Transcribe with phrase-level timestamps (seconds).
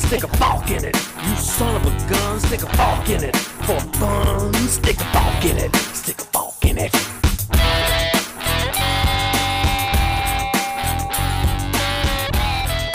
[0.00, 0.94] stick a fork in it.
[0.94, 3.36] You son of a gun, stick a fork in it.
[3.66, 3.80] For
[4.68, 5.76] stick a fork in it.
[5.94, 6.92] Stick a fork in it.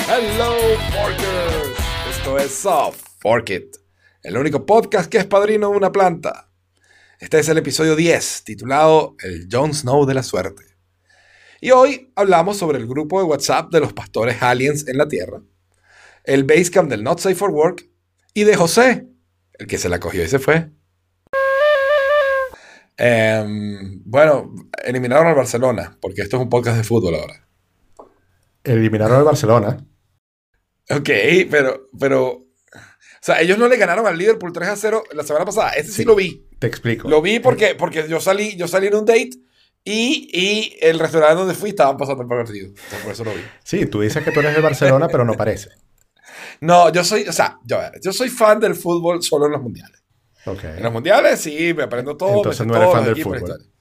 [0.07, 0.53] Hello,
[0.91, 1.77] Forkers.
[2.09, 3.77] Esto es Soft Fork It,
[4.23, 6.49] el único podcast que es padrino de una planta.
[7.19, 10.63] Este es el episodio 10, titulado El Jon Snow de la suerte.
[11.61, 15.41] Y hoy hablamos sobre el grupo de WhatsApp de los pastores aliens en la Tierra,
[16.23, 17.85] el Basecamp del Not Safe for Work
[18.33, 19.07] y de José,
[19.53, 20.69] el que se la cogió y se fue.
[22.97, 24.53] Em, bueno,
[24.83, 27.47] eliminaron al Barcelona, porque esto es un podcast de fútbol ahora.
[28.63, 29.77] Eliminaron al Barcelona.
[30.89, 31.09] Ok,
[31.49, 32.43] pero, pero, o
[33.21, 35.71] sea, ellos no le ganaron al Liverpool 3 a 0 la semana pasada.
[35.71, 36.03] Ese sí, Sí.
[36.05, 36.47] lo vi.
[36.59, 37.09] Te explico.
[37.09, 39.31] Lo vi porque, porque yo salí, yo salí en un date
[39.83, 42.67] y, y el restaurante donde fui estaban pasando el partido.
[42.67, 43.41] Entonces, por eso lo vi.
[43.63, 45.69] Sí, tú dices que tú eres de Barcelona, pero no parece.
[46.61, 50.01] No, yo soy, o sea, yo, yo soy fan del fútbol solo en los mundiales.
[50.45, 50.63] Ok.
[50.63, 52.37] En los mundiales sí, me aprendo todo.
[52.37, 53.71] Entonces me no eres fan del fútbol.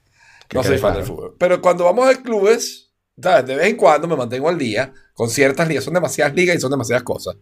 [0.53, 0.97] No soy fan claro.
[0.97, 1.35] del fútbol.
[1.39, 3.45] Pero cuando vamos a clubes, ¿sabes?
[3.45, 5.83] de vez en cuando me mantengo al día con ciertas ligas.
[5.83, 7.35] Son demasiadas ligas y son demasiadas cosas.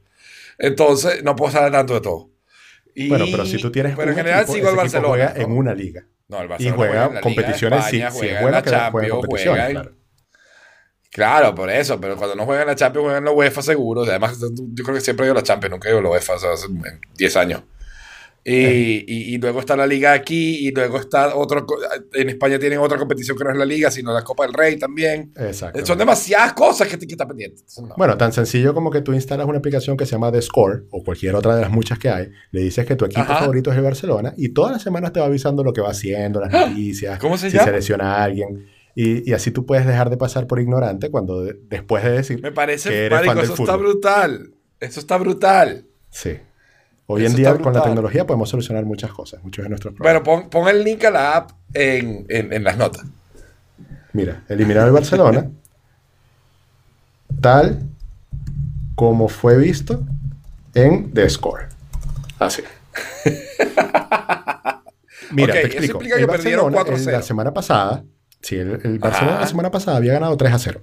[0.58, 2.32] Entonces, no puedo saber tanto de todo.
[2.96, 5.08] Y- Bueno, pero si tú tienes Pero en general equipo, sigo al Barcelona.
[5.10, 5.56] juega en ¿no?
[5.56, 6.06] una liga.
[6.28, 8.42] No, el Y Barcelona juega en la Liga competiciones, sí, España, sí, juega es en
[8.44, 9.96] bueno la que juega competiciones, juega en- claro.
[11.12, 14.04] Claro, por eso, pero cuando no juegan la Champions, juegan la UEFA seguro.
[14.04, 16.10] Además, yo creo que siempre he ido a la Champions, nunca he ido a la
[16.10, 16.68] UEFA, o sea, hace
[17.18, 17.64] 10 años.
[18.46, 21.66] Y, y- y luego está la Liga aquí, y luego está otro.
[22.14, 24.78] En España tienen otra competición que no es la Liga, sino la Copa del Rey
[24.80, 25.34] también.
[25.36, 25.86] Exacto.
[25.86, 27.62] Son demasiadas cosas que te que estar pendiente.
[27.82, 27.94] No.
[27.98, 31.04] Bueno, tan sencillo como que tú instalas una aplicación que se llama The Score o
[31.04, 33.40] cualquier otra de las muchas que hay, le dices que tu equipo Ajá.
[33.40, 36.40] favorito es el Barcelona y todas las semanas te va avisando lo que va haciendo,
[36.40, 38.68] las noticias, ¿Cómo se si se lesiona a alguien.
[39.02, 42.42] Y, y así tú puedes dejar de pasar por ignorante cuando de- después de decir
[42.42, 44.52] Me parece, que eres marico, fan del eso está brutal.
[44.82, 45.86] Eso está brutal.
[46.10, 46.38] Sí.
[47.06, 50.22] Hoy Eso en día con la tecnología podemos solucionar muchas cosas, muchos de nuestros problemas.
[50.24, 53.06] Bueno, pon, pon el link a la app en, en, en las notas.
[54.12, 55.50] Mira, eliminar al Barcelona
[57.42, 57.80] tal
[58.96, 60.04] como fue visto
[60.74, 61.68] en The Score.
[62.38, 62.64] Así.
[65.32, 65.94] Mira, te eso explico.
[65.94, 67.08] implica que El perdieron Barcelona, 4-0.
[67.08, 68.04] el- La semana pasada,
[68.42, 69.42] sí, el, el Barcelona Ajá.
[69.42, 70.82] la semana pasada había ganado 3 a 0.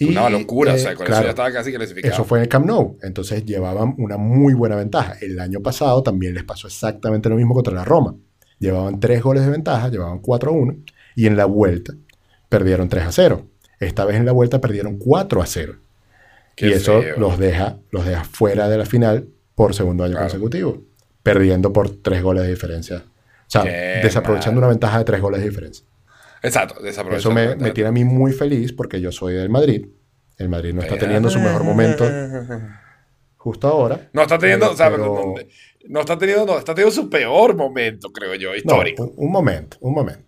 [0.00, 2.14] Y, Una locura, o eh, sea, con eso claro, ya estaba casi clasificado.
[2.14, 2.96] Eso fue en el Camp Nou.
[3.02, 5.14] Entonces llevaban una muy buena ventaja.
[5.20, 8.14] El año pasado también les pasó exactamente lo mismo contra la Roma.
[8.60, 10.76] Llevaban tres goles de ventaja, llevaban 4 a 1.
[11.16, 11.94] Y en la vuelta
[12.48, 13.46] perdieron 3 a 0.
[13.80, 15.74] Esta vez en la vuelta perdieron 4 a 0.
[16.54, 17.16] Qué y eso feo.
[17.18, 19.26] los deja, los deja fuera de la final
[19.56, 20.26] por segundo año Claro.
[20.26, 20.82] consecutivo.
[21.24, 22.98] Perdiendo por 3 goles de diferencia.
[22.98, 24.66] O sea, Qué desaprovechando mal.
[24.66, 25.84] una ventaja de 3 goles de diferencia.
[26.42, 29.86] Exacto, desaprovechar Eso me, me tiene a mí muy feliz porque yo soy del Madrid.
[30.36, 32.04] El Madrid no está teniendo su mejor momento
[33.36, 34.08] justo ahora.
[34.12, 35.34] No está teniendo, Pero- o sea, pero- no,
[35.88, 39.04] no está teniendo, no, está teniendo su peor momento, creo yo, No, histórico.
[39.04, 40.22] un, un momento, un momento.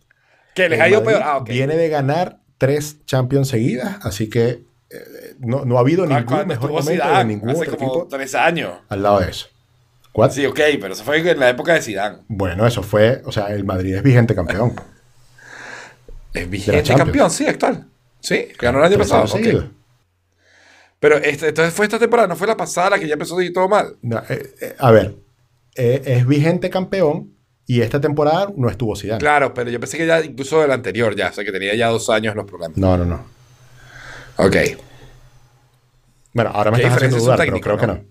[0.55, 1.29] que les El ha ido Madrid peor.
[1.29, 1.49] Ah, ok.
[1.49, 6.47] Viene de ganar tres Champions seguidas, así que eh, no, no ha habido ningún cuando
[6.47, 8.73] mejor momento de Zidane, ningún hace otro como equipo tres años.
[8.89, 9.47] al lado de eso.
[10.13, 10.33] ¿Cuál?
[10.33, 12.19] Sí, ok, pero eso fue en la época de Zidane.
[12.27, 14.75] Bueno, eso fue, o sea, el Madrid es vigente campeón.
[16.33, 17.87] Es vigente campeón, sí, actual.
[18.21, 19.23] Sí, ganó el año pasado.
[19.23, 19.41] años ok.
[19.41, 19.65] seguidos.
[21.01, 23.43] Pero este, entonces fue esta temporada, no fue la pasada la que ya empezó a
[23.43, 23.97] ir todo mal.
[24.03, 25.17] No, eh, eh, a ver,
[25.75, 27.33] eh, es vigente campeón
[27.67, 29.19] y esta temporada no estuvo Zidane.
[29.19, 31.89] Claro, pero yo pensé que ya incluso del anterior ya, o sea que tenía ya
[31.89, 32.77] dos años los problemas.
[32.77, 33.25] No, no, no.
[34.37, 34.57] Ok.
[36.35, 38.05] Bueno, ahora me ¿Qué estás haciendo dudar, pero técnico, creo que no.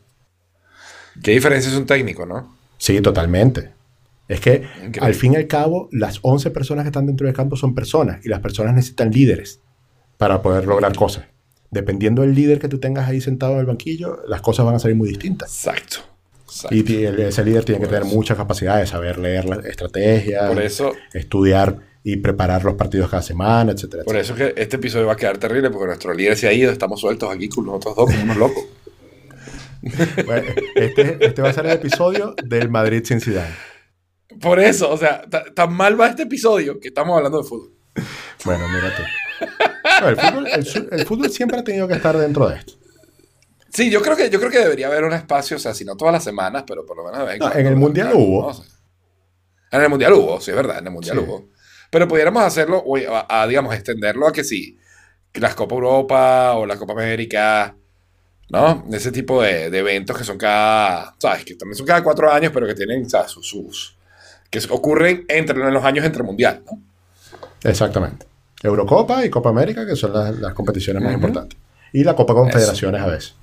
[1.21, 2.55] ¿Qué diferencia es un técnico, no?
[2.77, 3.71] Sí, totalmente.
[4.29, 4.99] Es que Increíble.
[5.01, 8.25] al fin y al cabo, las 11 personas que están dentro del campo son personas
[8.25, 9.59] y las personas necesitan líderes
[10.17, 11.25] para poder lograr cosas.
[11.71, 14.79] Dependiendo del líder que tú tengas ahí sentado en el banquillo, las cosas van a
[14.79, 15.49] salir muy distintas.
[15.53, 15.97] Exacto.
[16.45, 16.75] Exacto.
[16.75, 20.93] Y el- ese líder tiene que tener muchas capacidades, saber leer las estrategias, Por eso,
[21.13, 24.03] estudiar y preparar los partidos cada semana, etcétera.
[24.03, 24.45] por etcétera.
[24.49, 27.01] eso que este episodio va a quedar terrible porque nuestro líder se ha ido, estamos
[27.01, 28.63] sueltos aquí con nosotros dos como unos locos.
[30.25, 33.53] Bueno, este, este va a ser el episodio del Madrid sin Zidane.
[34.41, 37.73] Por eso, o sea, ta- tan mal va este episodio que estamos hablando de fútbol.
[38.45, 39.03] Bueno, mira tú.
[40.01, 42.73] No, el, fútbol, el su- el fútbol siempre ha tenido que estar dentro de esto.
[43.71, 45.95] Sí, yo creo que yo creo que debería haber un espacio, o sea, si no
[45.95, 48.11] todas las semanas, pero por lo menos de vez en No, cuando, en el Mundial
[48.13, 48.51] hubo.
[48.53, 48.63] No.
[49.71, 51.23] En el mundial hubo, sí es verdad, en el mundial Sí.
[51.23, 51.47] hubo.
[51.91, 54.79] Pero pudiéramos hacerlo, o a, a, digamos, extenderlo a que sí,
[55.35, 57.75] las Copa Europa o la Copa América,
[58.49, 58.83] ¿no?
[58.91, 61.45] Ese tipo de, de eventos que son cada, ¿sabes?
[61.45, 63.29] Que también son cada cuatro años, pero que tienen, ¿sabes?
[63.31, 63.95] Sus, sus-
[64.49, 66.79] que ocurren entre, en los años entre mundial, ¿no?
[67.63, 68.25] Exactamente.
[68.63, 71.57] Eurocopa y Copa América, que son las, las competiciones más importantes.
[71.93, 73.35] Y la Copa Confederaciones a veces.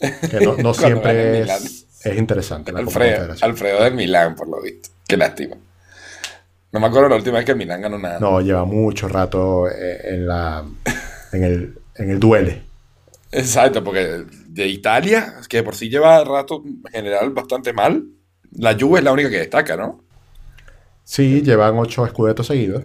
[0.00, 2.72] Que no, siempre es, es interesante.
[2.72, 3.34] la Copa Alfredo.
[3.40, 4.90] Alfredo del Milán, por lo visto.
[5.06, 5.56] Qué lástima.
[6.72, 8.20] No me acuerdo la última vez que el Milán ganó nada.
[8.20, 10.64] No, lleva mucho rato eh, en, la,
[11.32, 12.62] en, el, en el duele.
[13.32, 18.04] Exacto, porque de Italia, que por sí lleva rato en general bastante mal,
[18.52, 20.02] la Juve es la única que destaca, ¿no?
[21.04, 22.84] Sí, llevan ocho escudetos seguidos.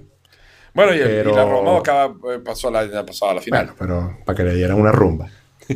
[0.74, 3.42] Bueno, y, el- y Pero- la Roma acaba, eh, pasó la, ya pasó a la
[3.42, 3.68] final.
[3.68, 5.30] Bueno, pero para que le dieran una rumba.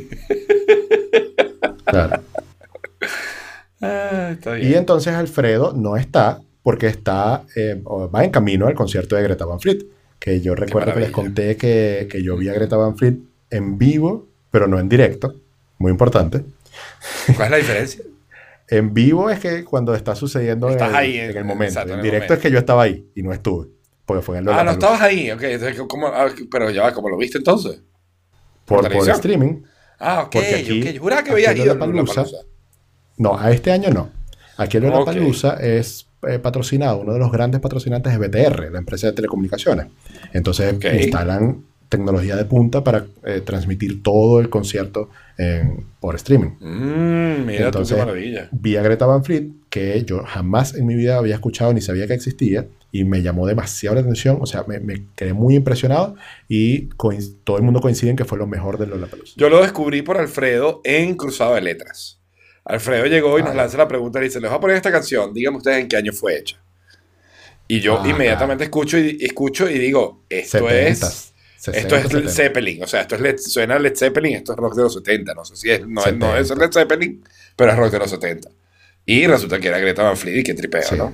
[1.86, 2.22] Claro.
[3.82, 8.76] Ah, está Y entonces Alfredo no está porque está eh, o va en camino al
[8.76, 9.80] concierto de Greta Van Fleet.
[10.20, 13.16] Que yo recuerdo que les conté que, que yo vi a Greta Van Fleet
[13.50, 15.34] en vivo, pero no en directo.
[15.80, 16.44] Muy importante.
[17.36, 18.04] ¿Cuál es la diferencia?
[18.72, 21.72] En vivo es que cuando está sucediendo en Estás el, ahí, en en- el momento.
[21.74, 23.68] exacto, en en directo es que yo estaba ahí y no estuve.
[24.06, 25.42] Porque fue en el Ah, no estabas ahí, ok.
[25.44, 27.82] entonces, ¿cómo- ah, pero ya va, ¿cómo lo viste entonces?
[28.66, 29.64] por, por streaming.
[30.00, 30.32] Ah, ok.
[30.32, 30.94] Porque aquí- ok.
[30.94, 32.26] Yo juraba que en ido a Lollapalooza.
[33.18, 34.12] No, a este año no.
[34.58, 34.92] Aquí en Ok.
[34.92, 39.88] Lollapalooza es eh, patrocinado, uno de los grandes patrocinantes es BTR, la empresa de telecomunicaciones.
[40.34, 46.52] Entonces instalan tecnología de punta para eh, transmitir todo el concierto en- por streaming.
[46.60, 48.50] Mmm, mira Entonces- tú qué maravilla.
[48.52, 52.08] Vi a Greta Van Fleet, que yo jamás en mi vida había escuchado ni sabía
[52.08, 56.16] que existía, y me llamó demasiado la atención, o sea, me, me quedé muy impresionado
[56.48, 56.90] y
[57.44, 59.34] todo el mundo coincide en que fue lo mejor de Lollapalooza.
[59.38, 62.20] Yo lo descubrí por Alfredo en Cruzado de Letras.
[62.66, 63.56] Alfredo llegó y nos Ah.
[63.56, 65.98] lanza la pregunta y dice, les voy a poner esta canción, díganme ustedes en qué
[65.98, 66.58] año fue hecha.
[67.68, 71.34] Y yo Ah, inmediatamente escucho y, escucho y digo, esto 70s, es...
[71.60, 72.32] 60, Esto es Led 70.
[72.32, 75.34] Zeppelin, o sea, esto es Led, suena Led Zeppelin, esto es rock de los 70,
[75.34, 76.66] no sé si es, no, es- no es 70.
[76.66, 77.24] Led Zeppelin,
[77.56, 78.50] pero es rock de los 70.
[79.06, 80.96] Y resulta que era Greta Van Fleet y que tripeo, Sí.
[80.98, 81.14] ¿no?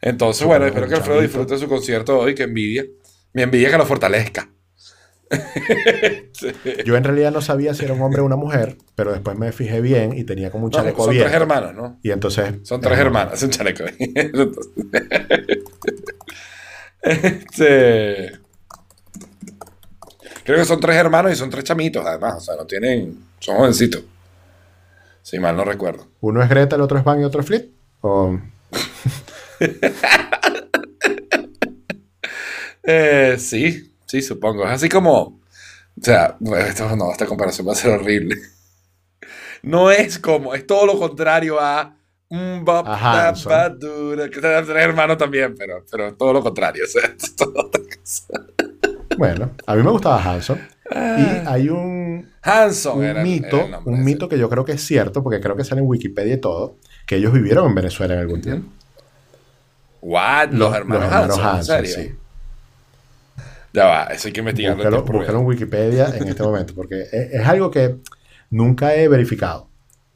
[0.00, 1.38] Entonces, bueno, espero que Alfredo chamito.
[1.38, 2.84] disfrute su concierto hoy, que envidia.
[3.32, 4.50] Mi envidia que lo fortalezca.
[6.84, 9.50] Yo en realidad no sabía si era un hombre o una mujer, pero después me
[9.52, 11.98] fijé bien y tenía como un No, chaleco son tres hermanos, ¿no?
[12.02, 12.54] Y entonces...
[12.62, 13.84] Son tres hermanas, un chaleco.
[13.98, 14.68] Entonces-
[17.04, 18.38] este,
[20.44, 22.36] creo que son tres hermanos y son tres chamitos, además.
[22.36, 23.26] O sea, no tienen.
[23.38, 24.02] Son jovencitos.
[25.22, 26.08] Si mal no recuerdo.
[26.20, 27.68] Uno es Greta, el otro es Van y otro es Fleet.
[28.00, 28.38] O...
[32.86, 34.64] Eh, sí, sí, supongo.
[34.64, 35.20] Es así como.
[35.20, 35.40] O
[36.02, 36.36] sea,
[36.68, 38.36] esto, no, esta comparación va a ser horrible.
[39.62, 41.96] No es como, es todo lo contrario a.
[42.86, 43.78] Hanson.
[43.78, 46.84] dura, que hermanos también, pero, pero todo lo contrario.
[46.84, 47.70] O sea, todo.
[49.16, 50.60] Bueno, a mí me gustaba Hanson.
[50.90, 54.82] Y hay un, Hanson un era, mito, era un mito que yo creo que es
[54.82, 56.76] cierto, porque creo que sale en Wikipedia y todo,
[57.06, 58.68] que ellos vivieron en Venezuela en algún tiempo.
[60.02, 60.50] What?
[60.50, 61.94] Los, hermanos, Hanson, ¿en serio?
[61.94, 62.14] sí.
[63.72, 65.02] Ya va, eso hay que investigarlo.
[65.02, 67.96] Búscalo, en Wikipedia en este momento, porque es, es algo que
[68.50, 69.68] nunca he verificado.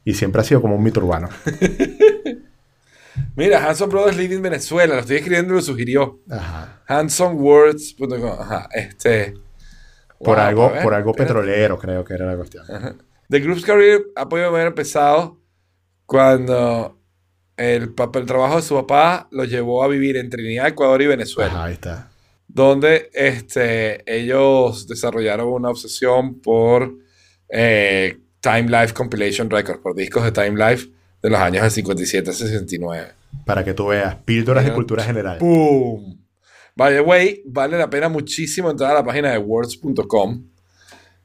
[0.09, 1.29] Y siempre ha sido como un mito urbano.
[3.35, 6.19] Mira, Hanson Brothers Living Venezuela, lo estoy escribiendo y lo sugirió.
[6.29, 6.81] Ajá.
[6.87, 8.31] HansonWords.com.
[8.39, 9.35] Ajá, este.
[10.19, 11.33] Por Wow, algo, ver, por algo espérate.
[11.35, 12.65] petrolero, creo que era la cuestión.
[13.29, 15.39] The Group's career ha podido haber empezado
[16.07, 16.97] cuando
[17.55, 21.51] el, el trabajo de su papá lo llevó a vivir en Trinidad, Ecuador y Venezuela,
[21.51, 22.09] Ajá, ahí está.
[22.47, 26.95] donde este, ellos desarrollaron una obsesión por
[27.49, 30.89] eh, Time Life Compilation Records, por discos de Time Life
[31.21, 33.07] de los años del 57 a 69.
[33.45, 35.39] Para que tú veas, píldoras de cultura general.
[35.39, 36.19] ¡Boom!
[36.75, 40.45] By the way, vale la pena muchísimo entrar a la página de words.com.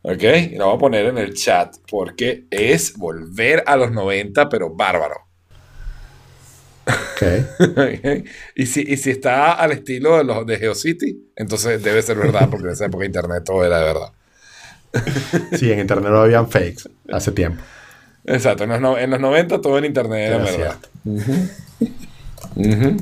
[0.02, 0.22] ¿Ok?
[0.50, 4.74] Y lo voy a poner en el chat porque es volver a los 90, pero
[4.74, 5.16] bárbaro.
[6.86, 7.22] Ok.
[7.60, 8.26] ¿Ok?
[8.56, 12.48] y, si, y si está al estilo de los de GeoCity, entonces debe ser verdad
[12.50, 14.12] porque en esa época internet todo era de verdad.
[15.58, 17.62] Sí, en internet no habían fakes hace tiempo.
[18.26, 20.54] Exacto, en los, no- en los 90 todo en internet era verdad.
[20.54, 20.88] cierto.
[22.56, 22.96] Ujú.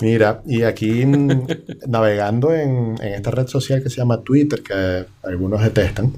[0.00, 1.04] Mira, y aquí
[1.86, 6.12] navegando en, en esta red social que se llama Twitter, que algunos detestan,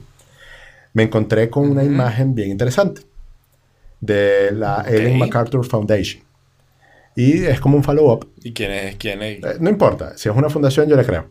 [0.94, 1.90] me encontré con una Ujú.
[1.92, 3.02] imagen bien interesante
[4.00, 5.18] de la Ellen Ok.
[5.26, 6.22] MacArthur Foundation.
[7.14, 8.28] Y es como un follow-up.
[8.42, 8.96] ¿Y quién es?
[8.96, 9.38] ¿Quién es?
[9.44, 11.28] Eh, no importa, si es una fundación yo le creo.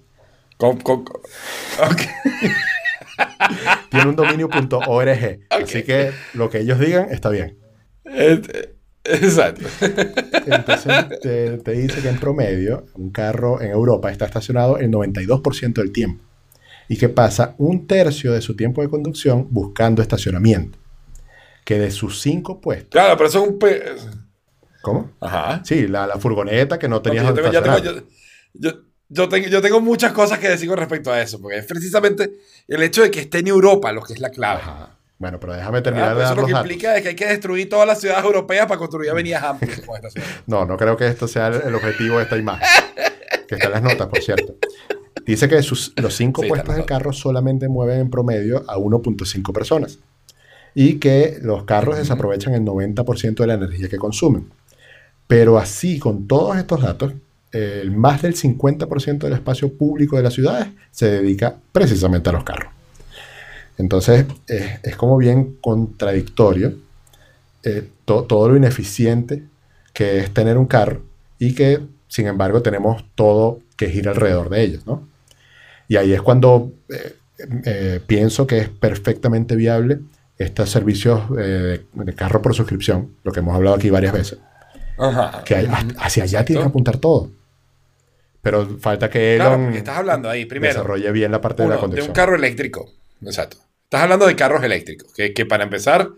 [0.58, 1.22] Com- com- com-
[1.90, 2.02] ok.
[3.90, 5.40] Tiene un dominio.org.
[5.50, 7.58] Así que lo que ellos digan está bien.
[9.04, 9.66] Exacto.
[10.46, 15.74] Entonces te, te dice que en promedio un carro en Europa está estacionado el 92%
[15.74, 16.24] del tiempo
[16.90, 20.78] y que pasa un tercio de su tiempo de conducción buscando estacionamiento.
[21.66, 22.90] Que de sus cinco puestos.
[22.92, 23.60] Claro, pero eso es un...
[23.60, 23.84] pe-
[24.82, 25.12] ¿Cómo?
[25.20, 25.62] Ajá.
[25.66, 27.78] Sí, la, la furgoneta que no tenías tengo, tengo,
[28.54, 28.72] yo-
[29.10, 32.32] yo, tengo yo tengo muchas cosas que decir con respecto a eso, porque es precisamente
[32.68, 34.62] el hecho de que esté en Europa lo que es la clave.
[34.62, 34.94] Ajá.
[35.20, 36.66] Bueno, pero déjame terminar de Pues eso dar lo los que datos.
[36.72, 39.96] implica es que hay que destruir todas las ciudades europeas para construir avenidas amplias con
[39.96, 40.28] esta ciudad.
[40.46, 42.68] No, no creo que esto sea el, objetivo de esta imagen.
[43.48, 44.56] Que está en las notas, por cierto.
[45.26, 46.98] Dice que sus- los cinco Sí, puestos las de notas.
[46.98, 49.98] carro solamente mueven en promedio a 1.5 personas.
[50.76, 54.50] Y que los carros desaprovechan el 90% de la energía que consumen.
[55.26, 57.14] Pero así, con todos estos datos,
[57.52, 62.44] el más del 50% del espacio público de las ciudades se dedica precisamente a los
[62.44, 62.72] carros.
[63.78, 66.74] Entonces, es, es como bien contradictorio
[67.64, 69.44] eh, to- todo lo ineficiente
[69.94, 71.02] que es tener un carro
[71.40, 75.08] y que, sin embargo, tenemos todo que gira alrededor de ellos, ¿no?
[75.88, 77.16] Y ahí es cuando eh,
[77.66, 80.00] eh, pienso que es perfectamente viable
[80.38, 84.40] estos servicios de, de carro por suscripción, lo que hemos hablado aquí varias veces,
[84.98, 85.44] Ajá.
[85.44, 85.68] que hay-
[86.00, 87.30] hacia allá tiene que apuntar todo.
[88.50, 91.70] Pero falta que Claro, Elon porque estás hablando ahí, primero, desarrolle bien la parte de
[91.70, 92.08] la de conducción.
[92.08, 92.90] un carro eléctrico.
[93.22, 93.58] Exacto.
[93.84, 96.10] Estás hablando de carros eléctricos, que, que para empezar,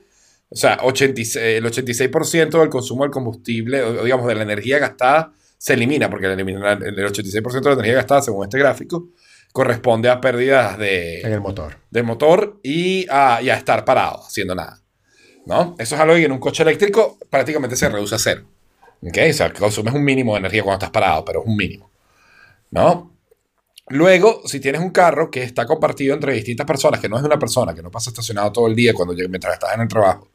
[0.49, 5.33] o sea, 86 el 86% del consumo del combustible, o digamos, de la energía gastada,
[5.57, 9.09] se elimina, porque el, el 86% de la energía gastada, según este gráfico,
[9.51, 11.77] corresponde a pérdidas de, en el motor.
[11.89, 14.81] de motor y a, y a estar parado, haciendo nada.
[15.47, 15.75] ¿No?
[15.79, 18.43] Eso es algo que en un coche eléctrico prácticamente se reduce a cero.
[19.01, 19.17] ¿Ok?
[19.29, 21.88] O sea, consumes un mínimo de energía cuando estás parado, pero es un mínimo.
[22.71, 23.15] ¿No?
[23.89, 27.27] Luego, si tienes un carro que está compartido entre distintas personas, que no es de
[27.27, 30.29] una persona, que no pasa estacionado todo el día cuando mientras estás en el trabajo,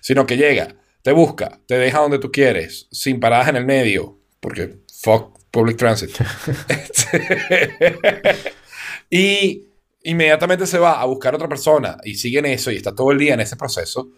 [0.00, 4.18] sino que llega, te busca, te deja donde tú quieres, sin paradas en el medio,
[4.40, 6.10] porque fuck public transit.
[9.10, 9.66] y
[10.02, 13.18] inmediatamente se va a buscar otra persona y sigue en eso y está todo el
[13.18, 14.10] día en ese proceso.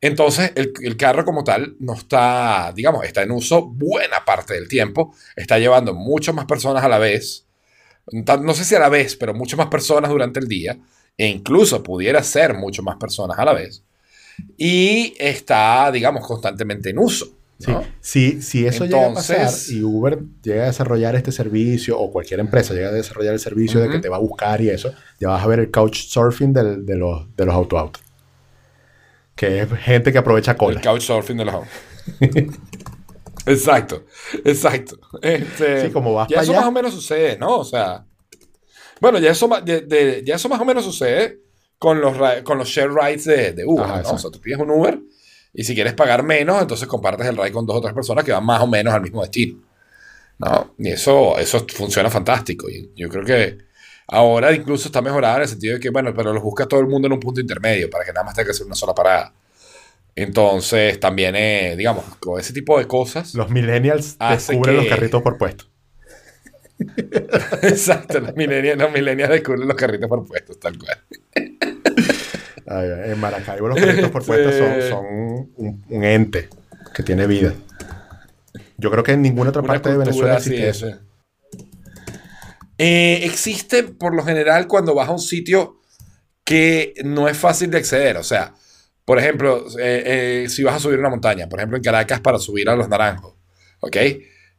[0.00, 4.68] Entonces, el, el carro como tal no está, digamos, está en uso buena parte del
[4.68, 7.46] tiempo, está llevando muchas más personas a la vez,
[8.12, 10.76] no sé si a la vez, pero muchas más personas durante el día,
[11.16, 13.82] e incluso pudiera ser mucho más personas a la vez,
[14.58, 17.26] y está, digamos, constantemente en uso.
[17.58, 17.70] Sí.
[17.70, 17.84] ¿no?
[18.00, 22.10] Si, si eso llega a pasar Entonces- y Uber llega a desarrollar este servicio o
[22.10, 24.92] cualquier empresa llega a desarrollar el servicio de que te va a buscar y eso,
[25.20, 28.02] ya vas a ver el couchsurfing del- de, los, de los auto-autos.
[29.46, 30.80] Que es gente que aprovecha El cola.
[30.80, 31.54] couchsurfing de los
[33.46, 34.04] Exacto,
[34.44, 34.98] exacto.
[35.20, 36.60] Este, Sí, como vas ya eso allá.
[36.60, 37.58] más o menos sucede, ¿no?
[37.58, 38.06] O sea,
[39.00, 41.40] bueno, ya eso, ma- de- de- ya eso más o menos sucede
[41.78, 44.10] con los, con los share rides de, de Uber, Ajá, ¿no?
[44.12, 44.98] O sea, tú pides un Uber
[45.52, 48.32] y si quieres pagar menos, entonces compartes el ride con dos o tres personas que
[48.32, 49.60] van más o menos al mismo destino,
[50.38, 50.74] ¿no?
[50.78, 52.68] Y eso, eso funciona fantástico.
[52.70, 53.58] Y yo creo que
[54.06, 56.86] ahora incluso está mejorado en el sentido de que, bueno, pero los busca todo el
[56.86, 59.32] mundo en un punto intermedio para que nada más tenga que hacer una sola parada.
[60.16, 63.34] Entonces, también, eh, digamos, con ese tipo de cosas.
[63.34, 65.64] Los millennials descubren los carritos por puesto.
[67.62, 70.98] Exacto, los millennials, los millennials descubren los carritos por puestos, tal cual.
[72.66, 75.06] Ay, en Maracaibo los carritos por puesto son, son
[75.56, 76.48] un, un ente
[76.94, 77.52] que tiene vida.
[78.76, 80.98] Yo creo que en ninguna otra Una parte de Venezuela existe eso.
[82.78, 85.80] Eh, existe por lo general cuando vas a un sitio
[86.44, 88.16] que no es fácil de acceder.
[88.16, 88.54] O sea,
[89.04, 92.38] por ejemplo, eh, eh, si vas a subir una montaña, por ejemplo en Caracas para
[92.38, 93.34] subir a los Naranjos,
[93.80, 93.96] ¿ok?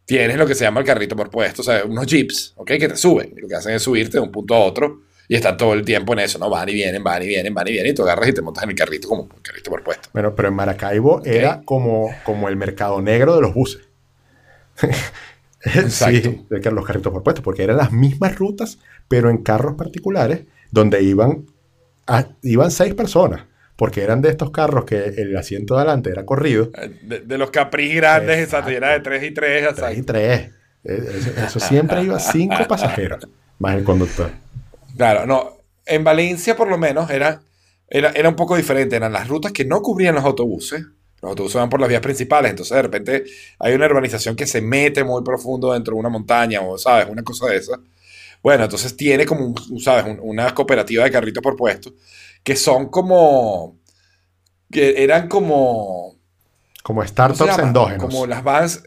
[0.06, 2.68] Tienes lo que se llama el carrito por puesto, o sea, unos jeeps, ¿ok?
[2.80, 3.34] Que te suben.
[3.38, 6.14] Lo que hacen es subirte de un punto a otro y están todo el tiempo
[6.14, 6.50] en eso, ¿no?
[6.50, 8.64] Van y vienen, van y vienen, van y vienen y tú agarras y te montas
[8.64, 10.10] en el carrito como el carrito por puesto.
[10.14, 13.82] Bueno, pero en Maracaibo era como, como el mercado negro de los buses.
[15.76, 16.30] Exacto.
[16.30, 20.42] Sí, de los carritos por puesto, porque eran las mismas rutas, pero en carros particulares,
[20.72, 21.46] donde iban,
[22.08, 23.46] a- iban seis personas,
[23.76, 26.72] porque eran de estos carros que el asiento de adelante era corrido,
[27.04, 28.72] De, de los Capri grandes, Exacto.
[28.72, 30.14] y era de 3 y 3, tres y exacto.
[30.14, 30.52] tres.
[30.84, 33.28] Eh, Eso, eso siempre iba cinco pasajeros,
[33.60, 34.30] más el conductor.
[34.96, 35.58] Claro, no.
[35.88, 37.42] En Valencia, por lo menos, era,
[37.90, 38.96] era, era un poco diferente.
[38.96, 40.86] Eran las rutas que no cubrían los autobuses.
[41.26, 42.52] Los autobuses van por las vías principales.
[42.52, 43.24] Entonces, de repente,
[43.60, 47.08] hay una urbanización que se mete muy profundo dentro de una montaña o, ¿sabes?
[47.10, 47.80] Una cosa de esa.
[48.44, 50.06] Bueno, entonces tiene como, un- ¿sabes?
[50.06, 51.94] Un- una cooperativa de carritos por puesto
[52.44, 53.80] que son como.
[54.72, 56.16] que eran como.
[56.84, 58.06] Como ¿cómo se startups endógenos.
[58.06, 58.84] Como las vans.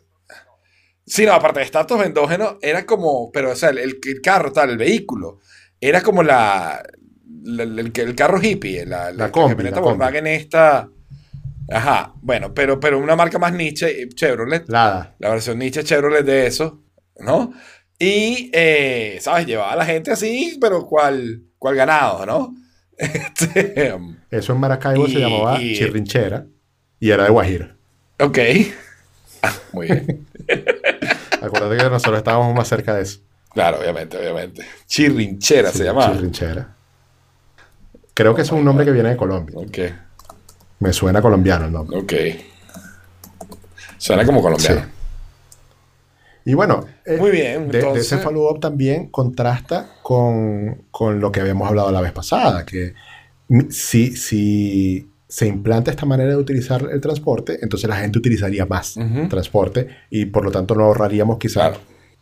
[1.05, 4.71] Sí, no, aparte de startups endógenos, era como, pero o sea, el, el carro tal,
[4.71, 5.39] el vehículo,
[5.81, 6.83] era como la,
[7.45, 9.99] la- el, el carro hippie, la, La combi, camioneta la combi.
[9.99, 10.89] Volkswagen esta.
[11.71, 15.15] Ajá, bueno, pero, pero una marca más niche, eh, Chevrolet, Lada.
[15.19, 16.83] la versión niche Chevrolet de eso,
[17.21, 17.53] ¿no?
[17.99, 19.47] Y, eh, ¿sabes?
[19.47, 22.55] Llevaba a la gente así, pero cual, cual ganado, ¿no?
[22.99, 23.95] Este,
[24.31, 26.47] Eso en Maracaibo se llamaba y- chirrinchera
[26.99, 27.77] y era de Guajira.
[28.21, 28.39] ok.
[29.41, 30.27] Ah, muy bien.
[31.41, 33.21] Acuérdate que nosotros estábamos más cerca de eso.
[33.55, 34.67] Claro, obviamente, obviamente.
[34.87, 36.13] Chirrinchera Sí, se llamaba.
[36.13, 36.75] Chirrinchera.
[38.15, 39.57] Creo que es un nombre que viene de Colombia.
[39.57, 39.79] Ok,
[40.81, 41.99] Me suena colombiano el nombre.
[41.99, 42.13] ok.
[43.99, 44.81] Suena como colombiano.
[44.81, 44.87] Sí.
[46.45, 51.31] Y bueno, eh, Muy bien, de, de entonces- ese follow-up también contrasta con, con lo
[51.33, 52.95] que habíamos hablado la vez pasada, que
[53.71, 58.95] si, si se implanta esta manera de utilizar el transporte, entonces la gente utilizaría más
[59.29, 61.79] transporte y por lo tanto no ahorraríamos quizás Claro.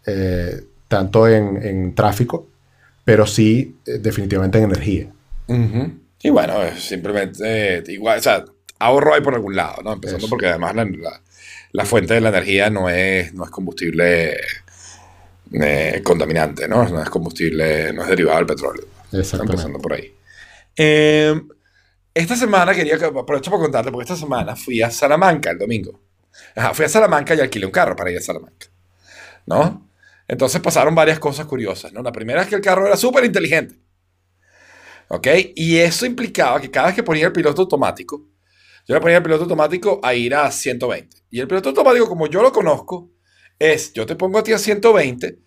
[0.06, 2.48] eh, tanto en, en tráfico,
[3.04, 5.12] pero sí eh, definitivamente en energía.
[6.26, 8.44] Y bueno, simplemente eh, igual, o sea,
[8.80, 9.92] ahorro hay por algún lado, ¿no?
[9.92, 10.30] Empezando Eso.
[10.30, 11.22] porque además la, la-
[11.72, 14.36] la fuente de la energía no es, no es combustible
[15.52, 16.88] eh, contaminante, ¿no?
[16.88, 18.86] No es combustible, no es derivado del petróleo.
[19.12, 19.52] Exactamente.
[19.52, 20.12] Empezando por ahí.
[20.76, 21.40] Eh,
[22.14, 26.00] esta semana quería que aprovecho para contarte, porque esta semana fui a Salamanca el domingo.
[26.54, 28.66] Ajá, fui a Salamanca y alquilé un carro para ir a Salamanca.
[29.46, 29.88] ¿No?
[30.26, 32.02] Entonces pasaron varias cosas curiosas, ¿no?
[32.02, 33.76] La primera es que el carro era súper inteligente.
[35.08, 35.26] ¿Ok?
[35.54, 38.28] Y eso implicaba que cada vez que ponía el piloto automático,
[38.86, 41.16] yo le ponía el piloto automático a ir a 120.
[41.30, 43.10] Y el piloto automático, como yo lo conozco,
[43.58, 45.38] es yo te pongo a ti a 120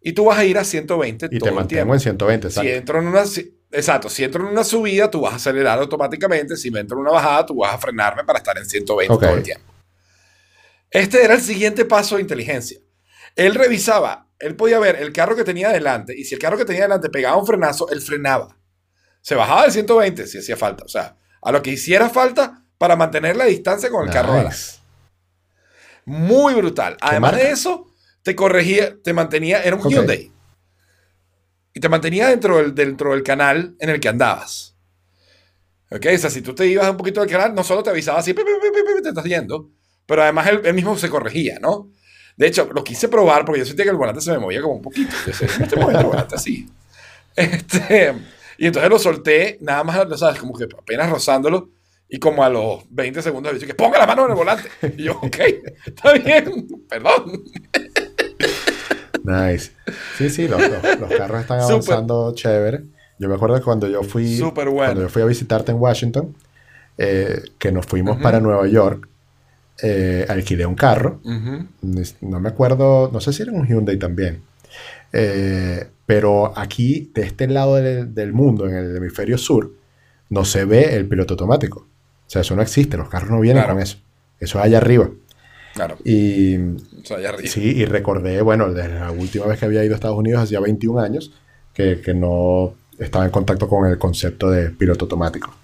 [0.00, 1.94] y tú vas a ir a 120 Y todo te el tiempo.
[1.94, 2.70] en 120, Si exacto.
[2.70, 6.56] entro en una, si- exacto, si entro en una subida, tú vas a acelerar automáticamente.
[6.56, 9.22] Si me entro en una bajada, tú vas a frenarme para estar en 120 Ok.
[9.22, 9.72] todo el tiempo.
[10.90, 12.78] Este era el siguiente paso de inteligencia.
[13.34, 16.64] Él revisaba, él podía ver el carro que tenía adelante y si el carro que
[16.64, 18.56] tenía adelante pegaba un frenazo, él frenaba.
[19.26, 20.84] Se bajaba del 120 si hacía falta.
[20.84, 24.38] O sea, a lo que hiciera falta para mantener la distancia con el carro Nice.
[24.38, 24.62] adelante.
[26.04, 26.96] Muy brutal.
[27.00, 27.44] Además marca?
[27.44, 27.92] de eso,
[28.22, 29.88] te corregía, te mantenía, era un Ok.
[29.90, 30.30] Hyundai.
[31.74, 34.76] Y te mantenía dentro del, dentro del canal en el que andabas.
[35.90, 36.06] ¿Ok?
[36.14, 38.32] O sea, si tú te ibas un poquito del canal, no solo te avisaba así,
[38.32, 38.42] "Pi,
[39.02, 39.70] te estás yendo,
[40.06, 41.90] pero además él, él mismo se corregía, ¿no?
[42.36, 44.74] De hecho, lo quise probar porque yo sentía que el volante se me movía como
[44.74, 45.10] un poquito.
[45.26, 46.68] Yo decía, "Me estoy moviendo el volante así.
[47.36, 48.14] Este,
[48.58, 50.38] y entonces lo solté, nada más, ¿sabes?
[50.40, 51.70] Como que apenas rozándolo.
[52.08, 54.68] Y como a los 20 segundos le dije ponga la mano en el volante.
[54.96, 55.36] Y yo, ok,
[55.86, 57.42] está bien, perdón.
[59.24, 59.72] Nice.
[60.16, 62.82] Sí, sí, los, los- los carros están avanzando chévere.
[63.18, 64.36] Yo me acuerdo que cuando yo fui,
[64.70, 64.86] bueno.
[64.92, 66.36] cuando yo fui a visitarte en Washington,
[66.98, 69.08] eh, que nos fuimos para Nueva York,
[69.82, 71.20] eh, alquilé un carro.
[72.20, 74.42] No me acuerdo, no sé si era un Hyundai también.
[75.12, 79.72] Eh, pero aquí, de este lado del, del mundo, en el hemisferio sur,
[80.30, 81.80] no se ve el piloto automático.
[81.80, 83.74] O sea, eso no existe, los carros no vienen Claro.
[83.74, 83.98] con eso.
[84.40, 85.10] Eso es allá arriba.
[85.74, 87.48] Claro, Y o sea, allá arriba.
[87.50, 90.60] Sí, y recordé, bueno, desde la última vez que había ido a Estados Unidos, hacía
[90.60, 91.32] 21 años,
[91.74, 95.54] que, que no estaba en contacto con el concepto de piloto automático.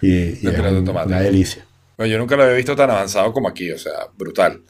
[0.00, 1.08] Y, y es piloto automático.
[1.08, 1.64] una delicia.
[1.96, 4.60] Bueno, yo nunca lo había visto tan avanzado como aquí, o sea, brutal.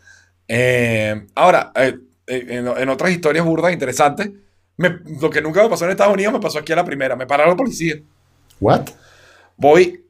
[0.49, 4.31] Eh, ahora, eh, en, en otras historias burdas interesantes,
[4.77, 7.17] me- lo que nunca me pasó en Estados Unidos me pasó aquí a la primera.
[7.17, 7.97] Me pararon la policía.
[8.61, 8.89] ¿What?
[9.57, 10.05] Voy,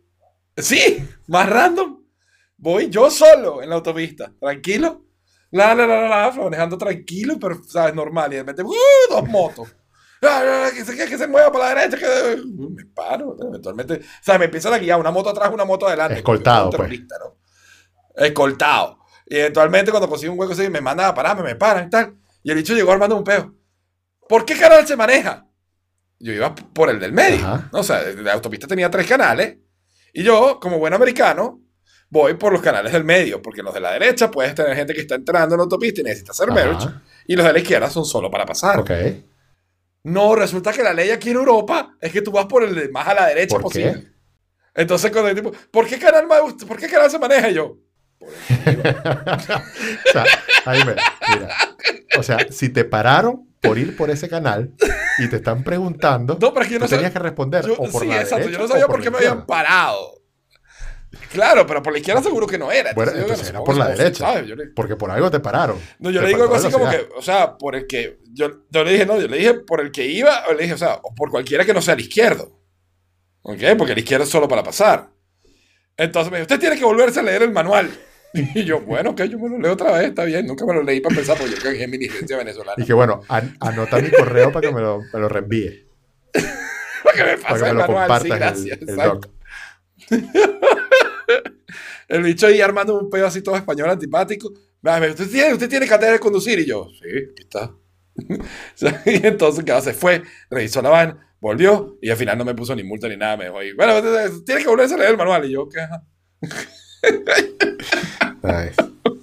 [0.57, 2.01] sí, más random.
[2.57, 5.03] Voy yo solo en la autopista, tranquilo.
[5.51, 7.95] La, la, la, la, la, manejando tranquilo, pero, ¿sabes?
[7.95, 8.33] Normal.
[8.33, 8.75] Y de repente, ¡uh!
[9.11, 9.69] dos motos.
[10.23, 11.99] Ah, ah, Que se, que se mueva para la derecha.
[11.99, 12.43] Que...
[12.47, 13.95] Me paro, eventualmente.
[13.95, 16.17] O sea, me empiezan a guiar una moto atrás, una moto adelante.
[16.17, 17.37] Escoltado, terrorista, ¿no?
[18.17, 18.99] Escoltado.
[19.27, 22.15] Y eventualmente, cuando consigo un hueco así, me mandan a pararme, me paran y tal.
[22.43, 23.55] Y el bicho llegó armando un peo.
[24.29, 25.47] ¿Por qué canal se maneja?
[26.19, 27.45] Yo iba por el del medio.
[27.47, 27.69] Ajá.
[27.73, 27.81] ¿no?
[27.81, 29.59] O sea, la autopista tenía tres canales.
[30.13, 31.61] Y yo, como buen americano,
[32.09, 33.41] voy por los canales del medio.
[33.43, 36.05] Porque los de la derecha puedes tener gente que está entrando en la autopista y
[36.05, 36.55] necesita hacer Ajá.
[36.55, 36.89] merge.
[37.27, 38.79] Y los de la izquierda son solo para pasar.
[38.81, 38.91] Ok.
[40.05, 42.89] No, resulta que la ley aquí en Europa es que tú vas por el de
[42.91, 43.85] más a la derecha ¿Por qué?
[43.91, 44.13] posible.
[44.75, 47.49] Entonces, cuando el tipo, ¿por qué canal, me- ¿por qué canal se maneja?
[47.49, 47.79] Y yo,
[50.09, 50.25] o sea,
[50.65, 50.95] Jaime,
[51.35, 51.57] mira.
[52.19, 54.73] O sea, si te pararon por ir por ese canal
[55.19, 57.89] y te están preguntando, no, pero es que yo no tenías que responder Yo- o
[57.91, 58.49] por sí, la exacto.
[58.49, 60.21] Yo no sabía por qué me habían parado.
[61.31, 62.93] Claro, pero por la izquierda seguro que no era.
[62.93, 64.41] Bueno, entonces era por la derecha.
[64.43, 65.79] le- Porque por algo te pararon.
[65.99, 68.19] No, yo Te le digo algo así como que, o sea, por el que.
[68.33, 70.75] Yo, yo le dije, no, yo le dije por el que iba, o le dije,
[70.75, 72.61] o sea, o por cualquiera que no sea el izquierdo.
[73.43, 73.61] ¿Ok?
[73.79, 75.11] Porque el izquierdo es solo para pasar.
[75.97, 77.91] Entonces me dijo, usted tiene que volverse a leer el manual.
[78.35, 80.47] Y yo, bueno, que yo me lo leo otra vez, está bien.
[80.47, 82.83] Nunca me lo leí para empezar, porque yo creo que es mi licencia venezolana.
[82.83, 85.87] Y que bueno, an- anota mi correo para que me lo, me lo reenvíe.
[87.05, 88.79] Para que me Para pase que me el lo manual, sí, compartas gracias.
[88.83, 89.29] el, el doc.
[92.09, 94.49] El bicho ahí armando un pedo así todo español antipático.
[94.51, 96.59] ¿Usted tiene, usted tiene cartera de conducir.
[96.59, 97.73] Y yo, sí, aquí está.
[99.07, 102.75] Y entonces, claro, se fue, revisó la van, volvió y al final no me puso
[102.77, 103.37] ni multa ni nada.
[103.37, 105.45] Me dijo, bueno, tiene que volverse a leer el manual.
[105.47, 105.81] Y yo, ¿qué?
[108.43, 108.75] Nice.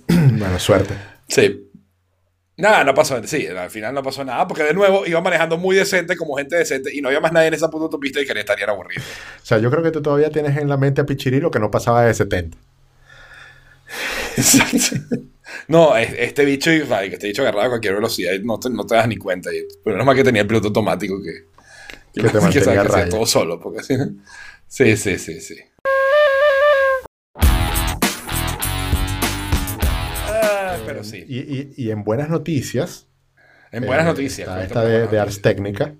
[0.38, 0.94] bueno, suerte.
[1.28, 1.67] Sí.
[2.58, 5.76] Nada, no pasó, sí, al final no pasó nada, porque de nuevo iba manejando muy
[5.76, 8.38] decente, como gente decente, y no había más nadie en esa puta autopista y que
[8.39, 9.04] estarían aburridos.
[9.41, 11.72] O sea, yo creo que tú todavía tienes en la mente a Pichirilo que no
[11.72, 12.58] pasaba de 70.
[14.38, 15.17] Exacto.
[15.67, 18.96] No, es- este bicho, que este bicho agarraba a cualquier velocidad no te, no te
[18.96, 19.50] das ni cuenta.
[19.84, 21.46] Pero no más que tenía el piloto automático que,
[22.22, 23.10] Que te mantenga sabe a que raya.
[23.10, 23.60] todo solo.
[23.60, 24.06] Porque así, ¿no?
[24.67, 25.56] Sí, sí, sí, sí.
[31.02, 31.26] Pero sí.
[31.28, 33.08] Y, y- y en buenas noticias.
[33.72, 34.48] En buenas eh, noticias.
[34.48, 35.42] Está esta de, de Ars.
[35.42, 35.94] Technica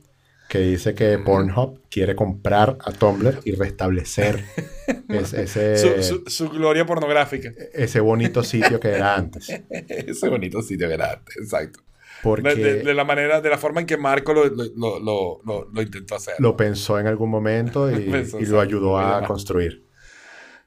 [0.50, 4.44] que dice que Pornhub quiere comprar a Tumblr y restablecer
[5.08, 7.54] es- ese, Su, su- su gloria pornográfica.
[7.74, 9.48] ese bonito sitio que era antes.
[9.70, 11.80] Ese bonito sitio que era antes, exacto.
[12.22, 15.42] Porque De, la manera, de la forma en que Marco lo, lo, lo,
[15.74, 16.36] lo- intentó hacer.
[16.40, 19.86] lo pensó en algún momento y, Pensó, y lo ayudó a construir.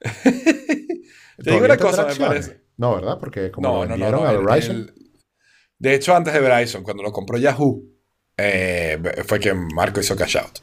[0.00, 1.04] Te digo
[1.44, 2.63] ¿Todavía una cosa, me parece.
[2.76, 3.18] No, ¿verdad?
[3.20, 4.76] Porque como No, lo no, vendieron no, a Verizon.
[4.76, 4.94] el-
[5.78, 7.82] de hecho, antes de Verizon, cuando lo compró Yahoo,
[8.36, 10.58] eh, fue que Marco hizo cash out.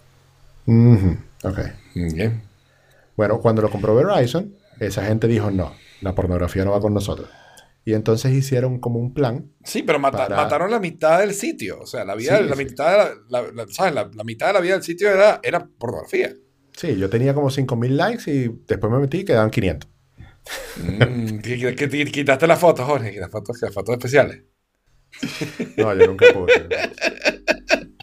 [0.65, 1.59] Ujú, ok.
[1.95, 2.41] Bien.
[3.15, 7.29] Bueno, cuando lo compró Verizon, esa gente dijo no, la pornografía no va con nosotros.
[7.83, 9.51] Y entonces hicieron como un plan.
[9.63, 11.79] Sí, pero mata- Para- mataron la mitad del sitio.
[11.81, 12.63] O sea, la vida, Sí, la, sí.
[12.63, 13.93] mitad de la, ¿sabes?
[13.95, 16.31] La, la mitad de la vida del sitio era, era pornografía.
[16.77, 19.89] Sí, yo tenía como 5000 likes y después me metí y quedaban 500.
[20.77, 24.41] Mm, que- que- que te- quitaste las fotos, Jorge, las fotos, las fotos especiales.
[25.77, 26.53] No, yo nunca pude.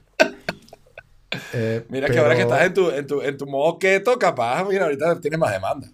[1.52, 4.64] Eh, Mira que ahora que estás en tu, en tu, en tu modo keto, capaz,
[4.68, 5.88] mira, ahorita tienes más demanda.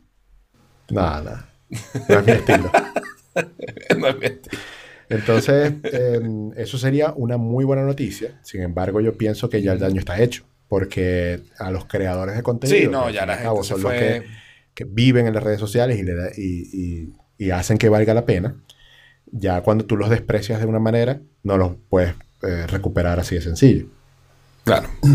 [0.90, 1.48] Nada, nada.
[2.08, 2.70] No es mi estilo.
[3.98, 4.58] No es mentira.
[5.08, 6.20] Entonces, eh,
[6.56, 8.38] eso sería una muy buena noticia.
[8.44, 10.44] Sin embargo, yo pienso que ya el daño está hecho.
[10.68, 13.92] Porque a los creadores de contenido, Sí, no, ya la cabo gente se son los
[13.92, 14.22] que,
[14.74, 18.14] que viven en las redes sociales y, le da- y- y- y hacen que valga
[18.14, 18.56] la pena,
[19.30, 23.40] ya cuando tú los desprecias de una manera, no los puedes eh, recuperar así de
[23.42, 23.86] sencillo.
[24.64, 24.88] Claro.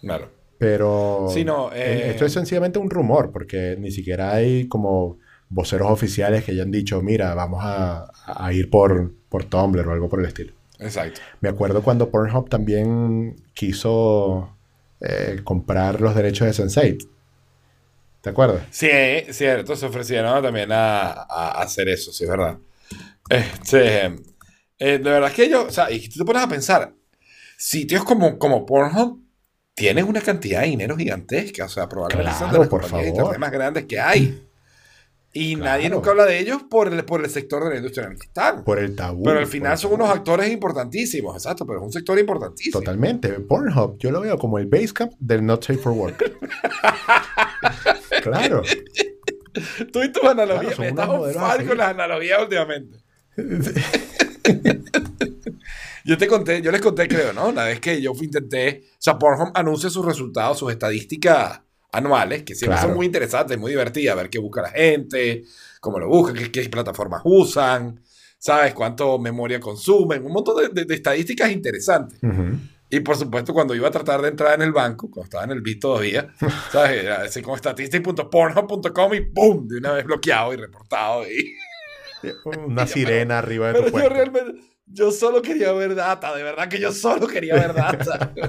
[0.00, 0.28] Claro.
[0.58, 5.18] Pero Sí, no, eh, eh, esto es sencillamente un rumor, porque ni siquiera hay como
[5.48, 10.08] voceros oficiales que hayan dicho, mira, vamos a, a ir por, por Tumblr o algo
[10.08, 10.52] por el estilo.
[10.78, 11.20] Exacto.
[11.40, 14.56] Me acuerdo cuando Pornhub también quiso
[15.00, 17.08] eh, comprar los derechos de Sense8.
[18.22, 18.62] ¿Te acuerdas?
[18.70, 18.88] Sí,
[19.30, 22.56] cierto, se ofrecieron también a, a hacer eso, sí, es verdad.
[23.28, 24.06] Este,
[24.78, 26.94] eh, de verdad que yo, o sea, y tú te pones a pensar,
[27.58, 29.20] sitios como, como Pornhub
[29.74, 33.08] tienen una cantidad de dinero gigantesca, o sea, probablemente son de Claro, las compañías de
[33.08, 34.48] internet más grandes que hay.
[35.34, 35.70] Y Claro.
[35.70, 38.18] nadie nunca habla de ellos por el, por el sector de la industria en el
[38.18, 38.64] que están.
[38.64, 39.22] Por el tabú.
[39.24, 40.02] Pero al final son tabú.
[40.02, 42.78] unos actores importantísimos, exacto, pero es un sector importantísimo.
[42.80, 43.30] Totalmente.
[43.40, 46.22] Pornhub, yo lo veo como el Basecamp del Not Safe for Work.
[48.22, 48.62] claro.
[49.92, 52.98] Tú y tus analogías, Claro, me estás con las analogías últimamente.
[56.04, 57.48] yo te conté, yo les conté, creo, ¿no?
[57.48, 61.60] Una vez que yo intenté, o sea, Pornhub anuncia sus resultados, sus estadísticas
[61.92, 62.88] anuales, que siempre Claro.
[62.88, 65.44] son muy interesantes, muy divertidas, ver qué busca la gente,
[65.80, 68.00] cómo lo buscan, qué, qué plataformas usan,
[68.38, 68.72] ¿sabes?
[68.74, 72.18] Cuánto memoria consumen, un montón de, de- de estadísticas interesantes.
[72.22, 72.56] Ujú.
[72.92, 75.52] Y por supuesto, cuando iba a tratar de entrar en el banco, cuando estaba en
[75.52, 76.28] el BIT todavía,
[76.70, 77.02] ¿sabes?
[77.02, 79.66] Era así como statistics.pornhub.com y ¡pum!
[79.66, 81.24] De una vez bloqueado y reportado.
[81.26, 81.56] Y...
[82.66, 84.10] Una sirena arriba de Pero tu yo puerta.
[84.10, 88.34] realmente, yo solo quería ver data, de verdad que yo solo quería ver data.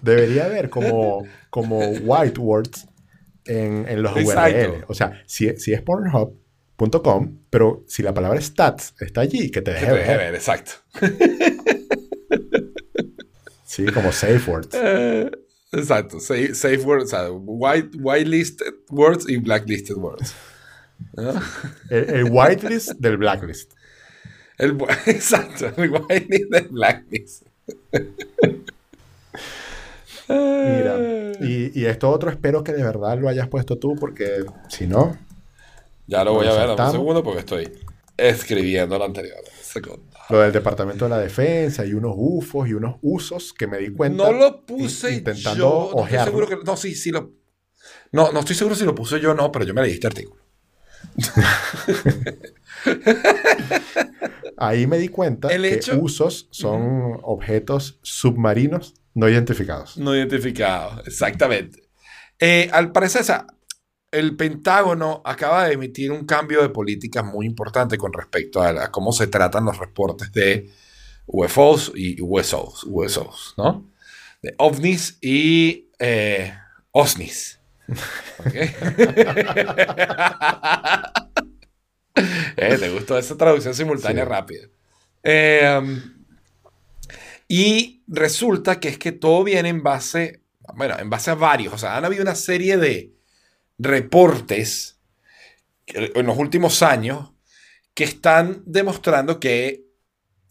[0.00, 2.88] Debería haber como, como white words
[3.44, 4.58] en, en los Exacto.
[4.58, 4.84] URL.
[4.88, 5.82] O sea, si, si es
[7.50, 10.18] pero si la palabra stats está allí, que te Que deje te deje ver.
[10.18, 10.72] ver, exacto.
[13.64, 14.68] Sí, como safe words.
[14.74, 15.30] Eh,
[15.72, 16.20] exacto.
[16.20, 20.34] Safe, safe words, o sea, white, whitelisted words y blacklisted words.
[21.14, 21.32] ¿No?
[21.88, 23.72] El, el whitelist del blacklist.
[24.58, 27.46] El, exacto, el whitelist del blacklist.
[30.28, 34.86] Mira, y, y esto otro espero que de verdad lo hayas puesto tú, porque si
[34.86, 35.16] no,
[36.12, 37.72] Ya lo voy a ver, dame un segundo porque estoy
[38.16, 39.38] escribiendo lo anterior.
[40.28, 43.90] Lo del Departamento de la Defensa y unos UFOs y unos usos que me di
[43.92, 44.24] cuenta.
[44.24, 45.90] No lo puse in- intentando yo.
[45.96, 46.56] No estoy seguro que.
[46.64, 47.32] No, sí, sí lo.
[48.12, 50.06] No, no estoy seguro si lo puse yo o no, pero yo me leí este
[50.06, 50.42] artículo.
[54.56, 59.96] Ahí me di cuenta El que hecho- usos son objetos submarinos no identificados.
[59.98, 61.82] No identificado, exactamente.
[62.38, 63.46] Eh, al parecer, o sea,
[64.12, 68.90] el Pentágono acaba de emitir un cambio de política muy importante con respecto a, a
[68.92, 70.70] cómo se tratan los reportes de
[71.26, 73.88] UFOs y USOs, USOs ¿no?
[74.42, 76.52] De ovnis y eh,
[76.92, 77.58] OSNIs.
[78.38, 78.54] ¿Ok?
[82.56, 84.30] Eh, te gustó esa traducción simultánea Sí.
[84.30, 84.66] rápida.
[85.22, 86.00] Eh,
[87.48, 90.42] y resulta que es que todo viene en base,
[90.74, 91.72] bueno, en base a varios.
[91.72, 93.12] O sea, han habido una serie de
[93.78, 95.00] reportes
[95.86, 97.32] en los últimos años
[97.94, 99.86] que están demostrando que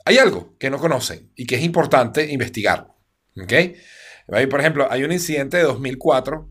[0.05, 2.97] hay algo que no conocen y que es importante investigarlo.
[3.35, 6.49] Por ejemplo, hay un incidente de 2004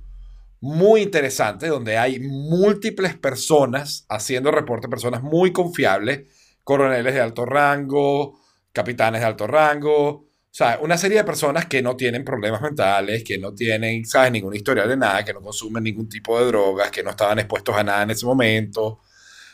[0.61, 6.29] muy interesante donde hay múltiples personas haciendo reporte, personas muy confiables,
[6.65, 8.41] coroneles de alto rango,
[8.73, 13.23] capitanes de alto rango, o sea, una serie de personas que no tienen problemas mentales,
[13.25, 16.91] que no tienen, ¿sabes?, ningún historial de nada, que no consumen ningún tipo de drogas,
[16.91, 19.01] que no estaban expuestos a nada en ese momento,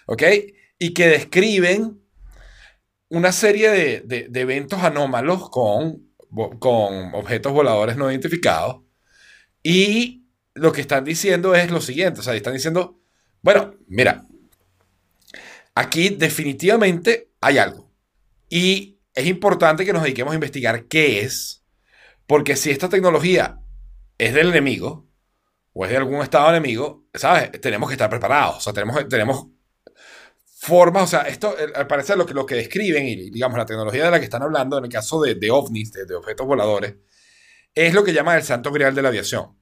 [0.07, 0.23] ¿ok?
[0.79, 2.01] Y que describen
[3.09, 6.11] una serie de, de- de eventos anómalos con,
[6.59, 8.83] con objetos voladores no identificados.
[9.63, 13.01] Y lo que están diciendo es lo siguiente, o sea, están diciendo,
[13.43, 14.27] bueno, mira,
[15.75, 17.91] aquí definitivamente hay algo.
[18.49, 21.65] Y es importante que nos dediquemos a investigar qué es,
[22.27, 23.59] porque si esta tecnología
[24.19, 25.09] es del enemigo
[25.73, 27.51] o es de algún estado enemigo, ¿sabes?
[27.61, 29.47] Tenemos que estar preparados, o sea, tenemos, tenemos
[30.45, 33.67] formas, o sea, esto eh, al parecer lo que, lo que describen y digamos la
[33.67, 36.47] tecnología de la que están hablando en el caso de, de ovnis, de, de objetos
[36.47, 36.97] voladores,
[37.75, 39.57] es lo que llaman el santo grial de la aviación.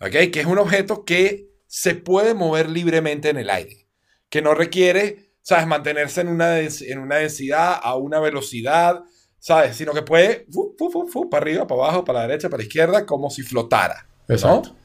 [0.00, 0.30] ¿ok?
[0.32, 3.86] Que es un objeto que se puede mover libremente en el aire,
[4.30, 9.02] que no requiere, ¿sabes?, mantenerse en una, en una densidad, a una velocidad,
[9.38, 9.76] ¿sabes?
[9.76, 12.64] Sino que puede, fu, fu, fu, para arriba, para abajo, para la derecha, para la
[12.64, 14.06] izquierda, como si flotara.
[14.28, 14.34] ¿no?
[14.34, 14.76] Exacto.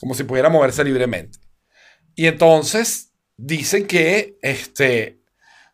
[0.00, 1.38] Como si pudiera moverse libremente.
[2.14, 5.20] Y entonces dicen que, este,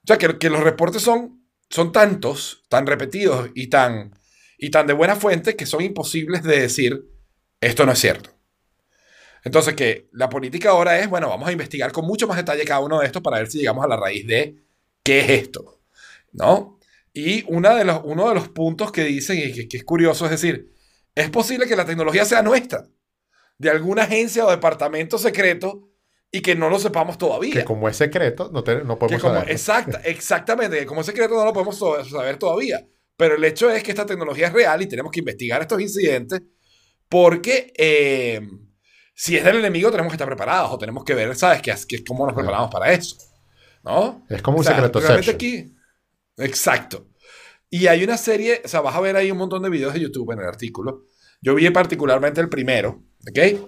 [0.02, 4.18] o sea, que, que los reportes son, son tantos, tan repetidos y tan,
[4.58, 7.04] y tan de buena fuente que son imposibles de decir,
[7.60, 8.33] esto no es cierto.
[9.44, 12.80] Entonces, que la política ahora es, bueno, vamos a investigar con mucho más detalle cada
[12.80, 14.56] uno de estos para ver si llegamos a la raíz de
[15.02, 15.80] qué es esto,
[16.32, 16.78] ¿no?
[17.12, 20.24] Y una de los, uno de los puntos que dicen y que, que es curioso
[20.24, 20.72] es decir,
[21.14, 22.88] es posible que la tecnología sea nuestra,
[23.58, 25.90] de alguna agencia o departamento secreto
[26.32, 27.52] y que no lo sepamos todavía.
[27.52, 29.48] Que como es secreto, no, te- no podemos saberlo.
[29.52, 32.84] exacta, exactamente, que como es secreto no lo podemos saber todavía.
[33.16, 36.40] Pero el hecho es que esta tecnología es real y tenemos que investigar estos incidentes
[37.08, 38.40] porque eh,
[39.14, 41.62] si es del enemigo tenemos que estar preparados o tenemos que ver, ¿sabes?
[41.62, 43.16] Que, que cómo nos preparamos para eso.
[43.84, 44.26] ¿No?
[44.28, 45.74] Es como un O sea, secreto aquí.
[46.36, 47.08] Exacto.
[47.70, 50.00] Y hay una serie, o sea, vas a ver ahí un montón de videos de
[50.00, 51.04] YouTube en el artículo.
[51.40, 53.60] Yo vi particularmente el primero, ¿ok?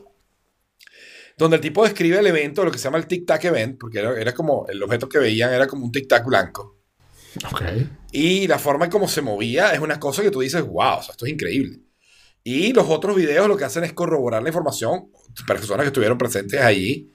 [1.37, 3.99] Donde el tipo describe el evento, lo que se llama el Tic Tac Event, porque
[3.99, 6.81] era, era como, el objeto que veían era como un Tic Tac blanco.
[7.53, 7.63] Ok.
[8.13, 11.03] Y la forma en cómo se movía es una cosa que tú dices, wow, o
[11.03, 11.81] sea, esto es increíble.
[12.43, 15.11] Y los otros videos lo que hacen es corroborar la información,
[15.45, 17.13] personas que estuvieron presentes allí.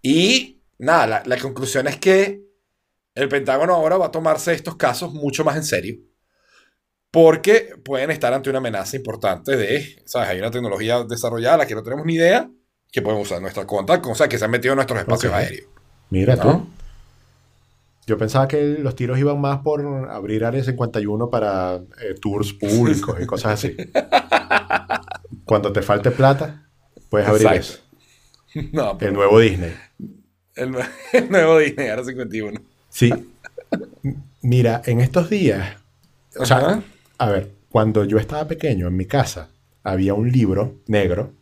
[0.00, 2.42] Y nada, la, la conclusión es que
[3.14, 5.96] el Pentágono ahora va a tomarse estos casos mucho más en serio.
[7.10, 10.30] Porque pueden estar ante una amenaza importante de, ¿sabes?
[10.30, 12.50] Hay una tecnología desarrollada, la que no tenemos ni idea,
[12.90, 15.32] que podemos usar en nuestra cuenta, o sea, que se han metido en nuestros espacios
[15.32, 15.68] aéreos.
[16.08, 16.42] Mira ¿no?
[16.42, 16.66] tú.
[18.06, 23.16] Yo pensaba que los tiros iban más por abrir Área 51 para eh, tours públicos
[23.20, 23.76] y cosas así.
[25.44, 26.68] Cuando te falte plata,
[27.12, 27.82] puedes abrir Exacto.
[28.54, 28.68] eso.
[28.72, 29.72] No, El nuevo Disney.
[30.56, 30.74] el,
[31.12, 32.60] el nuevo Disney, ahora 51.
[32.90, 33.10] Sí.
[34.42, 35.76] Mira, en estos días,
[36.38, 36.82] o sea, Ajá.
[37.18, 39.50] a ver, cuando yo estaba pequeño en mi casa,
[39.82, 41.32] había un libro negro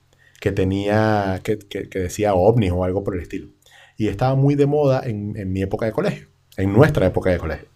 [0.41, 3.49] que tenía, que, que- que decía ovnis o algo por el estilo.
[3.97, 7.39] Y estaba muy de moda en, en mi época de colegio, en nuestra época de
[7.39, 7.69] colegio.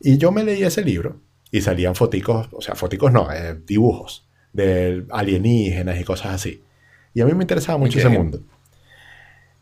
[0.00, 4.26] Y yo me leí ese libro y salían foticos, o sea, foticos no, eh, dibujos
[4.52, 6.62] de alienígenas y cosas así.
[7.18, 8.04] Y a mí me interesaba mucho Ok.
[8.04, 8.40] ese mundo.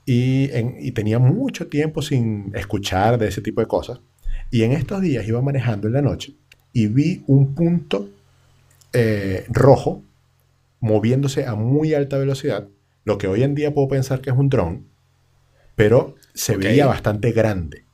[0.05, 4.01] Y, en- y tenía mucho tiempo sin escuchar de ese tipo de cosas.
[4.51, 6.35] Y en estos días iba manejando en la noche
[6.75, 8.11] y vi un punto
[8.93, 10.03] eh, rojo
[10.81, 12.69] moviéndose a muy alta velocidad,
[13.05, 14.85] lo que hoy en día puedo pensar que es un dron,
[15.77, 17.85] pero se veía bastante grande.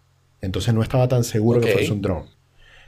[0.40, 2.24] Entonces no estaba tan seguro que fuese un dron.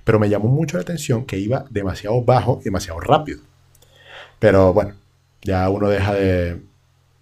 [0.02, 3.38] Pero me llamó mucho la atención que iba demasiado bajo y demasiado rápido.
[4.40, 4.94] Pero bueno,
[5.44, 6.60] ya uno deja de,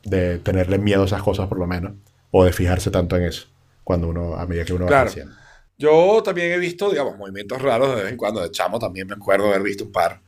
[0.05, 1.93] de tenerle miedo a esas cosas por lo menos,
[2.31, 3.47] o de fijarse tanto en eso,
[3.85, 5.07] cuando uno, a medida que uno va Claro.
[5.07, 5.35] creciendo.
[5.79, 8.41] Yo también he visto, digamos, movimientos raros de vez en cuando.
[8.41, 10.21] De chamo también me acuerdo haber visto un par,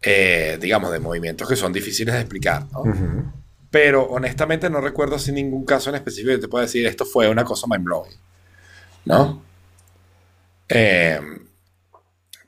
[0.00, 2.82] eh, digamos, de movimientos que son difíciles de explicar, ¿no?
[3.70, 7.28] Pero honestamente no recuerdo así ningún caso en específico que te pueda decir esto fue
[7.28, 8.16] una cosa mind blowing,
[9.04, 9.42] ¿no?
[10.68, 11.20] Eh,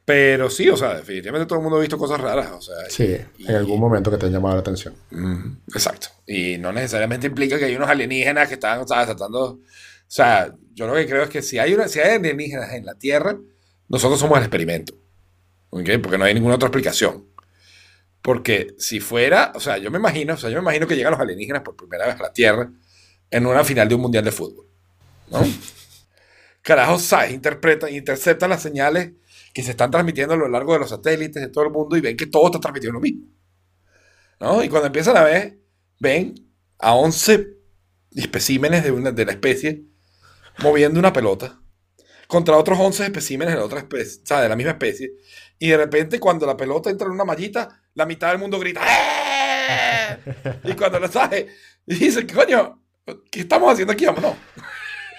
[0.09, 3.15] pero sí, o sea, definitivamente todo el mundo ha visto cosas raras, o sea, Sí,
[3.41, 4.95] en algún momento que te han llamado la atención.
[5.11, 6.09] Mm, exacto.
[6.27, 9.61] Y no necesariamente implica que hay unos alienígenas que están tratando
[10.07, 12.95] sea, yo lo que creo es que si hay, una, si hay alienígenas en la
[12.95, 13.37] Tierra,
[13.87, 14.95] nosotros somos el experimento.
[15.69, 17.27] Porque no hay ninguna otra explicación.
[18.23, 21.11] Porque si fuera, o sea, yo me imagino, o sea, yo me imagino que llegan
[21.11, 22.71] los alienígenas por primera vez a la Tierra
[23.31, 24.65] en una final de un mundial de fútbol.
[25.31, 25.41] ¿no?
[26.63, 27.33] Carajo, ¿sabes?
[27.33, 29.13] Interpretan, interceptan las señales
[29.59, 32.01] que se están transmitiendo a lo largo de los satélites de todo el mundo y
[32.01, 33.27] ven que todo está transmitiendo lo mismo.
[34.39, 34.63] ¿no?
[34.63, 35.59] Y cuando empiezan a ver,
[35.99, 36.33] ven
[36.79, 37.45] a 11
[38.13, 39.83] especímenes de, una, de la especie
[40.59, 41.61] moviendo una pelota
[42.29, 45.11] contra otros 11 especímenes de, la otra especie, o sea, de la misma especie.
[45.59, 48.81] Y de repente, cuando la pelota entra en una mallita, la mitad del mundo grita
[48.81, 50.19] ¡Eh!
[50.63, 51.49] Y cuando lo sabe,
[51.85, 52.81] y dice, coño,
[53.29, 54.07] ¿qué estamos haciendo aquí?
[54.07, 54.37] Vámonos.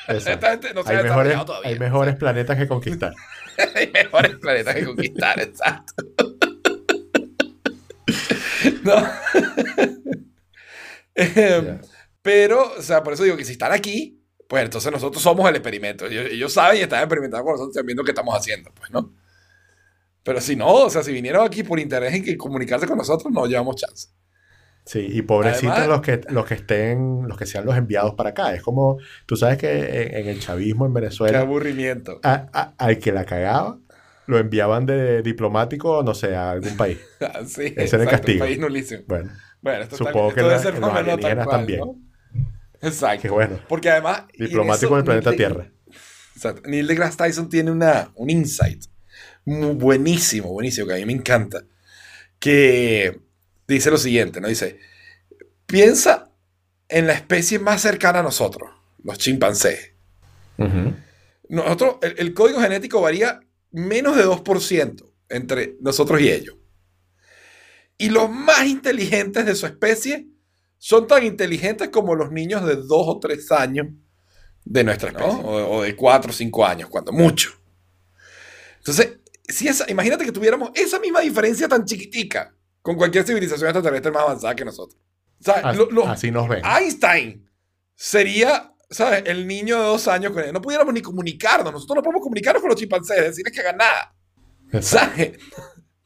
[0.07, 1.69] Esta gente no se hay ha mejores, todavía.
[1.71, 3.13] hay mejores planetas que conquistar.
[3.75, 6.03] hay mejores planetas que conquistar, exacto.
[8.83, 9.09] no.
[11.15, 11.79] Em.
[12.21, 15.55] Pero, o sea, por eso digo que si están aquí, pues entonces nosotros somos el
[15.55, 16.05] experimento.
[16.05, 19.13] Ellos, ellos saben y están experimentando con nosotros, están viendo qué estamos haciendo, pues, ¿no?
[20.23, 23.31] Pero si no, o sea, si vinieron aquí por interés en que comunicarse con nosotros,
[23.31, 24.09] no llevamos chance.
[24.85, 28.31] Sí, y pobrecitos Además- los que, los que estén, los que sean los enviados para
[28.31, 28.53] acá.
[28.55, 32.19] Es como, tú sabes que en, en el chavismo en Qué Venezuela, aburrimiento.
[32.23, 33.77] a- a- al que la cagaba,
[34.25, 36.97] lo enviaban de diplomático, no sé, a algún país.
[37.21, 38.39] Ah, sí, Ese era el exacto, castigo.
[38.45, 39.03] país nulísimo.
[39.07, 41.45] Bueno, Bueno, esto, Supongo que esto debe la- ser los más o menos tal alienígenas
[41.45, 41.79] cual, también.
[41.81, 41.95] ¿no?
[42.81, 43.21] Exacto.
[43.21, 43.59] qué bueno.
[43.67, 44.23] Porque además...
[44.37, 45.71] Diplomático del planeta de- Tierra.
[46.35, 46.61] Exacto.
[46.69, 48.85] Neil deGrasse Tyson tiene una, un insight
[49.45, 51.63] muy buenísimo, buenísimo, que a mí me encanta,
[52.39, 53.19] que
[53.75, 54.47] dice lo siguiente, ¿no?
[54.47, 54.79] Dice,
[55.65, 56.31] piensa
[56.87, 58.69] en la especie más cercana a nosotros,
[59.03, 59.93] los chimpancés.
[61.47, 63.39] Nosotros, el, el código genético varía
[63.71, 66.55] menos de 2% entre nosotros y ellos.
[67.97, 70.27] Y los más inteligentes de su especie
[70.77, 73.87] son tan inteligentes como los niños de 2 o 3 años
[74.65, 77.51] de nuestra especie, o, o de 4 o 5 años, cuando mucho.
[78.77, 84.11] Entonces, si esa, imagínate que tuviéramos esa misma diferencia tan chiquitica con cualquier civilización extraterrestre
[84.11, 84.99] más avanzada que nosotros.
[85.39, 86.61] O sea, As- lo- los- Así nos ven.
[86.65, 87.49] Einstein
[87.95, 89.23] sería, ¿sabes?
[89.25, 90.53] El niño de dos años con él.
[90.53, 91.71] No pudiéramos ni comunicarnos.
[91.71, 94.13] Nosotros no podemos comunicarnos con los chimpancés, decirles que hagan nada.
[94.71, 95.15] Exacto.
[95.15, 95.39] ¿Sabes?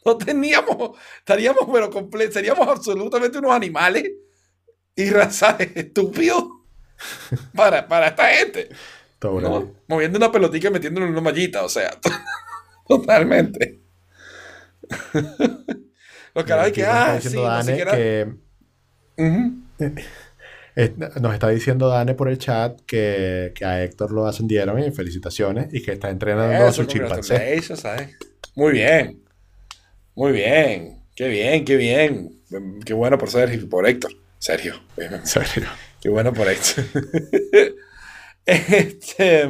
[0.05, 4.12] No teníamos, estaríamos, pero completos, seríamos absolutamente unos animales
[4.95, 5.71] y, ¿sabes?
[5.75, 6.43] Estúpidos
[7.55, 8.69] para, para esta gente.
[9.17, 9.73] Todo ¿no?
[9.88, 11.97] Moviendo una pelotita y metiéndole una mallita, o sea,
[12.88, 13.79] totalmente.
[16.34, 17.91] Los carajos Aquí que, ah, sí, no siquiera...
[17.91, 18.34] que
[20.76, 24.89] eh, nos está diciendo Dane por el chat que, que a Héctor lo ascendieron y
[24.91, 27.62] felicitaciones y que está entrenando a Eso, su chimpancé.
[27.76, 28.17] ¿sabes?
[28.56, 29.22] Muy bien.
[30.15, 31.04] Muy bien.
[31.15, 32.41] Qué bien, qué bien.
[32.84, 34.12] Qué bueno por Sergio, por Héctor.
[34.39, 34.76] Sergio.
[34.98, 35.69] En serio.
[36.02, 36.86] Qué bueno por Héctor.
[38.46, 39.50] este,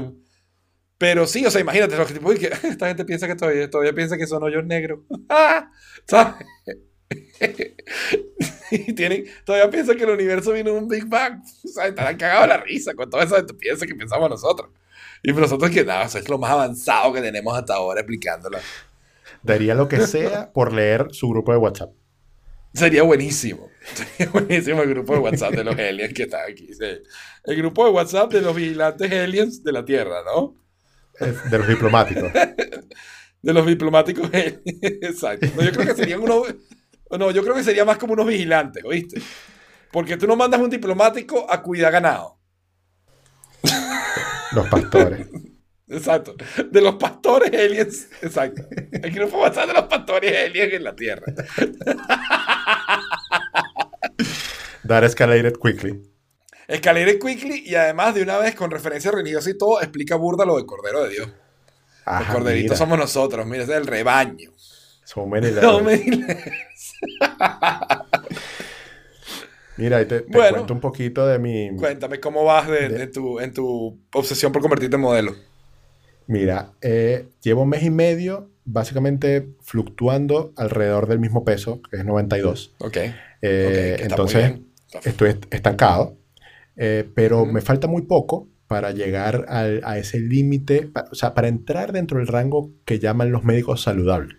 [1.03, 3.91] pero sí, o sea, imagínate, lo que, uy, que esta gente piensa que todavía, todavía
[3.91, 5.01] piensa que son hoyos negros.
[6.07, 6.47] ¿Sabes?
[8.71, 11.41] Y tienen, todavía piensan que el universo vino de un Big Bang.
[11.43, 14.69] O sea, estarán cagados la risa con toda esa estupidez que pensamos nosotros.
[15.21, 18.57] Y nosotros que nada, eso es lo más avanzado que tenemos hasta ahora explicándolo.
[19.43, 21.91] Daría lo que sea por leer su grupo de WhatsApp.
[22.73, 23.69] Sería buenísimo.
[23.93, 26.73] Sería buenísimo el grupo de WhatsApp de los aliens que están aquí.
[26.73, 27.03] sí.
[27.43, 30.62] El grupo de WhatsApp de los vigilantes aliens de la Tierra, ¿no?
[31.19, 32.31] De los diplomáticos.
[33.41, 34.29] De los diplomáticos.
[34.33, 35.47] Exacto.
[35.55, 36.55] No, yo creo que serían unos...
[37.11, 39.21] No, yo creo que sería más como unos vigilantes, ¿oíste?
[39.91, 42.39] Porque tú no mandas un diplomático a cuidar ganado.
[44.53, 45.27] Los pastores.
[45.87, 46.35] Exacto.
[46.71, 48.07] De los pastores aliens.
[48.21, 48.63] Exacto.
[48.91, 51.25] El grupo WhatsApp de los pastores aliens en la Tierra.
[54.87, 56.01] That escalated quickly.
[56.67, 60.55] Escalera Quickly y además de una vez con referencia religiosa y todo, explica burda lo
[60.57, 61.27] del Cordero de Dios.
[61.27, 61.35] Los
[62.05, 62.77] Ajá, corderitos mira.
[62.77, 64.51] somos nosotros, mira, ese es el rebaño.
[65.05, 66.05] So many No levels.
[66.07, 66.55] me-
[69.77, 70.55] Mira, y te, te Bueno.
[70.57, 71.75] cuento un poquito de mi...
[71.77, 75.35] Cuéntame cómo vas de, De- de tu, en tu obsesión por convertirte en modelo.
[76.27, 82.05] Mira, eh, llevo un mes y medio básicamente fluctuando alrededor del mismo peso, que es
[82.05, 82.75] 92.
[82.77, 82.97] Ok.
[82.97, 84.67] Eh, ok, que está muy entonces, bien.
[85.03, 86.15] Estoy est- estancado,
[86.77, 91.47] eh, pero me falta muy poco para llegar al- a ese límite, o sea, para
[91.47, 94.37] entrar dentro del rango que llaman los médicos saludables.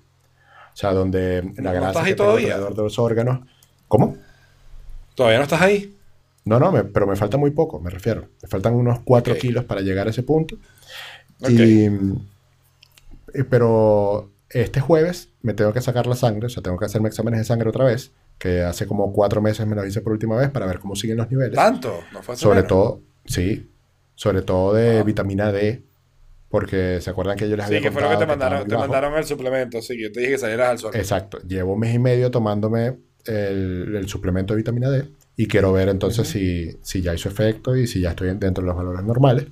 [0.72, 2.54] O sea, donde la ¿No grasa estás ahí todavía?
[2.54, 3.40] alrededor de los órganos...
[3.86, 4.16] ¿Cómo?
[5.14, 5.94] ¿Todavía no estás ahí?
[6.44, 8.28] No, no, me- pero me falta muy poco, me refiero.
[8.42, 9.38] Me faltan unos 4 Ok.
[9.40, 10.56] kilos para llegar a ese punto.
[11.48, 11.84] Y,
[13.34, 17.08] eh, pero este jueves me tengo que sacar la sangre, o sea, tengo que hacerme
[17.08, 20.36] exámenes de sangre otra vez, que hace como cuatro meses me lo hice por última
[20.36, 21.54] vez para ver cómo siguen los niveles.
[21.54, 22.00] ¿Tanto?
[22.12, 22.68] ¿No fue Sobre menos?
[22.68, 23.70] todo, sí,
[24.14, 25.82] sobre todo de vitamina D,
[26.48, 28.76] porque se acuerdan que yo les Sí, había que fue lo que te mandaron, te
[28.76, 29.80] mandaron el suplemento.
[29.82, 30.92] Sí, yo te dije que salieras al sol.
[30.94, 31.38] Exacto.
[31.46, 35.88] Llevo un mes y medio tomándome el, el suplemento de vitamina D y quiero ver
[35.88, 39.46] entonces si, si ya hizo efecto y si ya estoy dentro de los valores normales.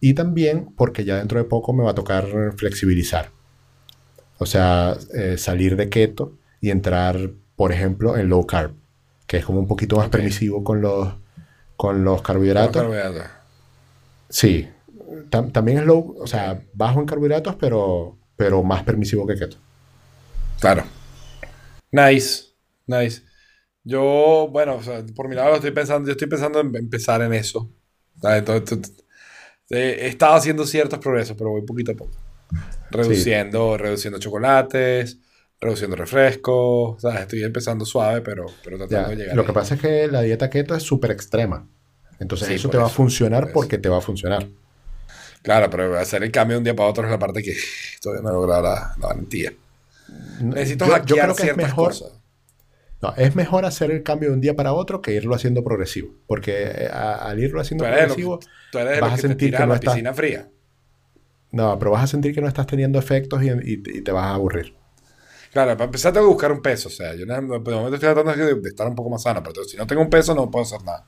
[0.00, 2.26] Y también porque ya dentro de poco me va a tocar
[2.56, 3.30] flexibilizar.
[4.38, 8.74] O sea, eh, salir de keto y entrar, por ejemplo, en low carb,
[9.26, 10.12] que es como un poquito más Ok.
[10.12, 11.14] permisivo con los,
[11.76, 12.82] con los carbohidratos.
[12.82, 13.22] Carbohidratos.
[14.28, 14.68] Sí.
[15.30, 19.56] Tam- también es low, o sea, bajo en carbohidratos, pero, pero más permisivo que keto.
[20.60, 20.84] Claro.
[21.90, 22.44] Nice,
[22.86, 23.22] nice.
[23.84, 27.32] Yo, bueno, o sea, por mi lado estoy pensando, yo estoy pensando en empezar en
[27.34, 27.70] eso.
[28.20, 28.38] ¿sabes?
[28.40, 28.92] Entonces,
[29.70, 32.16] eh, he estado haciendo ciertos progresos, pero voy poquito a poco.
[32.90, 35.18] Reduciendo, reduciendo chocolates,
[35.60, 37.20] reduciendo refrescos, ¿sabes?
[37.22, 40.20] Estoy empezando suave, pero, pero tratando Ya, de llegar Lo que pasa es que la
[40.22, 41.66] dieta keto es súper extrema.
[42.18, 44.46] Entonces Sí, eso te va a funcionar por porque te va a funcionar.
[45.42, 47.54] Claro, pero hacer el cambio de un día para otro es la parte que
[48.02, 49.52] todavía no he logrado la, la valentía.
[50.40, 52.12] Necesito Yo- yo creo que es mejor, cosas.
[53.02, 56.10] no, es mejor hacer el cambio de un día para otro que irlo haciendo progresivo.
[56.26, 58.40] Porque eh, a- al irlo haciendo progresivo,
[58.72, 60.48] tú eres vas a que sentir que no la estás- piscina fría.
[61.52, 64.24] no, pero vas a sentir que no estás teniendo efectos y, y- y te vas
[64.24, 64.74] a aburrir.
[65.56, 66.88] Claro, para empezar tengo que buscar un peso.
[66.88, 69.64] O sea, yo de momento estoy tratando de, de estar un poco más sano, pero
[69.64, 71.06] si no tengo un peso no puedo hacer nada.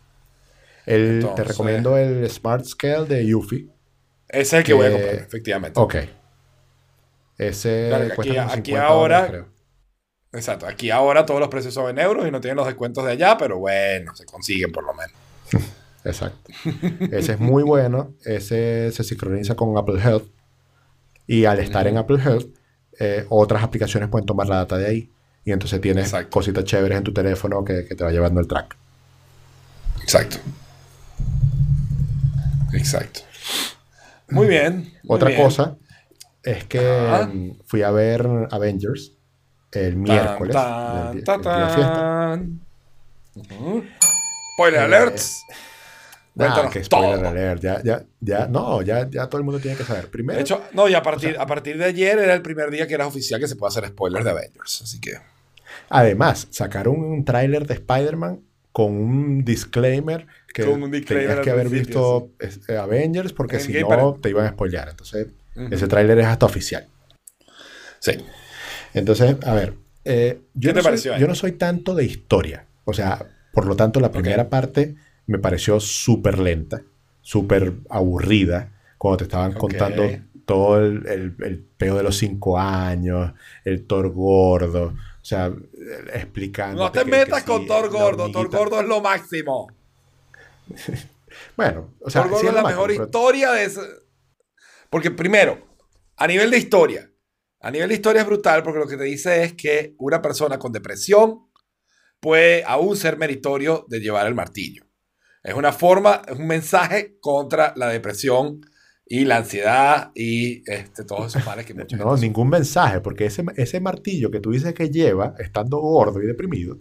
[0.87, 3.71] El- Entonces- te recomiendo el Smart Scale de Yufi.
[4.27, 5.79] Ese es el que voy a comprar, efectivamente.
[5.79, 5.97] Ok.
[7.37, 9.45] Ese Claro, aquí- aquí 50 ahora- dólares.
[10.33, 10.67] Exacto.
[10.67, 13.37] Aquí ahora todos los precios son en euros y no tienen los descuentos de allá,
[13.39, 15.13] pero bueno, se consiguen por lo menos.
[16.05, 16.51] Exacto.
[17.13, 18.15] Ese es muy bueno.
[18.25, 20.25] Ese se sincroniza con Apple Health.
[21.27, 22.57] Y al estar en Apple Health,
[22.99, 25.11] eh, otras aplicaciones pueden tomar la data de ahí.
[25.45, 26.31] Y entonces tienes Exacto.
[26.31, 28.77] cositas chéveres en tu teléfono que, que te va llevando el track.
[30.03, 30.37] Exacto.
[32.73, 33.21] Exacto.
[34.31, 34.93] Muy bien.
[35.05, 35.43] muy Otra bien.
[35.43, 35.77] cosa
[36.43, 39.13] es que mm, fui a ver Avengers
[39.73, 42.41] el miércoles, Tan, el, tan, el día de fiesta.
[43.35, 43.85] Ujú.
[44.55, 45.43] Spoiler Eh, alerts.
[46.47, 47.29] Cuéntanos que spoiler todo.
[47.29, 47.63] alert.
[47.63, 50.09] Ya, ya, ya, no, ya, ya todo el mundo tiene que saber.
[50.09, 52.87] Primero, De hecho, no, y a partir, a partir de ayer era el primer día
[52.87, 54.83] que era oficial que se puede hacer spoilers de Avengers.
[54.83, 55.13] Así que.
[55.91, 58.41] Además, sacaron un tráiler de Spider-Man
[58.73, 62.31] con un disclaimer que Con un disclaimer tenías que haber visto
[62.69, 64.89] eh, Avengers porque En si no para- te iban a spoilear.
[64.91, 65.29] Entonces,
[65.71, 66.87] ese tráiler es hasta oficial.
[67.99, 68.13] Sí.
[68.95, 69.75] Entonces, a ver,
[70.05, 71.21] eh, yo, ¿Qué no te pareció soy, ahí?
[71.21, 72.65] yo no soy tanto de historia.
[72.85, 74.95] O sea, por lo tanto, la primera parte
[75.29, 76.83] me pareció súper lenta,
[77.21, 80.05] súper aburrida, cuando te estaban contando
[80.45, 83.33] todo el, el, el peo de los cinco años,
[83.65, 85.53] el Thor gordo, o sea,
[86.15, 86.83] explicando.
[86.83, 88.33] No te metas con Thor Gordo.
[88.33, 89.69] Thor Gordo es lo máximo.
[91.57, 93.81] Bueno, o sea, Thor Gordo sí es la mejor pero- historia de ese.
[94.91, 95.59] Porque primero,
[96.17, 97.13] a nivel de historia,
[97.61, 100.59] a nivel de historia es brutal porque lo que te dice es que una persona
[100.59, 101.47] con depresión
[102.19, 104.88] puede aún ser meritorio de llevar el martillo.
[105.43, 108.61] Es una forma, es un mensaje contra la depresión
[109.07, 113.45] y la ansiedad y este, todos esos males que mucha No, ningún mensaje, porque ese,
[113.57, 116.79] ese martillo que tú dices que lleva, estando gordo y deprimido,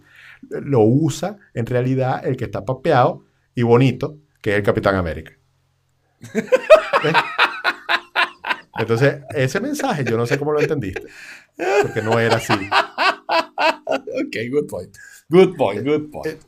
[0.48, 5.32] lo usa en realidad el que está papeado y bonito, que es el Capitán América.
[6.34, 7.14] ¿Ves?
[8.78, 11.02] Entonces, ese mensaje yo no sé cómo lo entendiste,
[11.82, 12.52] porque no era así.
[13.90, 14.94] Ok, good point.
[15.30, 16.38] Good point, good point.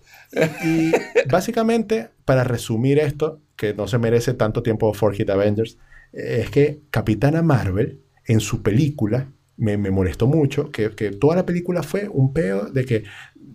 [0.64, 0.92] Y
[1.30, 5.78] básicamente, para resumir esto, que no se merece tanto tiempo For Hit Avengers,
[6.12, 11.46] es que Capitana Marvel, en su película, me, me molestó mucho, que, que toda la
[11.46, 13.04] película fue un peo de que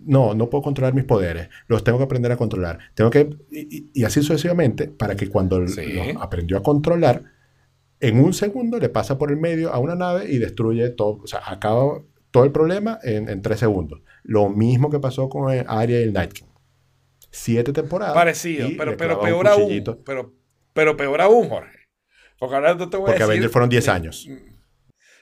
[0.04, 2.78] no, no puedo controlar mis poderes, los tengo que aprender a controlar.
[2.94, 5.82] Tengo que, y, así sucesivamente, para que cuando Sí.
[5.94, 7.24] los aprendió a controlar,
[7.98, 11.26] en un segundo le pasa por el medio a una nave y destruye todo, o
[11.26, 14.02] sea, acaba todo el problema en, en tres segundos.
[14.22, 16.46] Lo mismo que pasó con el Arya y el Night King.
[17.36, 18.14] Siete temporadas.
[18.14, 19.84] Parecido, pero, pero peor aún.
[20.06, 20.32] Pero,
[20.72, 21.80] pero peor aún, Jorge.
[22.38, 23.24] Porque ahora te voy Porque a decir.
[23.24, 24.28] Avengers fueron 10 eh, años.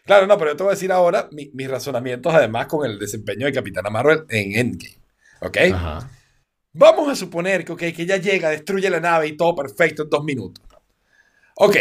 [0.05, 3.01] Claro, no, pero yo te voy a decir ahora mi- mis razonamientos, además, con el
[3.01, 4.97] desempeño de Capitana Marvel en Endgame.
[5.41, 5.57] ¿Ok?
[5.73, 6.09] Ajá.
[6.73, 10.23] Vamos a suponer que, que ella llega, destruye la nave y todo perfecto en dos
[10.23, 10.65] minutos.
[11.57, 11.77] Ok.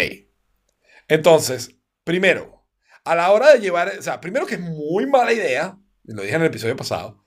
[1.07, 2.63] Entonces, primero,
[3.03, 6.35] a la hora de llevar, o sea, primero que es muy mala idea, lo dije
[6.35, 7.22] en el episodio pasado,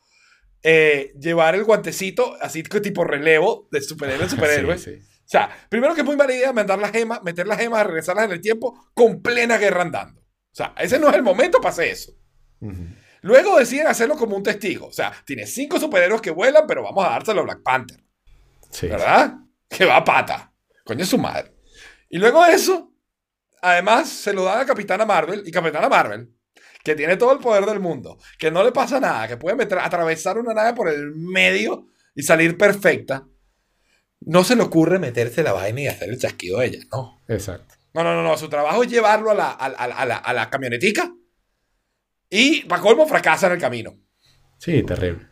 [0.62, 4.78] eh, llevar el guantecito así que tipo relevo de superhéroe en superhéroe.
[4.78, 5.16] Sí, sí.
[5.26, 8.26] O sea, primero que es muy mala idea mandar las gemas, meter las gemas, regresarlas
[8.26, 10.20] en el tiempo con plena guerra andando.
[10.20, 12.12] O sea, ese no es el momento para hacer eso.
[13.22, 14.86] Luego deciden hacerlo como un testigo.
[14.86, 18.00] O sea, tiene cinco superhéroes que vuelan, pero vamos a dárselo a Black Panther.
[18.70, 18.86] Sí.
[18.86, 19.34] ¿Verdad?
[19.68, 20.52] Que va a pata.
[20.84, 21.52] Coño es su madre.
[22.08, 22.92] Y luego de eso,
[23.60, 26.32] además se lo dan a Capitana Marvel y Capitana Marvel,
[26.86, 29.78] que tiene todo el poder del mundo, que no le pasa nada, que puede meter,
[29.78, 33.26] atravesar una nave por el medio y salir perfecta,
[34.20, 37.20] no se le ocurre meterse la vaina y hacer el chasquido de ella, no.
[37.26, 37.74] Exacto.
[37.92, 38.36] No, no, no, no.
[38.36, 41.12] Su trabajo es llevarlo a la, a, a- a la, a la camionetica
[42.30, 43.94] y para colmo fracasa en el camino.
[44.58, 45.26] Sí, terrible.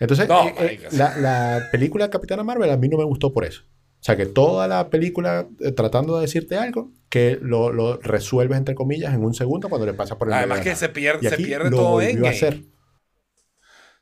[0.00, 3.62] Entonces, No, eh, eh, la película Capitana Marvel a mí no me gustó por eso.
[4.00, 8.58] O sea, que toda la película eh, tratando de decirte algo que lo, lo resuelves,
[8.58, 11.26] entre comillas, en un segundo cuando le pasa por el Además de que se pierde,
[11.26, 12.28] Y se pierde lo todo volvió a Endgame.
[12.36, 12.62] hacer.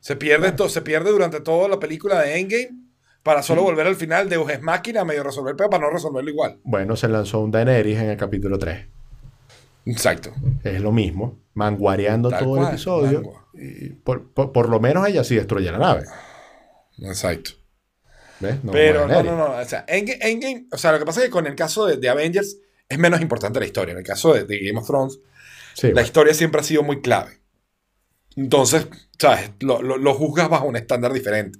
[0.01, 2.71] Se pierde, to- se pierde durante toda la película de Endgame
[3.23, 6.61] para solo volver al final de Ujes Máquina medio resolver, pero para no resolverlo igual.
[6.63, 8.87] Bueno, se lanzó un Daenerys en el capítulo 3.
[9.87, 10.33] Exacto.
[10.65, 13.23] Es lo mismo, manguareando Tal todo el episodio.
[13.55, 16.05] y por, por- por lo menos ella sí destruye la nave.
[17.03, 17.51] Exacto.
[18.39, 18.63] ¿Ves?
[18.63, 19.45] No pero no, no, no.
[19.59, 21.97] O sea, Endgame, Endgame- o sea, lo que pasa es que con el caso de,
[21.97, 23.93] de Avengers es menos importante la historia.
[23.93, 25.18] En el caso de, de Game of Thrones,
[25.74, 26.07] Sí, la bueno.
[26.07, 27.41] historia siempre ha sido muy clave.
[28.37, 28.87] Entonces,
[29.18, 29.51] ¿sabes?
[29.61, 31.59] Lo, lo- lo juzgas bajo un estándar diferente.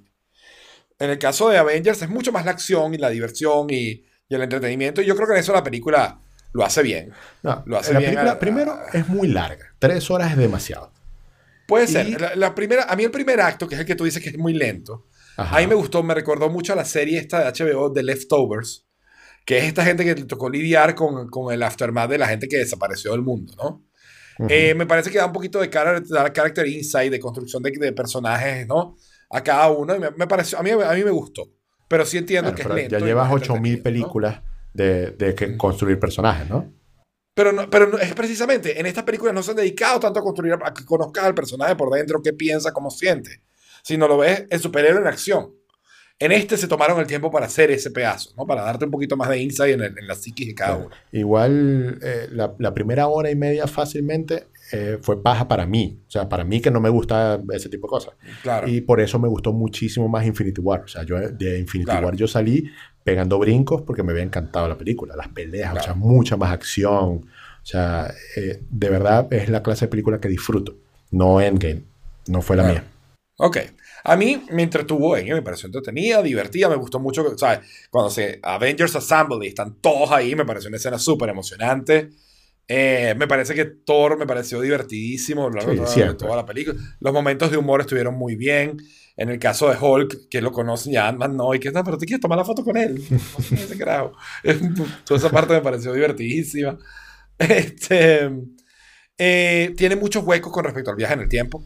[0.99, 4.35] En el caso de Avengers es mucho más la acción y la diversión y, y
[4.35, 5.01] el entretenimiento.
[5.01, 6.19] Y yo creo que en eso la película
[6.53, 7.11] lo hace bien.
[7.43, 9.73] No, lo hace la bien película, a- primero, es muy larga.
[9.79, 10.91] Tres horas es demasiado.
[11.67, 12.19] Puede Y- ser.
[12.21, 14.29] La, la primera, a mí el primer acto, que es el que tú dices que
[14.29, 15.05] es muy lento,
[15.35, 15.57] Ajá.
[15.57, 18.86] a mí me gustó, me recordó mucho a la serie esta de HBO, The Leftovers,
[19.47, 22.49] que es esta gente que le tocó lidiar con, con el aftermath de la gente
[22.49, 23.85] que desapareció del mundo, ¿no?
[24.49, 27.71] Eh, me parece que da un poquito de cara, dar character insight, de construcción de,
[27.71, 28.97] de personajes, ¿no?
[29.29, 29.95] A cada uno.
[29.95, 31.49] Y me, me pareció, a mí, a mí me gustó.
[31.87, 32.99] Pero sí entiendo que es lento.
[32.99, 33.83] ya llevas más 8000 entretenido, ¿no?
[33.83, 34.41] películas
[34.73, 36.73] de, de que construir personajes, ¿no?
[37.33, 40.23] Pero, no, pero no- es precisamente, en estas películas no se han dedicado tanto a
[40.23, 43.41] construir, a que conozcas al personaje por dentro, qué piensa, cómo siente,
[43.81, 45.53] sino lo ves el superhéroe en acción.
[46.19, 48.45] En este se tomaron el tiempo para hacer ese pedazo, ¿no?
[48.47, 50.89] Para darte un poquito más de insight en, el- en la psiquis de cada uno.
[51.11, 55.99] Igual eh, la, la primera hora y media fácilmente eh, fue paja para mí.
[56.07, 58.13] O sea, para mí que no me gusta ese tipo de cosas.
[58.41, 58.67] Claro.
[58.67, 60.81] Y por eso me gustó muchísimo más Infinity War.
[60.81, 62.07] O sea, yo de Infinity Claro.
[62.07, 62.67] War yo salí
[63.03, 66.99] pegando brincos porque me había encantado la película, las peleas, o sea, mucha más acción.
[66.99, 67.25] O
[67.69, 70.75] sea, eh, de verdad es la clase de película que disfruto.
[71.11, 71.83] No Endgame.
[72.27, 72.83] No fue la mía.
[73.37, 73.57] Ok.
[74.07, 77.59] A mí me entretuvo en me pareció entretenida, divertida, me gustó mucho, ¿sabes?
[77.91, 82.09] Cuando se Avengers Assemble y están todos ahí, me pareció una escena súper emocionante.
[82.69, 86.77] Eh, me parece que Thor me pareció divertidísimo lo largo Sí, de toda- la película.
[86.99, 88.77] Los momentos de humor estuvieron muy bien.
[89.15, 91.97] En el caso de Hulk, que lo conocen ya, Ant-Man no, y que "No, pero
[91.97, 93.01] te quieres tomar la foto con él.
[93.79, 94.11] No.
[95.05, 96.77] Toda esa parte me pareció divertidísima.
[97.39, 98.29] Este,
[99.17, 101.63] eh, tiene muchos huecos con respecto al viaje en el tiempo.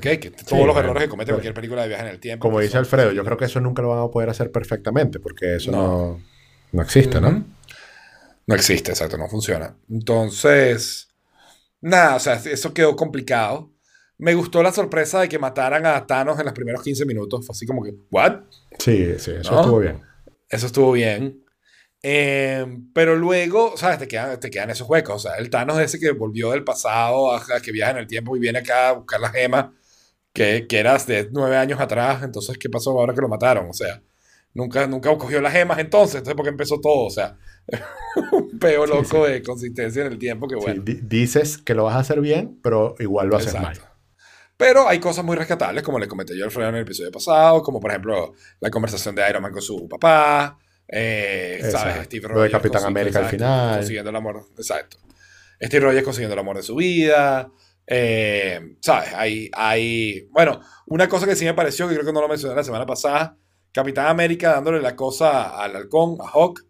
[0.00, 2.46] Que todos los bueno, errores que comete cualquier película de viaje en el tiempo.
[2.46, 5.56] Como dice Alfredo, yo creo que eso nunca lo van a poder hacer perfectamente porque
[5.56, 5.78] eso No.
[5.82, 6.20] no,
[6.72, 7.28] no existe, ¿no?
[7.28, 7.44] Ujú.
[8.46, 9.74] No existe, exacto, no funciona.
[9.90, 11.08] Entonces,
[11.80, 13.72] nada, o sea, eso quedó complicado.
[14.18, 17.46] Me gustó la sorpresa de que mataran a Thanos en los primeros 15 minutos.
[17.46, 18.40] Fue así como que, ¿what?
[18.78, 19.60] Sí, sí, eso ¿No?
[19.60, 20.02] estuvo bien.
[20.48, 21.44] Eso estuvo bien.
[22.10, 23.98] Eh, pero luego, ¿sabes?
[23.98, 25.16] Te quedan, te quedan esos huecos.
[25.16, 28.06] O sea, el Thanos ese que volvió del pasado, a, a que viaja en el
[28.06, 29.66] tiempo y viene acá a buscar las gemas,
[30.32, 32.22] que, que eras de nueve años atrás.
[32.22, 33.68] Entonces, ¿qué pasó ahora que lo mataron?
[33.68, 34.00] O sea,
[34.54, 36.16] nunca, nunca cogió las gemas entonces.
[36.16, 37.04] Entonces, ¿por qué empezó todo?
[37.06, 37.36] O sea,
[38.32, 39.32] un peo Sí, loco sí.
[39.32, 40.82] de consistencia en el tiempo que Sí, bueno.
[40.82, 43.80] di- dices que lo vas a hacer bien, pero igual lo haces Exacto.
[43.82, 43.88] mal.
[44.56, 47.62] Pero hay cosas muy rescatables, como le comenté yo a Alfredo en el episodio pasado,
[47.62, 50.58] como por ejemplo la conversación de Iron Man con su papá,
[50.88, 52.04] eh, ¿sabes?
[52.06, 53.76] Steve Lo de Rogers Capitán América al final.
[53.78, 54.96] Consiguiendo el amor, exacto.
[55.60, 57.50] Steve Rogers consiguiendo el amor de su vida.
[57.86, 59.12] eh, ¿Sabes?
[59.14, 60.28] Hay, hay.
[60.30, 62.86] Bueno, una cosa que sí me pareció, que creo que no lo mencioné la semana
[62.86, 63.36] pasada,
[63.72, 66.60] Capitán América dándole la cosa al halcón, a Hawk,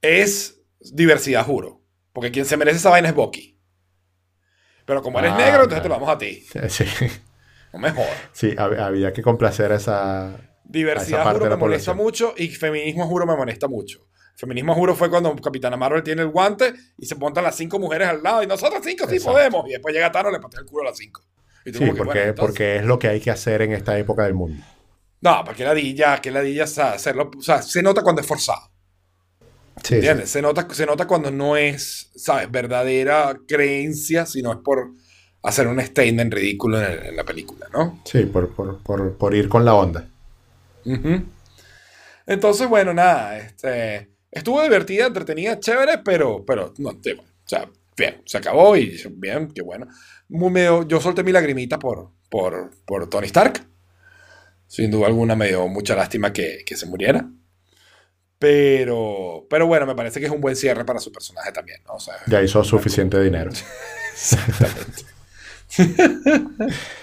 [0.00, 1.82] es diversidad, juro.
[2.12, 3.58] Porque quien se merece esa vaina es Bucky.
[4.84, 6.44] Pero como eres Ah, negro, entonces te lo vamos a ti.
[6.68, 6.84] Sí,
[7.72, 8.10] No me jodas.
[8.32, 10.36] sí, hab- había que complacer a esa...
[10.72, 14.06] Diversidad juro me molesta mucho y feminismo juro me molesta mucho.
[14.34, 18.08] Feminismo juro fue cuando Capitana Marvel tiene el guante y se montan las cinco mujeres
[18.08, 19.32] al lado y nosotros cinco sí Exacto.
[19.36, 19.68] podemos.
[19.68, 21.22] Y después llega Thanos y le patea el culo a las cinco.
[21.64, 23.72] Y tú Sí, que, porque, bueno, entonces- porque es lo que hay que hacer en
[23.72, 24.62] esta época del mundo.
[25.20, 28.72] No, porque ladilla, que ladilla o sea, hacerlo, o sea, se nota cuando es forzado.
[29.84, 30.30] Sí, ¿Entiendes?
[30.30, 32.50] Se, nota, se nota cuando no es, ¿sabes?
[32.50, 34.90] Verdadera creencia, sino es por
[35.42, 38.00] hacer un statement ridículo en, el- en la película, ¿no?
[38.04, 40.08] Sí, por, por, por, por ir con la onda.
[40.84, 41.24] Ujú.
[42.26, 48.22] Entonces, bueno, nada, este, estuvo divertida, entretenida, chévere, pero, pero no, bueno, o sea, bien,
[48.24, 49.86] se acabó y bien, qué bueno.
[50.28, 53.66] Muy medio, yo solté mi lagrimita por, por, por Tony Stark.
[54.66, 57.28] Sin duda alguna me dio mucha lástima que, que se muriera.
[58.38, 61.94] Pero, pero bueno, me parece que es un buen cierre para su personaje también, ¿no?
[61.94, 63.50] O sea, Ya hizo suficiente dinero.
[64.12, 65.04] Exactamente.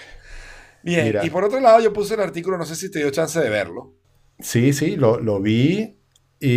[0.82, 1.24] Bien, Mira.
[1.26, 3.50] y por otro lado, yo puse el artículo, no sé si te dio chance de
[3.50, 3.94] verlo.
[4.38, 5.98] Sí, sí, lo, lo vi
[6.40, 6.48] y,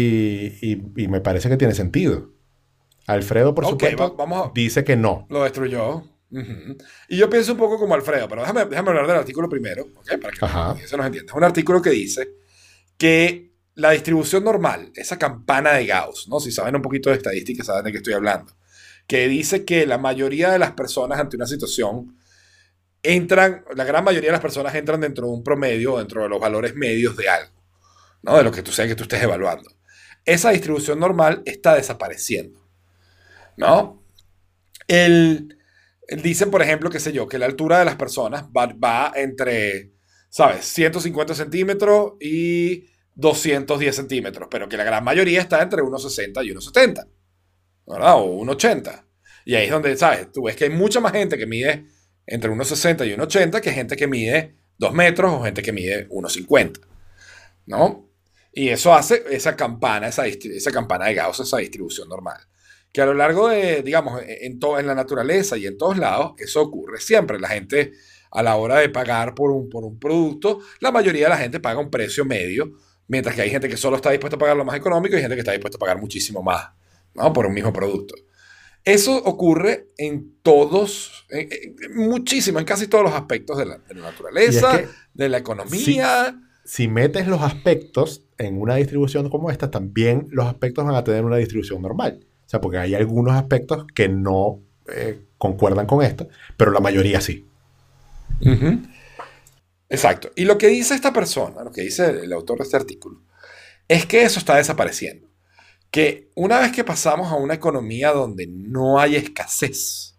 [0.62, 2.32] y- y me parece que tiene sentido.
[3.08, 5.28] Alfredo, por Ok, supuesto, va- vamos a- dice que no.
[5.30, 6.04] Lo destruyó.
[6.32, 6.78] Ujú.
[7.10, 10.18] Y yo pienso un poco como Alfredo, pero déjame, déjame hablar del artículo primero, ¿ok?
[10.22, 10.76] Para que Ajá.
[10.88, 11.32] se nos entienda.
[11.32, 12.30] Es un artículo que dice
[12.98, 16.40] que la distribución normal, esa campana de Gauss, ¿no?
[16.40, 18.54] Si saben un poquito de estadística, saben de qué estoy hablando.
[19.06, 22.16] Que dice que la mayoría de las personas ante una situación
[23.04, 26.40] entran, la gran mayoría de las personas entran dentro de un promedio, dentro de los
[26.40, 27.62] valores medios de algo,
[28.24, 28.38] ¿no?
[28.38, 29.70] De lo que tú sabes que tú estés evaluando.
[30.26, 32.66] Esa distribución normal está desapareciendo,
[33.58, 34.02] ¿no?
[34.88, 35.58] El,
[36.24, 39.92] dicen, por ejemplo, qué sé yo, que la altura de las personas va, va entre,
[40.30, 40.66] ¿sabes?
[40.66, 42.86] 150 centímetros y
[43.16, 47.06] 210 centímetros, pero que la gran mayoría está entre 1,60 y 1,70,
[47.86, 48.16] ¿verdad?
[48.16, 49.06] O 1,80.
[49.46, 50.32] Y ahí es donde, ¿sabes?
[50.32, 51.86] Tú ves que hay mucha más gente que mide
[52.26, 56.80] entre 1,60 y 1,80 que gente que mide 2 metros o gente que mide 1,50,
[57.66, 58.10] ¿no?
[58.52, 62.38] Y eso hace esa campana, esa, esa campana de Gauss, esa distribución normal.
[62.92, 66.34] Que a lo largo de, digamos, en, to- en la naturaleza y en todos lados,
[66.38, 67.40] eso ocurre siempre.
[67.40, 67.94] La gente,
[68.32, 71.60] a la hora de pagar por un, por un producto, la mayoría de la gente
[71.60, 72.74] paga un precio medio,
[73.08, 75.36] mientras que hay gente que solo está dispuesta a pagar lo más económico y gente
[75.36, 76.70] que está dispuesta a pagar muchísimo más,
[77.16, 77.34] ¿no?
[77.34, 78.14] Por un mismo producto.
[78.86, 81.50] Eso ocurre en todos, en,
[81.96, 85.30] muchísimo, en casi todos los aspectos de la, de la Y es naturaleza, que de
[85.30, 86.40] la economía.
[86.66, 91.24] si metes los aspectos en una distribución como esta, también los aspectos van a tener
[91.24, 92.26] una distribución normal.
[92.46, 94.60] O sea, porque hay algunos aspectos que no
[94.94, 96.28] eh, concuerdan con esto,
[96.58, 97.48] pero la mayoría sí.
[99.90, 100.32] Exacto.
[100.36, 103.22] Y lo que dice esta persona, lo que dice el autor de este artículo,
[103.88, 105.28] es que eso está desapareciendo.
[105.94, 110.18] Que una vez que pasamos a una economía donde no hay escasez,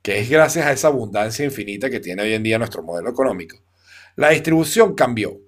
[0.00, 3.58] que es gracias a esa abundancia infinita que tiene hoy en día nuestro modelo económico,
[4.14, 5.40] la distribución cambió.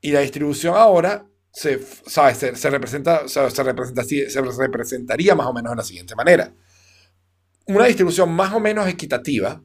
[0.00, 5.70] Y la distribución ahora se, se, se representa, se, así- se representaría más o menos
[5.72, 6.52] de la siguiente manera.
[7.66, 9.62] Una distribución más o menos equitativa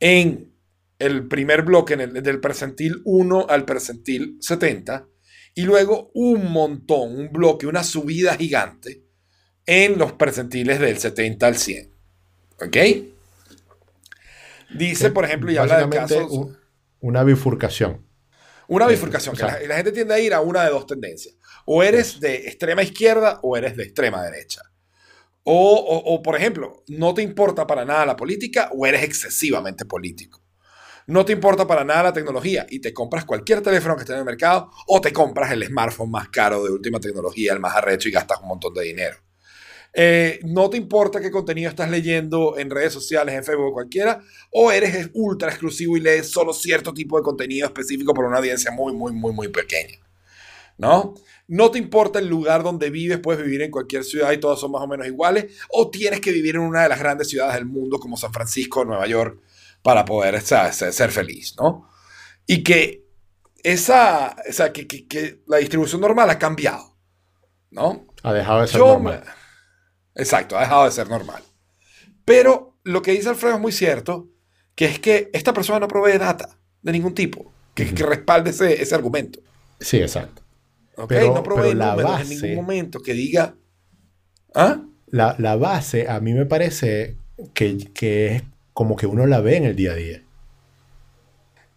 [0.00, 0.52] en
[0.98, 5.08] el primer bloque, del percentil 1 al percentil 70,
[5.54, 9.04] y luego un montón, un bloque, una subida gigante
[9.66, 11.92] en los percentiles del 70 al 100.
[12.60, 12.76] ¿Ok?
[14.74, 16.34] Dice, por ejemplo, y habla del Básicamente, caso...
[16.40, 16.58] un-
[17.00, 18.06] una bifurcación.
[18.68, 20.86] Una bifurcación, o que sea- la, la gente tiende a ir a una de dos
[20.86, 21.34] tendencias.
[21.66, 24.62] O eres de extrema izquierda o eres de extrema derecha.
[25.44, 29.84] O, o- o, por ejemplo, no te importa para nada la política o eres excesivamente
[29.84, 30.41] político.
[31.06, 34.20] No te importa para nada la tecnología y te compras cualquier teléfono que esté en
[34.20, 38.08] el mercado o te compras el smartphone más caro de última tecnología, el más arrecho
[38.08, 39.16] y gastas un montón de dinero.
[39.94, 44.22] Eh, no te importa qué contenido estás leyendo en redes sociales, en Facebook o cualquiera,
[44.50, 48.70] o eres ultra exclusivo y lees solo cierto tipo de contenido específico por una audiencia
[48.70, 49.98] muy, muy, muy, muy pequeña.
[50.78, 51.14] ¿No?
[51.46, 54.72] No te importa el lugar donde vives, puedes vivir en cualquier ciudad y todas son
[54.72, 57.66] más o menos iguales, o tienes que vivir en una de las grandes ciudades del
[57.66, 59.38] mundo como San Francisco Nueva York
[59.82, 60.76] para poder ¿sabes?
[60.76, 61.88] ser, feliz, ¿no?
[62.46, 63.04] Y que
[63.62, 66.96] esa, o sea, que, que- que la distribución normal ha cambiado,
[67.70, 68.06] ¿no?
[68.22, 69.24] Ha dejado de ser Yo normal.
[70.14, 71.42] Exacto, ha dejado de ser normal.
[72.24, 74.28] Pero lo que dice Alfredo es muy cierto,
[74.74, 78.80] que es que esta persona no provee data de ningún tipo que, que respalde ese,
[78.82, 79.40] ese argumento.
[79.80, 80.42] Sí, exacto.
[80.96, 81.08] ¿ok?
[81.08, 83.54] Pero- no provee pero la base- en ningún momento que diga...
[84.54, 84.82] ¿Ah?
[85.06, 87.16] La, la base a mí me parece
[87.54, 88.42] que, que es
[88.72, 90.22] como que uno la ve en el día a día.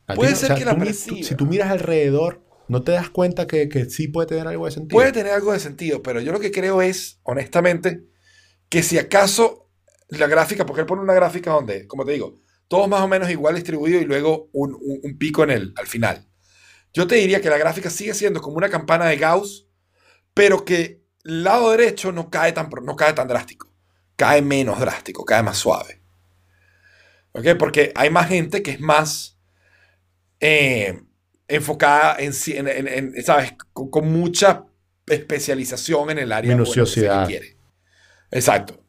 [0.08, 1.18] A ti Puede no- ser que la tú perciba.
[1.18, 4.66] tú- si tú miras alrededor, no te das cuenta que, que sí puede tener algo
[4.66, 4.96] de sentido.
[4.98, 8.04] Puede tener algo de sentido, pero yo lo que creo es, honestamente,
[8.70, 9.70] que si acaso
[10.10, 13.30] la gráfica, porque él pone una gráfica donde, como te digo, todos más o menos
[13.30, 16.28] igual distribuido y luego un, un- un pico en el, al final.
[16.94, 19.68] Yo te diría que la gráfica sigue siendo como una campana de Gauss,
[20.34, 23.72] pero que el lado derecho no cae tan, no cae tan drástico,
[24.16, 26.02] cae menos drástico, cae más suave.
[27.38, 27.58] ¿Ok?
[27.58, 29.38] Porque hay más gente que es más
[30.40, 31.02] eh,
[31.48, 33.54] enfocada en, en- en- ¿sabes?
[33.74, 34.66] Con, con mucha
[35.08, 37.28] especialización en el área Minuciosidad.
[37.28, 37.58] quiere.
[38.32, 38.84] Exacto.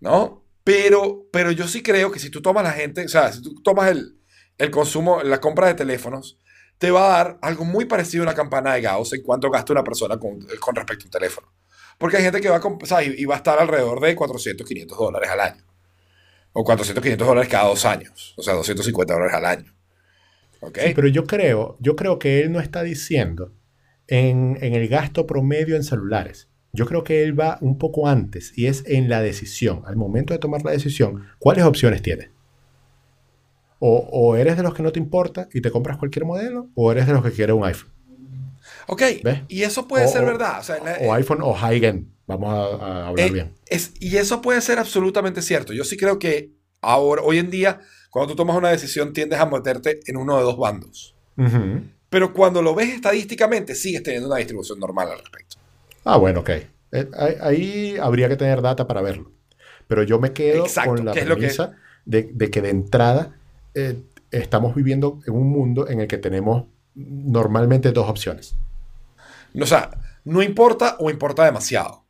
[0.00, 0.44] ¿No?
[0.64, 3.54] Pero, pero yo sí creo que si tú tomas la gente, o sea, si tú
[3.62, 4.18] tomas el,
[4.58, 6.38] el consumo, la compra de teléfonos,
[6.78, 9.72] te va a dar algo muy parecido a una campana de Gauss en cuanto gasta
[9.72, 11.52] una persona con, con respecto a un teléfono.
[11.98, 14.00] Porque hay gente que va a, comp- o sea, y, y va a estar alrededor
[14.00, 15.64] de 400, 500 dólares al año.
[16.52, 18.34] O 400, 500 dólares cada dos años.
[18.36, 19.74] O sea, 250 dólares al año.
[20.60, 20.78] ¿Ok?
[20.84, 23.52] Sí, pero yo creo, yo creo que él no está diciendo
[24.06, 26.48] en, en el gasto promedio en celulares.
[26.74, 29.82] Yo creo que él va un poco antes y es en la decisión.
[29.86, 32.30] Al momento de tomar la decisión, ¿cuáles opciones tienes?
[33.78, 36.92] O, o eres de los que no te importa y te compras cualquier modelo, o
[36.92, 37.90] eres de los que quiere un iPhone.
[38.86, 39.40] Ok, ¿Ves?
[39.48, 40.60] y eso puede O- ser verdad.
[40.60, 42.06] o sea, la- O iPhone o high-end.
[42.26, 43.52] Vamos a, a hablar Eh, bien.
[43.66, 45.72] es- y eso puede ser absolutamente cierto.
[45.72, 46.50] Yo sí creo que
[46.80, 50.42] ahora, hoy en día, cuando tú tomas una decisión, tiendes a meterte en uno de
[50.44, 51.14] dos bandos.
[52.10, 55.56] Pero cuando lo ves estadísticamente, sigues teniendo una distribución normal al respecto.
[56.04, 56.50] Ah, bueno, ok.
[56.92, 57.08] Eh,
[57.40, 59.32] ahí, habría que tener data para verlo.
[59.88, 61.72] Pero yo me quedo Exacto, con la lo que- premisa
[62.04, 63.36] de, de que de entrada
[63.74, 63.96] eh,
[64.30, 66.64] estamos viviendo en un mundo en el que tenemos
[66.94, 68.54] normalmente dos opciones.
[69.58, 69.90] O sea,
[70.24, 72.01] no importa o importa demasiado.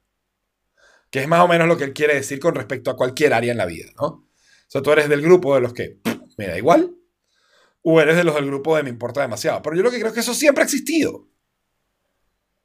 [1.12, 3.52] Que es más o menos lo que él quiere decir con respecto a cualquier área
[3.52, 4.06] en la vida, ¿no?
[4.06, 4.26] O
[4.66, 6.00] sea, tú eres del grupo de los que
[6.38, 6.96] me da igual,
[7.82, 9.60] o eres de los del grupo de me importa demasiado.
[9.62, 11.14] Pero yo lo que creo es que eso siempre ha existido.
[11.14, 11.28] O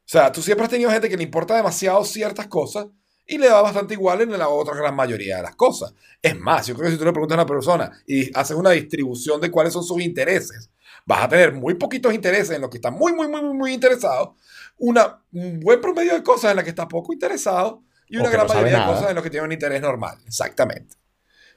[0.05, 2.87] sea, tú siempre has tenido gente que le importa demasiado ciertas cosas
[3.25, 5.93] y le da bastante igual en la otra gran mayoría de las cosas.
[6.21, 8.71] Es más, yo creo que si tú le preguntas a una persona y haces una
[8.71, 10.69] distribución de cuáles son sus intereses,
[11.05, 13.73] vas a tener muy poquitos intereses en los que está muy, muy, muy, muy, muy
[13.73, 14.37] interesado,
[14.77, 18.47] una, un buen promedio de cosas en las que está poco interesado y una gran
[18.47, 18.93] no mayoría de nada.
[18.93, 20.17] cosas en las que tiene un interés normal.
[20.25, 20.95] Exactamente.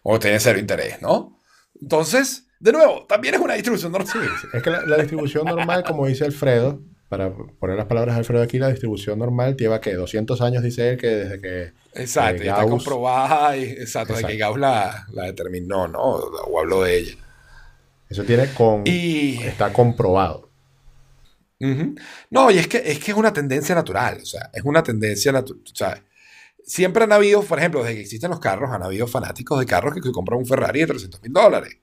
[0.03, 1.39] O tiene cero interés, ¿no?
[1.81, 4.13] Entonces, de nuevo, también es una distribución normal.
[4.13, 8.21] Sí, es que la, la distribución normal, como dice Alfredo, para poner las palabras de
[8.21, 11.73] Alfredo aquí, la distribución normal lleva que 200 años, dice él, que desde que...
[12.01, 14.47] Exacto, Eh, está comprobada, y, exacto, de que Exacto.
[14.47, 16.01] Gauss la, la determinó, ¿no?
[16.01, 17.15] O habló de ella.
[18.09, 18.83] Eso tiene con...
[18.87, 19.43] Y.
[19.43, 20.51] Está comprobado.
[22.31, 25.31] No, y es que, es que es una tendencia natural, o sea, es una tendencia
[25.31, 26.03] natural, o sea,
[26.71, 29.93] siempre han habido, por ejemplo, desde que existen los carros, han habido fanáticos de carros
[29.95, 31.77] que, que compran un Ferrari de 300 mil dólares.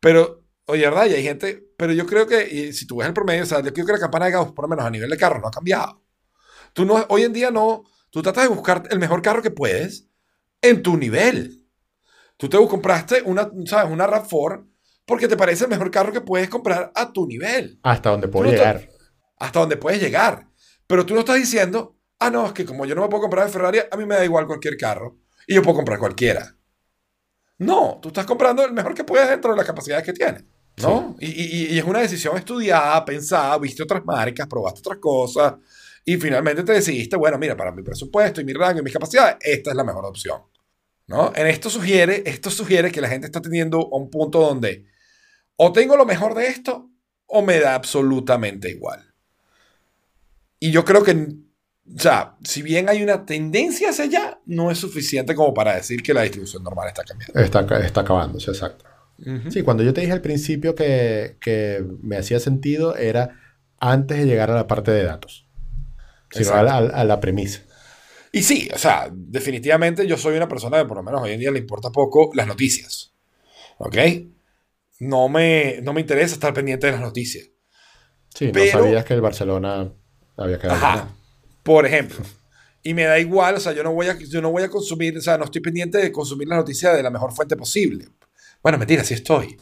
[0.00, 1.06] Pero, oye, ¿verdad?
[1.06, 3.60] Y hay gente, pero yo creo que, y si tú ves el promedio, o sea,
[3.62, 5.48] yo creo que la campana de Gauss, por lo menos a nivel de carro, no
[5.48, 6.02] ha cambiado.
[6.72, 10.08] Tú no, hoy en día no, tú tratas de buscar el mejor carro que puedes
[10.62, 11.66] en tu nivel.
[12.36, 13.92] Tú te compraste una, ¿sabes?
[13.92, 14.66] Una RAV4
[15.06, 18.32] porque te parece el mejor carro que puedes comprar a tu nivel Hasta donde no
[18.42, 18.88] te- llegar.
[19.38, 20.48] hasta donde puedes llegar.
[20.86, 21.93] Pero tú no estás diciendo,
[22.26, 24.14] ah, no, es que como yo no me puedo comprar el Ferrari, a mí me
[24.16, 25.16] da igual cualquier carro
[25.46, 26.56] y yo puedo comprar cualquiera.
[27.58, 30.44] No, tú estás comprando el mejor que puedes dentro de las capacidades que tienes.
[30.82, 31.14] ¿No?
[31.20, 35.54] Y, y- y es una decisión estudiada, pensada, viste otras marcas, probaste otras cosas
[36.04, 39.36] y finalmente te decidiste, bueno, mira, para mi presupuesto y mi rango y mis capacidades,
[39.40, 40.40] esta es la mejor opción.
[41.06, 41.32] ¿No?
[41.36, 44.86] En esto sugiere, esto sugiere que la gente está teniendo a un punto donde
[45.56, 46.90] o tengo lo mejor de esto
[47.26, 49.14] o me da absolutamente igual.
[50.58, 51.28] Y yo creo que,
[51.86, 56.02] o sea, si bien hay una tendencia hacia allá, no es suficiente como para decir
[56.02, 57.38] que la distribución normal está cambiando.
[57.40, 58.84] Está, está acabándose, exacto.
[59.18, 59.50] Ujú.
[59.50, 63.38] Sí, cuando yo te dije al principio que, que me hacía sentido era
[63.78, 65.46] antes de llegar a la parte de datos,
[66.30, 67.60] sino a la, a la premisa.
[68.32, 71.38] Y sí, o sea, definitivamente yo soy una persona que por lo menos hoy en
[71.40, 73.12] día le importa poco las noticias.
[73.78, 73.96] ¿Ok?
[75.00, 77.46] No me, no me interesa estar pendiente de las noticias.
[78.34, 79.92] Sí, Pero- no sabías que el Barcelona
[80.36, 80.76] había quedado.
[80.76, 81.08] Ajá.
[81.64, 82.18] Por ejemplo.
[82.84, 85.16] Y me da igual, o sea, yo no voy a, yo no voy a consumir,
[85.18, 88.06] o sea, no estoy pendiente de consumir la noticia de la mejor fuente posible.
[88.62, 89.56] Bueno, mentira, sí estoy.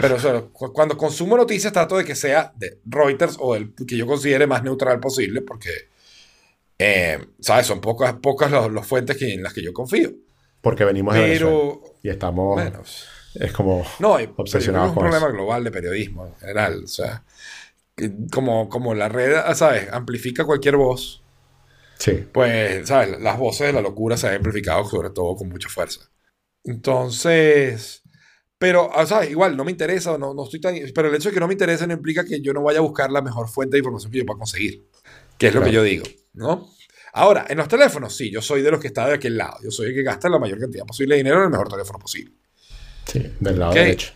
[0.00, 3.74] Pero o sea, cu- cuando consumo noticias trato de que sea de Reuters o el
[3.86, 5.70] que yo considere más neutral posible porque,
[6.78, 7.66] eh, ¿sabes?
[7.66, 10.12] Son pocas, pocas los, los fuentes que, en las que yo confío.
[10.62, 11.50] Porque venimos de Venezuela.
[11.50, 12.54] Pero, Y estamos.
[12.54, 12.82] bueno,
[13.34, 13.84] Es como.
[13.98, 15.34] no, pero Obsesionados es un con problema eso.
[15.36, 16.84] global de periodismo en general.
[16.84, 17.22] O sea,
[18.32, 19.92] como, como la red, ¿sabes?
[19.92, 21.22] Amplifica cualquier voz.
[21.98, 22.26] Sí.
[22.32, 23.20] pues, ¿sabes?
[23.20, 26.00] Las voces de la locura se han amplificado sobre todo con mucha fuerza.
[26.64, 28.02] Entonces,
[28.58, 29.30] pero, ah, ¿sabes?
[29.30, 30.74] Igual, no me interesa, no, no estoy tan...
[30.94, 32.82] Pero el hecho de que no me interese no implica que yo no vaya a
[32.82, 34.86] buscar la mejor fuente de información que yo pueda conseguir,
[35.38, 36.68] que es lo que yo digo, ¿no?
[37.12, 39.56] Ahora, en los teléfonos, sí, yo soy de los que está de aquel lado.
[39.62, 41.98] Yo soy el que gasta la mayor cantidad posible de dinero en el mejor teléfono
[41.98, 42.34] posible.
[43.06, 44.12] Sí, del lado derecho.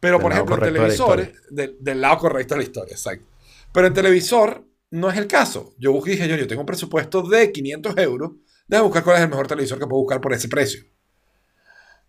[0.00, 3.26] Pero, Del por ejemplo, en de televisores, de- del lado correcto de la historia, exacto.
[3.72, 5.74] Pero en televisor no es el caso.
[5.78, 8.32] Yo busqué y dije, yo, yo tengo un presupuesto de 500 euros,
[8.66, 10.82] déjame buscar cuál es el mejor televisor que puedo buscar por ese precio.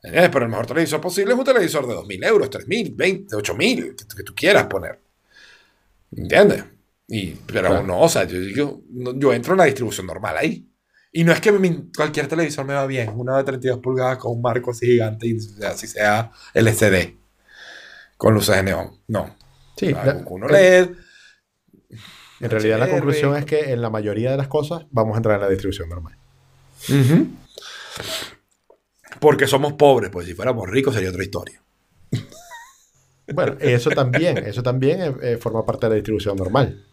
[0.01, 0.29] ¿Entiendes?
[0.31, 4.15] Pero el mejor televisor posible es un televisor de 2.000 euros, 3.000, 20, 8.000, que,
[4.15, 4.99] que tú quieras poner.
[6.15, 6.63] ¿Entiendes?
[7.07, 7.83] Y, pero Claro.
[7.85, 10.65] no, o sea, yo, no- yo entro en la distribución normal ahí.
[11.11, 14.31] Y no es que mi- cualquier televisor me va bien, uno de 32 pulgadas con
[14.33, 17.17] un marco así gigante y así sea LCD,
[18.15, 18.91] con luces de neón.
[19.07, 19.35] No.
[19.75, 20.89] Sí, la- uno LED.
[22.39, 25.35] En realidad la conclusión es que en la mayoría de las cosas vamos a entrar
[25.35, 26.15] en la distribución normal.
[29.19, 31.61] Porque somos pobres, pues si fuéramos ricos sería otra historia.
[33.33, 36.85] Bueno, eso también, eso también eh, eh, forma parte de la distribución normal.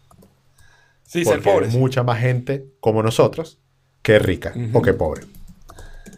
[1.03, 1.67] Sí, ser pobre.
[1.67, 3.59] hay mucha más gente como nosotros
[4.01, 5.25] que rica o que pobre.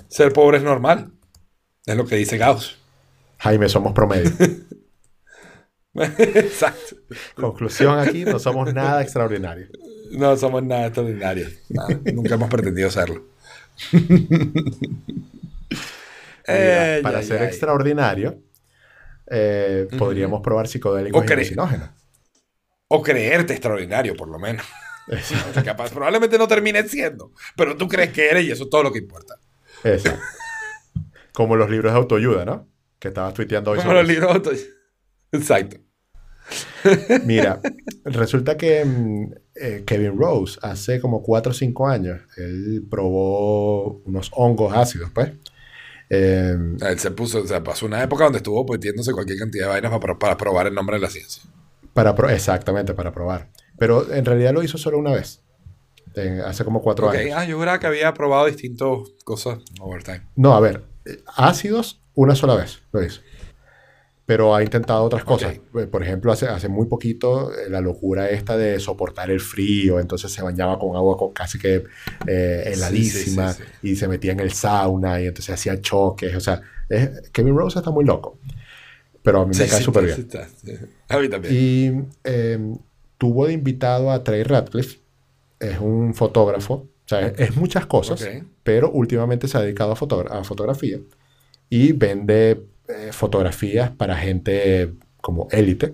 [0.08, 1.12] Ser pobre es normal.
[1.86, 2.78] Es lo que dice Gauss.
[3.38, 4.32] Jaime, somos promedio.
[5.96, 6.96] Exacto.
[7.36, 9.68] Conclusión aquí, no somos nada extraordinario.
[10.12, 11.54] No somos nada extraordinarios.
[11.70, 12.00] Nada.
[12.14, 13.26] Nunca hemos pretendido serlo.
[17.04, 18.42] Para ser extraordinario,
[19.28, 21.90] eh, podríamos probar psicodélicos O y alucinógenos.
[22.88, 24.66] O creerte extraordinario, por lo menos.
[25.66, 28.92] Capaz, probablemente no termines siendo, pero tú crees que eres y eso es todo lo
[28.92, 29.36] que importa.
[29.84, 30.20] Exacto.
[31.34, 32.68] Como los libros de autoayuda, ¿no?
[33.00, 34.20] Que estabas tuiteando hoy Como sobre los eso.
[34.20, 34.52] libros auto-
[35.32, 35.78] Exacto.
[37.26, 37.62] Mira,
[38.06, 44.32] resulta que mm, eh, Kevin Rose hace como 4 o 5 años, él probó unos
[44.34, 45.32] hongos ácidos, pues.
[46.12, 49.70] Eh, Él se puso, o sea, pasó una época donde estuvo metiéndose cualquier cantidad de
[49.70, 51.44] vainas para, para probar el nombre de la ciencia.
[51.94, 53.50] para pro- exactamente, para probar.
[53.78, 55.42] Pero en realidad lo hizo solo una vez.
[56.16, 57.34] en- hace como 4 Ok, años.
[57.38, 58.88] ah, yo juraba que había probado distintas
[59.24, 60.22] cosas over time.
[60.36, 63.22] No, a ver, eh, ácidos una sola vez lo hizo.
[64.30, 65.56] Pero ha intentado otras cosas.
[65.56, 70.00] Eh, Por ejemplo, hace, hace muy poquito eh, la locura esta de soportar el frío,
[70.00, 71.84] entonces se bañaba con agua con casi que
[72.28, 76.36] eh, heladísima sí, sí, y se metía en el sauna y entonces hacía choques.
[76.36, 78.38] O sea, es- Kevin Rose está muy loco.
[79.24, 80.20] Pero a mí me cae súper bien.
[80.20, 80.48] está.
[81.10, 81.54] A mí también.
[81.56, 82.60] Y eh,
[83.18, 85.00] tuvo de invitado a Trey Ratcliffe.
[85.60, 86.74] Es un fotógrafo.
[86.76, 88.24] O sea, es, es muchas cosas.
[88.62, 91.00] Pero últimamente se ha dedicado a, fotogra- a fotografía.
[91.68, 95.94] Y vende eh, fotografías para gente como élite.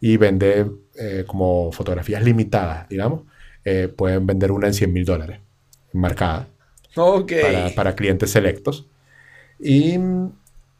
[0.00, 3.22] Y vende eh, como fotografías limitadas, digamos.
[3.64, 5.40] Eh, pueden vender una en 100 mil dólares.
[5.92, 6.48] Marcada
[6.94, 8.86] para, para clientes selectos.
[9.58, 10.32] Y mm,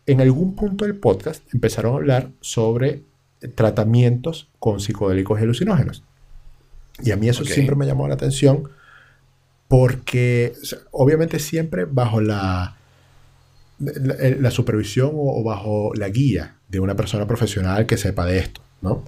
[0.07, 3.03] en algún punto del podcast empezaron a hablar sobre
[3.55, 6.05] tratamientos con psicodélicos y alucinógenos.
[7.03, 8.69] Y a mí eso siempre me llamó la atención
[9.69, 12.77] porque, o sea, obviamente siempre bajo la,
[13.81, 18.39] la, la supervisión o, o bajo la guía de una persona profesional que sepa de
[18.39, 19.05] esto, ¿no?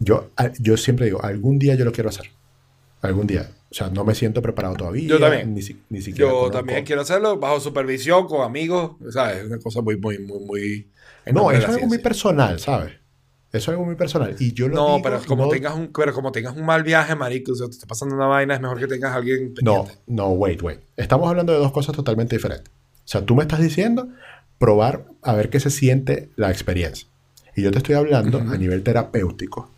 [0.00, 2.26] Yo, yo siempre digo, algún día yo lo quiero hacer.
[3.00, 3.48] Algún día.
[3.70, 5.08] O sea, no me siento preparado todavía.
[5.08, 5.54] Yo también.
[5.54, 8.92] Ni, si- ni siquiera Yo también quiero hacerlo bajo supervisión, con amigos.
[9.10, 9.38] ¿Sabes?
[9.38, 10.88] Es una cosa muy, muy, muy, muy.
[11.32, 12.92] No, eso es algo muy personal, ¿sabes?
[13.52, 14.34] Eso es algo muy personal.
[14.40, 16.82] Y yo lo No, digo, pero como, no- tengas un, pero como tengas un mal
[16.82, 19.54] viaje, marico, o sea, te está pasando una vaina, es mejor que tengas a alguien
[19.62, 20.80] No, no, wait, wait.
[20.96, 22.70] Estamos hablando de dos cosas totalmente diferentes.
[23.04, 24.08] O sea, tú me estás diciendo
[24.58, 27.06] probar a ver qué se siente la experiencia.
[27.56, 29.70] Y yo te estoy hablando a nivel terapéutico,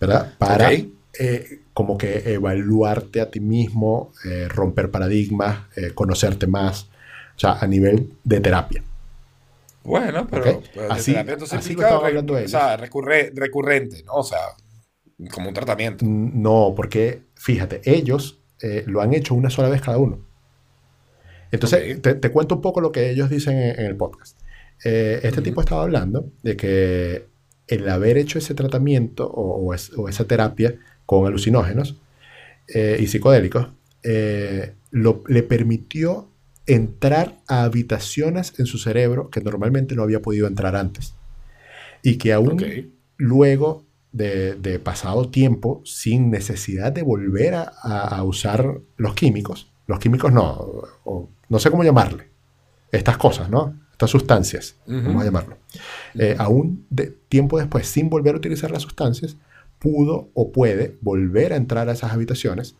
[0.00, 0.34] ¿verdad?
[0.38, 6.84] Para eh, como que evaluarte a ti mismo, eh, romper paradigmas, eh, conocerte más.
[7.36, 8.82] O sea, a nivel de terapia.
[9.84, 12.50] Bueno, pero, pero de Así- terapia entonces así lo implica estaban re- hablando o ellos.
[12.50, 14.14] sea, recurre- recurrente, ¿no?
[14.14, 14.38] O sea,
[15.32, 16.04] como un tratamiento.
[16.06, 20.18] No, porque fíjate, ellos eh, lo han hecho una sola vez cada uno.
[21.50, 22.02] Entonces, Ok.
[22.02, 24.38] te, te cuento un poco lo que ellos dicen en, en el podcast.
[24.84, 25.42] Eh, este Ujú.
[25.42, 27.24] tipo estaba hablando de que
[27.66, 30.76] el haber hecho ese tratamiento o, o es- o esa terapia
[31.06, 31.96] con alucinógenos
[32.74, 33.68] eh, y psicodélicos
[34.02, 36.28] eh, lo- le permitió
[36.66, 41.14] entrar a habitaciones en su cerebro que normalmente no había podido entrar antes.
[42.02, 42.62] Y que aún Ok.
[43.16, 49.70] luego de, de pasado tiempo, sin necesidad de volver a, a- a usar los químicos,
[49.86, 50.44] los químicos no,
[51.04, 52.28] o- no sé cómo llamarle,
[52.92, 53.74] estas cosas, ¿no?
[53.92, 55.02] Estas sustancias, Ujú.
[55.06, 55.58] vamos a llamarlo.
[56.14, 59.36] Eh, aún de, tiempo después, sin volver a utilizar las sustancias,
[59.78, 62.74] pudo o puede volver a entrar a esas habitaciones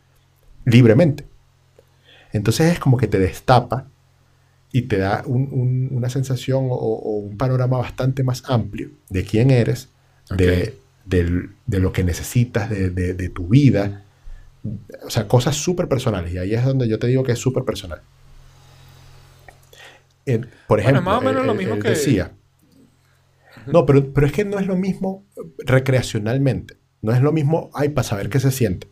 [0.65, 1.25] libremente.
[2.31, 3.87] Entonces es como que te destapa
[4.71, 9.23] y te da un- un- una sensación o, o un panorama bastante más amplio de
[9.25, 9.89] quién eres,
[10.37, 10.75] de,
[11.67, 14.03] lo que necesitas, de, de- de tu vida.
[15.05, 16.33] O sea, cosas súper personales.
[16.33, 18.01] Y ahí es donde yo te digo que es súper personal.
[20.33, 22.31] Eh, por Bueno, ejemplo, más o menos él- lo él- mismo él que- decía.
[23.65, 25.25] No, pero, pero es que no es lo mismo
[25.59, 26.77] recreacionalmente.
[27.01, 28.87] No es lo mismo, ay, para saber qué se siente.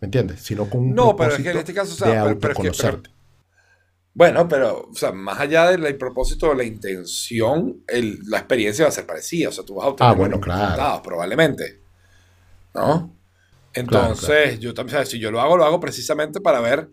[0.00, 0.40] ¿Me entiendes?
[0.40, 2.50] Sino con un No, pero es que en este caso, o sea, de pero- pero
[2.52, 3.10] autoconocerte.
[4.14, 8.88] Bueno, pero, o sea, más allá del el propósito, la intención, el- la experiencia va
[8.88, 9.48] a ser parecida.
[9.50, 10.60] O sea, tú vas a obtener Ah, bueno, claro.
[10.62, 11.80] resultados, probablemente.
[12.74, 13.14] ¿No?
[13.72, 15.10] Entonces, yo también, ¿sabes?
[15.10, 16.88] si yo lo hago, lo hago precisamente para ver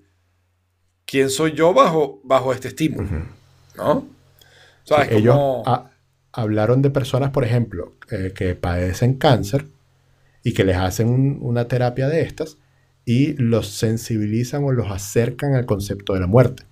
[1.06, 3.08] quién soy yo bajo, bajo este estímulo.
[3.78, 4.08] ¿No?
[4.84, 5.12] ¿Sabes?
[5.12, 5.90] Ellos Como-
[6.32, 9.66] hablaron de personas, por ejemplo, eh, que padecen cáncer
[10.44, 12.58] y que les hacen un- una terapia de estas
[13.06, 16.64] y los sensibilizan o los acercan al concepto de la muerte,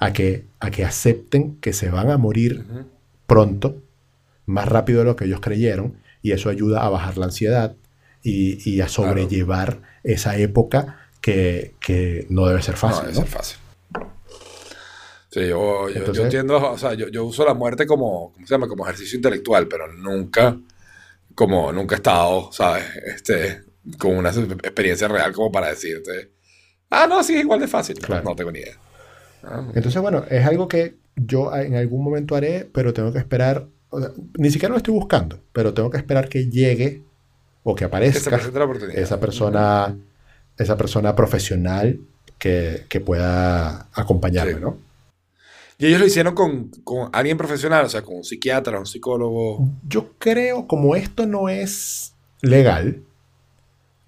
[0.00, 2.64] a que, a que acepten que se van a morir
[3.26, 3.76] pronto,
[4.46, 7.74] más rápido de lo que ellos creyeron, y eso ayuda a bajar la ansiedad
[8.22, 13.02] y, y a sobrellevar esa época que, que, no debe ser fácil.
[13.04, 13.58] No debe ser fácil.
[15.30, 18.54] Sí, yo, yo, yo, entiendo, o sea, yo, yo, uso la muerte como, ¿cómo se
[18.54, 18.66] llama?
[18.66, 20.56] Como ejercicio intelectual, pero nunca,
[21.34, 22.84] como, nunca he estado, ¿sabes?
[23.04, 23.62] Este,
[23.98, 26.30] con una experiencia real como para decirte,
[26.88, 27.98] ah, no, sí, es igual de fácil.
[27.98, 28.24] Claro.
[28.24, 28.76] No tengo ni idea.
[29.42, 33.66] Ah, Entonces, bueno, es algo que yo en algún momento haré, pero tengo que esperar,
[33.90, 37.02] o sea, ni siquiera lo estoy buscando, pero tengo que esperar que llegue
[37.64, 38.40] o que aparezca
[38.94, 39.94] esa persona,
[40.56, 42.00] esa persona profesional
[42.38, 44.60] que, que pueda acompañarme, sí.
[44.60, 44.87] ¿no?
[45.78, 49.68] Y ellos lo hicieron con, con, alguien profesional, o sea, con un psiquiatra, un psicólogo.
[49.86, 53.02] Yo creo, como esto no es legal,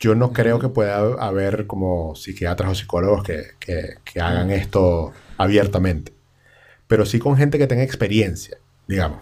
[0.00, 5.12] yo no creo que pueda haber como psiquiatras o psicólogos que, que, que hagan esto
[5.36, 6.12] abiertamente.
[6.88, 8.58] Pero sí con gente que tenga experiencia,
[8.88, 9.20] digamos.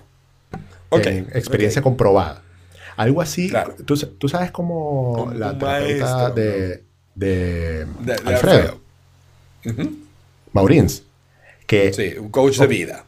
[0.89, 1.91] Okay, experiencia okay.
[1.91, 2.43] comprobada.
[2.97, 3.51] Algo así.
[3.51, 3.77] Claro.
[3.85, 6.85] ¿tú, ¿tú, sabes cómo un, la un terapeuta maestro, de,
[7.15, 8.81] de, de, de Alfredo,
[9.67, 9.97] Uh -huh.
[10.53, 11.03] Maurins,
[11.69, 11.93] que...
[11.93, 13.05] Sí, un coach de vida.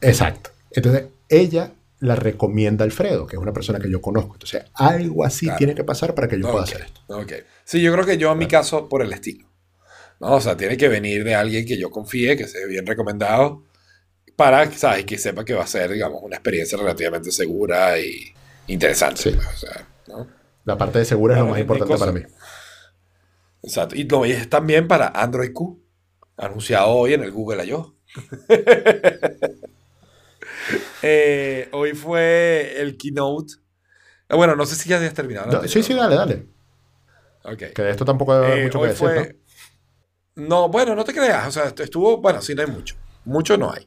[0.00, 0.50] Exacto.
[0.70, 4.34] Entonces, ella la recomienda Alfredo, que es una persona que yo conozco.
[4.34, 5.58] Entonces, algo así claro.
[5.58, 6.52] tiene que pasar para que yo okay.
[6.52, 7.00] pueda hacer esto.
[7.08, 7.40] Okay.
[7.64, 9.46] Sí, yo creo que yo en mi caso, por el estilo.
[10.20, 10.34] ¿no?
[10.34, 13.64] O sea, tiene que venir de alguien que yo confíe, que sea bien recomendado,
[14.36, 15.04] para, ¿sabes?
[15.04, 18.32] Que sepa que va a ser, digamos, una experiencia relativamente segura y
[18.68, 19.22] interesante.
[19.22, 19.30] Sí.
[19.30, 20.28] Pues, o sea, ¿no?
[20.64, 22.22] La parte de segura es lo más importante para mí.
[23.62, 23.96] Exacto.
[23.96, 25.82] Y es también para Android Q,
[26.38, 27.94] anunciado hoy en el Google I.O.
[31.02, 33.54] eh, hoy fue el keynote.
[34.28, 35.50] Eh, bueno, no sé si ya has terminado.
[35.50, 36.46] No, sí, sí, dale, dale.
[37.42, 37.72] Okay.
[37.72, 39.36] Que de esto tampoco hay eh, mucho que decir, fue...
[40.36, 40.48] ¿no?
[40.48, 40.68] ¿no?
[40.68, 41.48] bueno, no te creas.
[41.48, 42.96] O sea, estuvo, bueno, sí, no hay mucho.
[43.24, 43.86] Mucho no hay.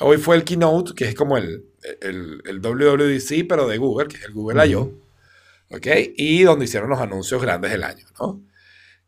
[0.00, 1.66] Hoy fue el keynote, que es como el,
[2.00, 4.82] el, el WWDC, pero de Google, que es el Google I.O.
[4.82, 5.76] Uh -huh.
[5.76, 5.86] ¿Ok?
[6.16, 8.42] Y donde hicieron los anuncios grandes del año, ¿no?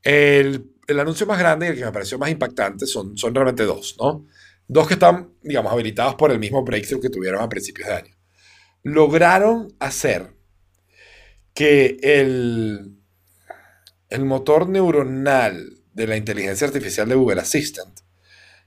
[0.03, 3.64] El, el, anuncio más grande y el que me pareció más impactante son, son realmente
[3.64, 4.26] dos, ¿no?
[4.68, 8.16] Dos que están, digamos, habilitados por el mismo breakthrough que tuvieron a principios de año.
[8.83, 10.35] Lograron hacer
[11.55, 12.97] que el,
[14.09, 18.01] el motor neuronal de la inteligencia artificial de Google Assistant,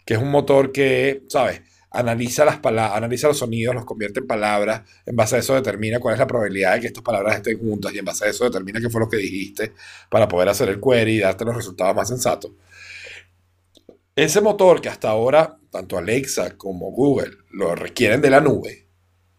[0.05, 1.61] que es un motor que, ¿sabes?
[1.95, 6.13] Analiza las analiza los sonidos, los convierte en palabras, en base a eso determina cuál
[6.13, 8.79] es la probabilidad de que estas palabras estén juntas y en base a eso determina
[8.79, 9.73] qué fue lo que dijiste
[10.09, 12.51] para poder hacer el query y darte los resultados más sensatos.
[14.15, 18.87] Ese motor que hasta ahora tanto Alexa como Google lo requieren de la nube,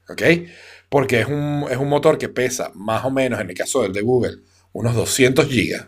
[0.08, 0.22] ¿ok?
[0.90, 3.94] Porque es un, es un motor que pesa más o menos, en el caso del
[3.94, 4.38] de Google,
[4.72, 5.86] unos 200 gigas.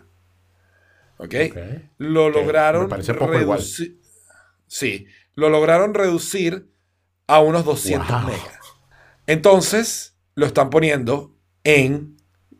[1.17, 1.25] ¿Ok?
[1.25, 1.89] okay.
[1.99, 2.41] Lo okay.
[2.41, 3.99] lograron Me parece poco reducir.
[4.65, 5.05] Sí,
[5.39, 6.71] lo lograron reducir
[7.27, 8.21] a unos 200 wow.
[8.21, 8.59] megas.
[9.27, 12.17] Entonces, lo están poniendo en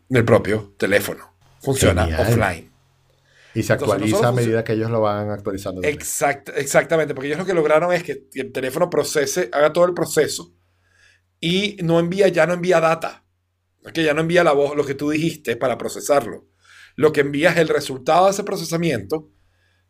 [0.10, 1.34] el propio teléfono.
[1.62, 2.22] Funciona Genial.
[2.22, 2.72] offline.
[3.56, 5.82] Y se actualiza Entonces, a medida que ellos lo van actualizando.
[5.84, 9.94] Exact, exactamente, porque ellos lo que lograron es que el teléfono procese, haga todo el
[9.94, 10.54] proceso
[11.40, 13.26] y no envía, ya no envía data.
[13.94, 16.48] Que ya no envía la voz, lo que tú dijiste para procesarlo.
[16.96, 19.32] Lo que envía es el resultado de ese procesamiento,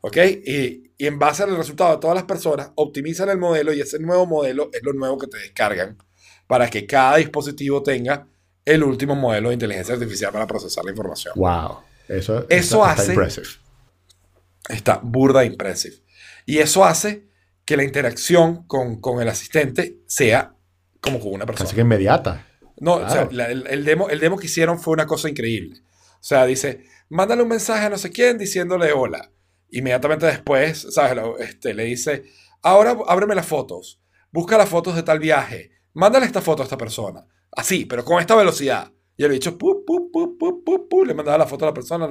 [0.02, 0.18] ¿ok?
[0.46, 4.00] Y, y en base al resultado de todas las personas, optimizan el modelo y ese
[4.00, 5.98] nuevo modelo es lo nuevo que te descargan
[6.46, 8.28] para que cada dispositivo tenga
[8.66, 11.34] el último modelo de inteligencia artificial para procesar la información.
[11.36, 11.80] ¡Wow!
[12.08, 13.02] Eso, eso está, hace.
[13.02, 13.48] Está, impressive.
[14.68, 15.96] está burda impressive.
[16.46, 17.28] Y eso hace
[17.66, 20.56] que la interacción con, con, el asistente sea
[21.00, 21.66] como con una persona.
[21.66, 22.48] Casi que inmediata.
[22.80, 23.08] No, claro.
[23.08, 25.82] o sea, la, el, el, demo, el demo que hicieron fue una cosa increíble.
[26.16, 29.32] O sea, dice, mándale un mensaje a no sé quién diciéndole hola.
[29.72, 31.24] Inmediatamente después, ¿sabes?
[31.40, 32.24] Este, le dice,
[32.62, 34.02] ahora ábreme las fotos.
[34.32, 35.72] Busca las fotos de tal viaje.
[35.94, 37.26] Mándale esta foto a esta persona.
[37.52, 38.92] Así, pero con esta velocidad.
[39.18, 41.74] Y el bicho, pu, pu, pu, pu, pu, pu, le mandaba la foto a la
[41.74, 42.08] persona.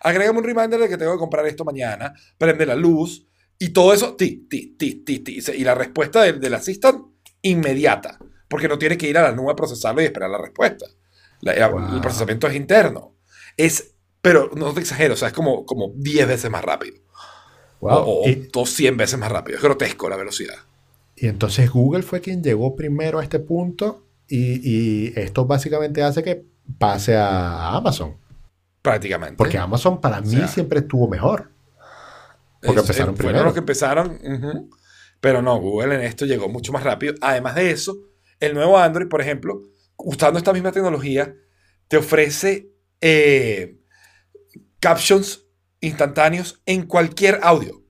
[0.00, 2.14] Agrégame un reminder de que tengo que comprar esto mañana.
[2.38, 3.26] Prende la luz.
[3.58, 5.40] Y todo eso, ti, ti, ti, ti, ti.
[5.54, 7.04] Y la respuesta del, del assistant,
[7.42, 8.18] inmediata.
[8.48, 10.86] Porque no tiene que ir a la nube a procesarlo y esperar la respuesta.
[11.40, 11.94] La, wow.
[11.94, 13.18] El procesamiento es interno.
[13.56, 13.95] Es,
[14.26, 16.96] pero no te exagero, o sea, es como, como 10 veces más rápido.
[17.78, 17.98] Wow.
[17.98, 19.56] O, o y, 200 veces más rápido.
[19.56, 20.56] Es grotesco la velocidad.
[21.14, 26.24] Y entonces Google fue quien llegó primero a este punto y, y, esto básicamente hace
[26.24, 26.44] que
[26.76, 28.16] pase a Amazon.
[28.82, 29.36] Prácticamente.
[29.36, 31.52] Porque Amazon para mí o sea, siempre estuvo mejor.
[32.60, 33.34] Porque es, empezaron primero.
[33.34, 34.08] Fueron los que empezaron.
[34.08, 34.70] Uh -huh.
[35.20, 37.14] Pero no, Google en esto llegó mucho más rápido.
[37.20, 37.96] Además de eso,
[38.40, 39.62] el nuevo Android, por ejemplo,
[39.98, 41.32] usando esta misma tecnología,
[41.86, 43.76] te ofrece eh,
[44.80, 45.44] captions
[45.80, 47.82] instantáneos en cualquier audio.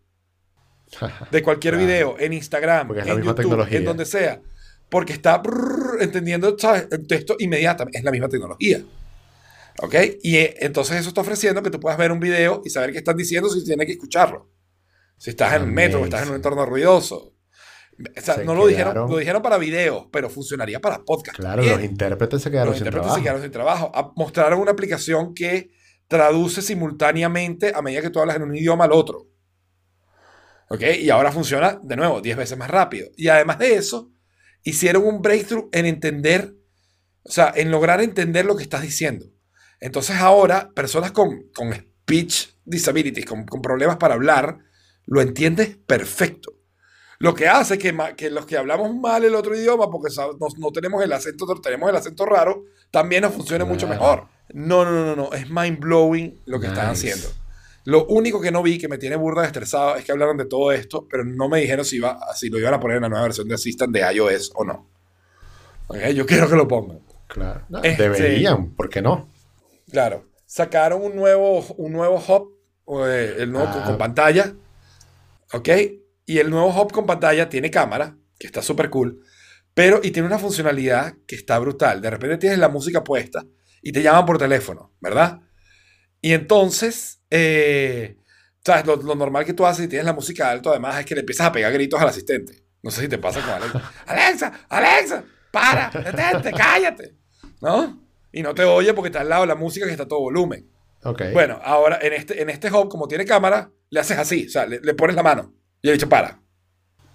[1.30, 1.86] De cualquier claro.
[1.86, 4.40] video, en Instagram, en YouTube, en donde sea.
[4.88, 6.86] Porque está brrr, entendiendo ¿sabes?
[6.92, 7.98] el texto inmediatamente.
[7.98, 8.82] Es la misma tecnología.
[9.82, 9.94] ¿Ok?
[10.22, 12.98] Y eh, entonces eso está ofreciendo que tú puedas ver un video y saber qué
[12.98, 14.50] están diciendo si tienes que escucharlo.
[15.18, 16.36] Si estás en el metro estás en un Amazing.
[16.36, 17.34] entorno ruidoso.
[18.16, 21.36] O sea, Se no lo dijeron, lo dijeron para videos, pero funcionaría para podcast.
[21.36, 21.76] Claro, también.
[21.80, 23.16] los intérpretes se quedaron Los sin intérpretes trabajo.
[23.18, 23.92] se quedaron sin trabajo.
[23.94, 25.70] Ah, Mostraron una aplicación que
[26.08, 29.28] traduce simultáneamente a medida que tú hablas en un idioma al otro.
[30.68, 30.82] ¿Ok?
[31.00, 33.08] Y ahora funciona, de nuevo, 10 veces más rápido.
[33.16, 34.10] Y además de eso,
[34.62, 36.56] hicieron un breakthrough en entender,
[37.22, 39.26] o sea, en lograr entender lo que estás diciendo.
[39.80, 44.58] Entonces ahora, personas con, con speech disabilities, con, con problemas para hablar,
[45.04, 46.52] lo entiendes perfecto.
[47.18, 50.70] Lo que hace que, que los que hablamos mal el otro idioma, porque no, no
[50.72, 54.00] tenemos el acento, tenemos el acento raro, también nos funcione mucho Claro.
[54.00, 54.28] mejor.
[54.52, 57.10] No, no, no, no, es mind blowing lo que están Nice.
[57.10, 57.34] haciendo.
[57.84, 60.44] Lo único que no vi que me tiene burda de estresado es que hablaron de
[60.44, 63.08] todo esto, pero no me dijeron si, iba, si lo iban a poner en la
[63.08, 64.88] nueva versión de Assistant de iOS o no.
[65.88, 67.00] Ok, Yo quiero que lo pongan.
[67.28, 67.62] Claro.
[67.68, 69.28] No, Este- Deberían, ¿por qué no?
[69.90, 70.24] Claro.
[70.46, 73.84] Sacaron un nuevo, un nuevo hub, eh, el nuevo con, Ah.
[73.86, 74.52] con pantalla.
[75.52, 75.68] ¿Ok?
[76.24, 79.22] Y el nuevo hub con pantalla tiene cámara, que está súper cool.
[79.76, 82.00] Pero, y tiene una funcionalidad que está brutal.
[82.00, 83.44] De repente tienes la música puesta
[83.82, 85.42] y te llaman por teléfono, ¿verdad?
[86.22, 88.16] Y entonces, eh,
[88.64, 88.86] ¿sabes?
[88.86, 91.20] Lo, lo normal que tú haces si tienes la música alto, además, es que le
[91.20, 92.64] empiezas a pegar gritos al asistente.
[92.82, 93.92] No sé si te pasa con Alexa.
[94.06, 97.14] Alexa, Alexa, para, detente, cállate.
[97.60, 98.02] ¿No?
[98.32, 100.20] Y no te oye porque está al lado de la música que está a todo
[100.20, 100.70] volumen.
[101.02, 101.20] Ok.
[101.34, 104.64] Bueno, ahora en este, en este hub, como tiene cámara, le haces así, o sea,
[104.64, 105.52] le, le pones la mano
[105.82, 106.40] y el bicho para.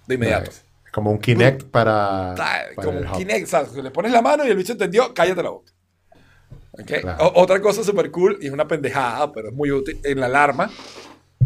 [0.06, 0.52] De inmediato.
[0.52, 0.71] Nice.
[0.92, 2.34] Como un Kinect para,
[2.76, 3.16] Como un hub.
[3.16, 3.72] Kinect, ¿sabes?
[3.74, 5.72] Le pones la mano y el bicho entendió, cállate la boca.
[7.18, 10.26] O- otra cosa súper cool, y es una pendejada, pero es muy útil, en la
[10.26, 10.70] alarma,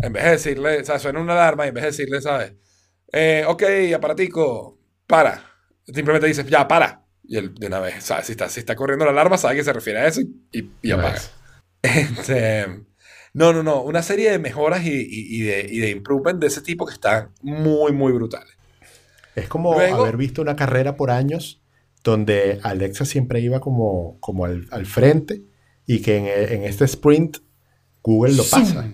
[0.03, 2.53] en vez de decirle, o sea, suena una alarma y en vez de decirle, ¿sabes?
[3.13, 3.63] Eh, ok,
[3.95, 5.43] aparatico, para.
[5.87, 7.03] Simplemente dices, ya, para.
[7.25, 8.27] Y él de una vez, ¿sabes?
[8.27, 10.21] Si está, si está corriendo la alarma, sabe que se refiere a eso
[10.53, 11.21] y, y, apaga.
[11.83, 12.67] Este,
[13.33, 13.83] no, no, no.
[13.83, 16.95] Una serie de mejoras y, y- y de, y de improvement de ese tipo que
[16.95, 18.56] están muy, muy brutales.
[19.37, 21.63] Es como Luego- haber visto una carrera por años
[22.03, 25.43] donde Alexa siempre iba como, como al, al frente
[25.87, 27.39] y que en, en este sprint
[28.03, 28.85] Google lo pasa.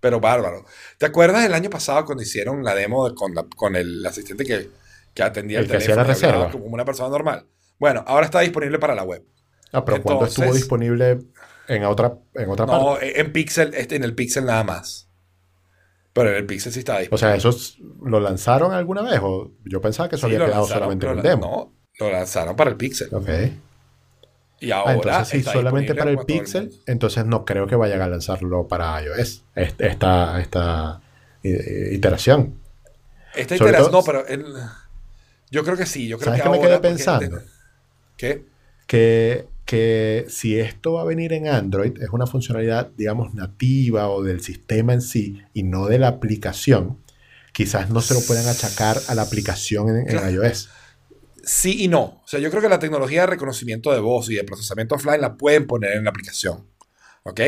[0.00, 0.64] Pero bárbaro.
[0.98, 4.44] ¿Te acuerdas del año pasado cuando hicieron la demo de- con, la- con el asistente
[4.44, 4.70] que,
[5.14, 6.52] que atendía el, El que hacía teléfono la y hablaba reserva.
[6.62, 7.46] como una persona normal?
[7.78, 9.24] Bueno, ahora está disponible para la web.
[9.72, 11.18] Ah, pero cuando estuvo disponible
[11.68, 13.20] en otra, en otra No, parte.
[13.20, 15.08] en Pixel, este, en el Pixel nada más.
[16.14, 17.18] Pero en el Pixel sí está O disponible.
[17.28, 19.20] sea, ¿esos lo lanzaron alguna vez?
[19.22, 21.72] O yo pensaba que eso Sí, había quedado lanzaron, solamente en lan- demo.
[22.00, 23.08] No, lo lanzaron para el Pixel.
[23.12, 23.28] Ok.
[24.60, 28.00] Y Ah, ahora entonces sí, está solamente para el Pixel, entonces no creo que vayan
[28.00, 29.42] a lanzarlo para iOS.
[29.54, 31.02] est- Esta, esta
[31.42, 32.54] iteración.
[33.34, 34.54] Esta Sobre iteración, todo- no, pero el-
[35.50, 36.06] yo creo que sí.
[36.08, 37.40] Yo creo ¿Sabes que me quedé pensando?
[38.16, 38.44] ¿Qué?
[38.86, 44.22] que, que si esto va a venir en Android, es una funcionalidad, digamos, nativa o
[44.22, 46.98] del sistema en sí y no de la aplicación,
[47.52, 50.30] quizás no se lo puedan achacar a la aplicación en, en Claro.
[50.30, 50.68] iOS.
[51.42, 52.02] Sí y no.
[52.02, 55.20] O sea, yo creo que la tecnología de reconocimiento de voz y de procesamiento offline
[55.20, 56.66] la pueden poner en la aplicación.
[57.22, 57.40] ¿Ok?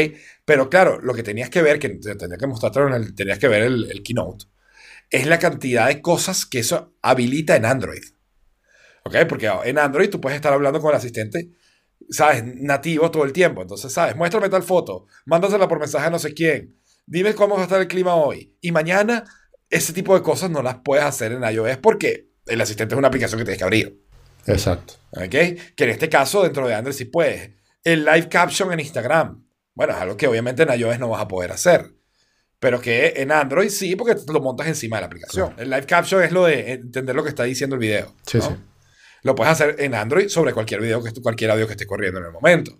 [0.44, 3.38] Pero claro, lo que tenías que ver, que te tenía que mostrarte en el, tenías
[3.38, 4.46] que ver el, el keynote,
[5.10, 8.03] es la cantidad de cosas que eso habilita en Android.
[9.04, 9.16] ¿Ok?
[9.28, 11.50] Porque en Android tú puedes estar hablando con el asistente,
[12.10, 12.44] ¿sabes?
[12.44, 13.62] Nativo todo el tiempo.
[13.62, 14.16] Entonces, ¿sabes?
[14.16, 17.80] Muéstrame tal foto, mándasela por mensaje a no sé quién, dime cómo va a estar
[17.80, 18.56] el clima hoy.
[18.60, 19.24] Y mañana,
[19.70, 23.08] ese tipo de cosas no las puedes hacer en iOS porque el asistente es una
[23.08, 24.02] aplicación que tienes que abrir.
[24.46, 24.94] Exacto.
[25.10, 25.30] ¿Ok?
[25.30, 27.50] Que en este caso, dentro de Android sí puedes.
[27.82, 29.44] El live caption en Instagram.
[29.74, 31.92] Bueno, es algo que obviamente en iOS no vas a poder hacer.
[32.58, 35.54] Pero que en Android sí, porque lo montas encima de la aplicación.
[35.58, 38.14] El live caption es lo de entender lo que está diciendo el video.
[38.26, 38.44] Sí, ¿no?
[38.44, 38.56] sí.
[39.26, 42.26] Lo puedes hacer en Android sobre cualquier video, que cualquier audio que esté corriendo en
[42.26, 42.78] el momento.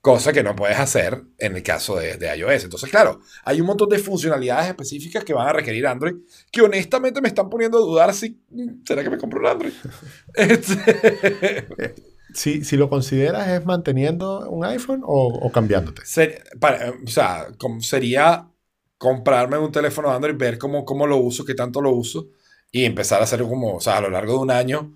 [0.00, 2.64] Cosa que no puedes hacer en el caso de, de iOS.
[2.64, 6.14] Entonces, claro, hay un montón de funcionalidades específicas que van a requerir Android
[6.50, 8.42] que honestamente me están poniendo a dudar si,
[8.84, 9.72] ¿será que me compro un Android?
[10.34, 11.94] Este-
[12.34, 16.00] Si, si lo consideras, ¿es manteniendo un iPhone o, o cambiándote?
[16.06, 18.48] Ser- para- o sea, com- sería
[18.96, 22.28] comprarme un teléfono Android, ver cómo, cómo lo uso, qué tanto lo uso,
[22.70, 24.94] y empezar a hacer como, o sea, a lo largo de un año,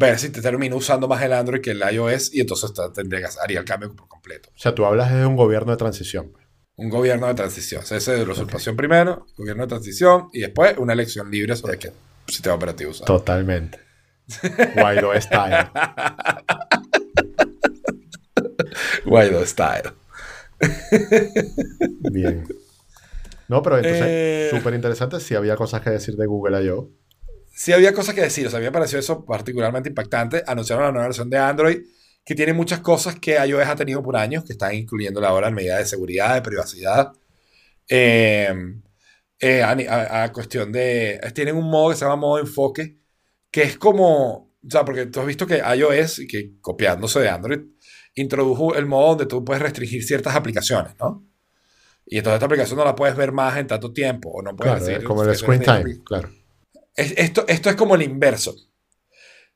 [0.00, 3.20] ver si te termino usando más el Android que el iOS, y entonces te- tendría
[3.20, 4.48] que haría el cambio por completo.
[4.50, 6.32] O sea, tú hablas de un gobierno de transición.
[6.76, 7.82] Un gobierno de transición.
[7.82, 11.56] O sea, ese de la usurpación primero, gobierno de transición, y después una elección libre
[11.56, 11.92] sobre qué
[12.28, 13.06] sistema operativo usar.
[13.06, 13.80] Totalmente.
[14.76, 15.68] Guaidó style.
[19.04, 19.92] Guaido style.
[22.12, 22.46] Bien.
[23.48, 24.48] No, pero entonces, Eh.
[24.52, 25.18] súper interesante.
[25.20, 26.90] Si había cosas que decir de Google I.O.
[27.58, 28.46] sí había cosas que decir.
[28.46, 30.44] O sea, a mí me pareció eso particularmente impactante.
[30.46, 31.78] Anunciaron la nueva versión de Android
[32.24, 35.54] que tiene muchas cosas que iOS ha tenido por años, que están incluyendo ahora en
[35.54, 37.12] medidas de seguridad, de privacidad.
[37.88, 38.52] Eh,
[39.40, 41.18] eh, a, a- a cuestión de...
[41.34, 42.98] Tienen un modo que se llama modo enfoque,
[43.50, 44.52] que es como...
[44.62, 47.60] O sea, porque tú has visto que iOS, y que copiándose de Android,
[48.14, 51.24] introdujo el modo donde tú puedes restringir ciertas aplicaciones, ¿no?
[52.04, 54.82] Y entonces esta aplicación no la puedes ver más en tanto tiempo, o no puedes
[54.82, 56.30] Claro, es como el screen time, claro.
[56.98, 58.54] Es- esto, esto es como el inverso.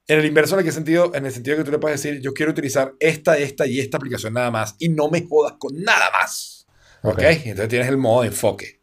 [0.09, 1.13] En el inverso, ¿en qué sentido?
[1.15, 3.99] En el sentido que tú le puedes decir, yo quiero utilizar esta, esta y esta
[3.99, 6.67] aplicación nada más y no me jodas con nada más.
[7.03, 7.15] ¿Ok?
[7.15, 7.21] Ok.
[7.45, 8.81] Y Entonces tienes el modo de enfoque.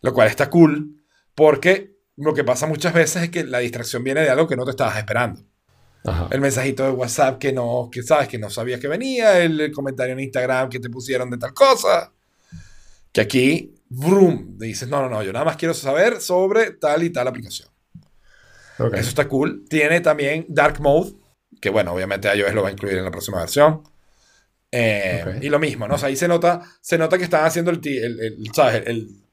[0.00, 4.20] Lo cual está cool porque lo que pasa muchas veces es que la distracción viene
[4.22, 5.40] de algo que no te estabas esperando.
[6.04, 6.28] Ajá.
[6.30, 9.72] El mensajito de WhatsApp que no, que sabes que no sabías que venía, el, el
[9.72, 12.12] comentario en Instagram que te pusieron de tal cosa.
[13.12, 17.10] Que aquí, vroom, dices, no, no, no, yo nada más quiero saber sobre tal y
[17.10, 17.68] tal aplicación.
[18.78, 19.64] Eso está cool.
[19.68, 21.12] Tiene también Dark Mode,
[21.60, 23.82] que bueno, obviamente iOS lo va a incluir en la próxima versión.
[24.72, 25.38] Eh.
[25.42, 25.94] Y lo mismo, ¿no?
[25.94, 28.82] O sea, ahí se nota, se nota que están haciendo el, el, el- ¿sabes?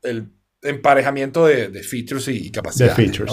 [0.04, 0.30] el,
[0.62, 2.96] emparejamiento de, de features y, y De capacidades.
[2.96, 3.32] features.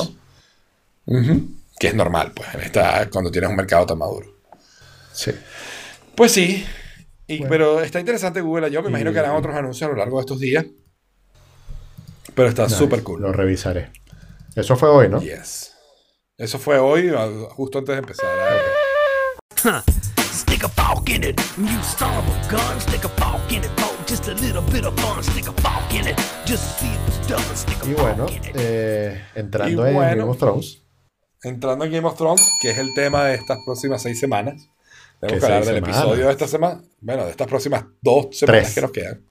[1.07, 1.49] ¿no?
[1.79, 4.35] Que es normal, pues, en esta, cuando tienes un mercado tan maduro.
[5.13, 5.33] Sí.
[6.15, 6.65] Pues sí,
[7.27, 7.51] y- Bueno.
[7.51, 8.71] pero está interesante Google.
[8.71, 10.65] Yo me imagino Y- que harán otros anuncios a lo largo de estos días.
[12.35, 12.77] Pero está Nice.
[12.77, 13.21] súper cool.
[13.23, 13.91] Lo revisaré.
[14.55, 15.21] Eso fue hoy, ¿no?
[15.21, 15.75] Yes.
[16.37, 17.11] Eso fue hoy,
[17.51, 18.27] justo antes de empezar.
[19.65, 19.81] Huh.
[20.33, 22.81] Stick a fork in it, you of a gun.
[22.81, 23.71] Stick a fork in it,
[24.09, 25.23] just a little bit of fun.
[25.23, 27.57] Stick a fork in it, just see if it's done.
[27.57, 28.51] Stick a Y fork bueno, in it.
[28.55, 30.17] eh, entrando Y en bueno.
[30.17, 30.83] Game of Thrones,
[31.43, 34.69] Entrando en Game of Thrones, que es el tema de estas próximas seis semanas.
[35.21, 35.97] Tenemos ¿Qué que hablar seis del semanas?
[36.05, 36.83] episodio de esta semana.
[37.01, 38.75] Bueno, de estas próximas dos semanas Tres.
[38.75, 39.27] que nos quedan.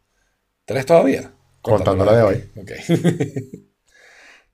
[0.66, 1.32] ¿Tres todavía?
[1.70, 2.44] Contando la de hoy.
[2.56, 2.72] Ok.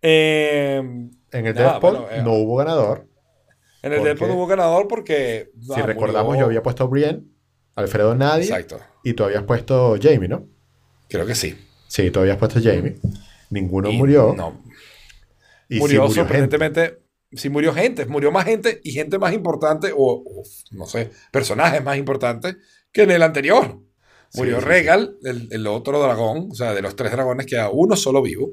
[0.01, 3.07] Eh, en el Nada, Deadpool bueno, eh, no hubo ganador.
[3.81, 5.51] en el ¿Por Deadpool no hubo ganador porque.
[5.61, 7.23] si ah, recordamos, murió- yo había puesto a Brienne,
[7.75, 8.79] Alfredo Nadie, Exacto.
[9.03, 10.45] y tú habías puesto Jamie, ¿no?
[11.07, 11.57] Creo que sí.
[11.87, 12.97] Sí, tú habías puesto Jamie.
[13.49, 14.33] Ninguno Y murió.
[14.35, 14.61] No,
[15.69, 16.15] y sí murió gente.
[16.15, 16.99] sorprendentemente.
[17.31, 21.83] Sí murió gente, murió más gente y gente más importante, o, o, no sé, personajes
[21.83, 22.57] más importantes
[22.91, 23.79] que en el anterior.
[24.35, 24.65] Murió sí.
[24.65, 28.49] Regal, el, el otro dragón, o sea, de los tres dragones queda uno solo vivo.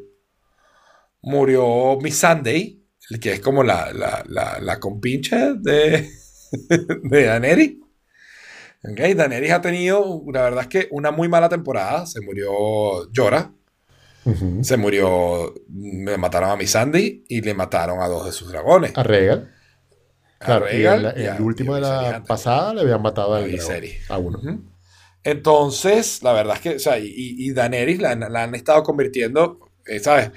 [1.22, 6.08] Murió Miss Sunday, el que es como la, la, la, la compinche de,
[7.02, 7.76] de Daenerys.
[8.90, 12.06] Ok, Daenerys ha tenido, la verdad es que una muy mala temporada.
[12.06, 12.50] Se murió
[14.24, 14.62] Ujú.
[14.62, 18.92] se murió, le mataron a Miss Sandy y le mataron a dos de sus dragones.
[18.96, 19.50] A Regal.
[20.40, 23.02] A Claro, y la- y a- el último y de a la pasada le habían
[23.02, 24.10] matado A Viserys.
[24.10, 24.40] a uno.
[25.24, 29.58] Entonces, la verdad es que, o sea, y, y Daenerys la, la han estado convirtiendo,
[29.86, 30.28] eh, ¿sabes?
[30.28, 30.32] O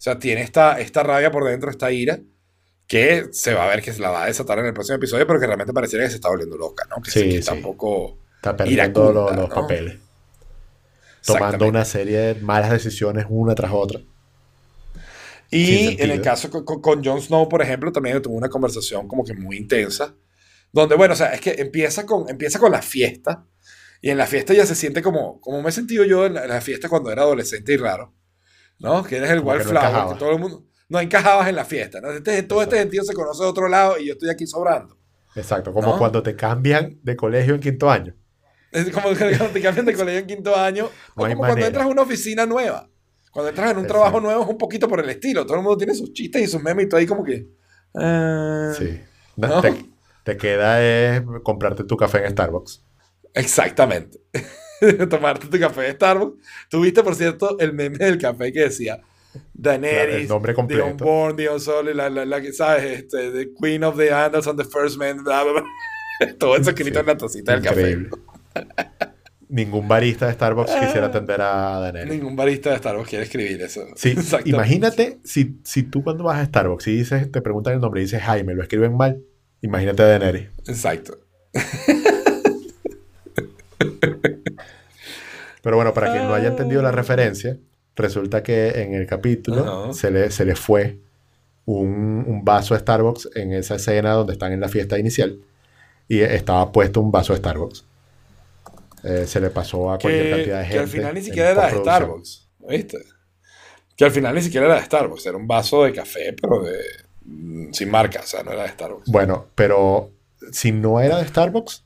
[0.00, 2.20] sea, tiene esta, esta rabia por dentro, esta ira,
[2.86, 5.26] que se va a ver que se la va a desatar en el próximo episodio,
[5.26, 7.02] pero que realmente pareciera que se está volviendo loca, ¿no?
[7.02, 7.36] Que, Sí, sí.
[7.38, 8.18] está un poco...
[8.36, 9.54] Está perdiendo los, los ¿no?
[9.54, 9.96] papeles.
[11.24, 14.00] Tomando una serie de malas decisiones una tras otra.
[15.50, 19.06] Y en el caso con, con- con Jon Snow, por ejemplo, también tuvo una conversación
[19.08, 20.14] como que muy intensa,
[20.72, 23.44] donde, bueno, o sea, es que empieza con, empieza con la fiesta,
[24.00, 26.42] y en la fiesta ya se siente como, como me he sentido yo en la,
[26.44, 28.14] en la fiesta cuando era adolescente y raro,
[28.78, 29.02] ¿no?
[29.04, 31.64] Que eres el Como que no wallflower, que todo el mundo, no encajabas en la
[31.64, 32.10] fiesta, ¿no?
[32.10, 32.82] Este- todo este Exacto.
[32.82, 34.96] sentido se conoce de otro lado y yo estoy aquí sobrando.
[35.34, 35.98] Exacto, como ¿No?
[35.98, 38.14] cuando te cambian de colegio en quinto año.
[38.72, 40.90] Es como cuando te cambian de colegio en quinto año, No
[41.24, 41.66] o como cuando manera.
[41.68, 42.88] entras a una oficina nueva.
[43.32, 44.00] Cuando entras en un Exacto.
[44.02, 45.44] trabajo nuevo es un poquito por el estilo.
[45.44, 47.46] Todo el mundo tiene sus chistes y sus memes y tú ahí como que...
[47.94, 48.98] ah, Sí.
[49.36, 49.60] ¿No?
[49.60, 49.74] Te,
[50.24, 52.82] te queda es comprarte tu café en Starbucks.
[53.36, 54.18] Exactamente.
[55.08, 56.42] Tomarte tu café de Starbucks.
[56.68, 60.54] Tuviste, por cierto, el meme del café que decía Claro, Daenerys, el nombre
[61.36, 64.64] Dion Sol, la, la, la que sabes, este, the Queen of the Andals and the
[64.68, 65.64] First Man, bla, bla, bla.
[66.38, 67.00] Todo eso escrito Sí.
[67.00, 68.10] en la tacita del Increíble.
[69.48, 70.80] Ningún barista de Starbucks Ah.
[70.80, 71.80] quisiera atender a café.
[71.82, 72.14] Daenerys.
[72.14, 73.82] Ningún barista de Starbucks quiere escribir eso.
[73.94, 74.14] Sí,
[74.46, 78.04] imagínate si, si tú cuando vas a Starbucks y dices, te preguntan el nombre y
[78.04, 79.22] dices Jaime, lo escriben mal.
[79.60, 80.48] Imagínate a Daenerys.
[80.66, 81.18] Exacto.
[85.62, 86.84] Pero bueno, para quien no haya entendido Ah.
[86.84, 87.56] la referencia,
[87.96, 89.92] resulta que en el capítulo Ajá.
[89.92, 90.98] se, le, se le fue
[91.64, 95.38] un, un vaso de Starbucks en esa escena donde están en la fiesta inicial
[96.08, 97.84] y estaba puesto un vaso de Starbucks.
[99.02, 100.74] Eh, se le pasó a cualquier Que, cantidad de gente.
[100.76, 101.78] que al final ni siquiera era de.
[101.78, 102.48] Starbucks.
[102.68, 102.98] ¿Viste?
[103.96, 105.26] Que al final ni siquiera era de Starbucks.
[105.26, 106.78] Era un vaso de café, pero de,
[107.24, 108.20] mm, sin marca.
[108.20, 109.10] O sea, no era de Starbucks.
[109.10, 110.10] Bueno, pero
[110.52, 111.84] si no era de Starbucks,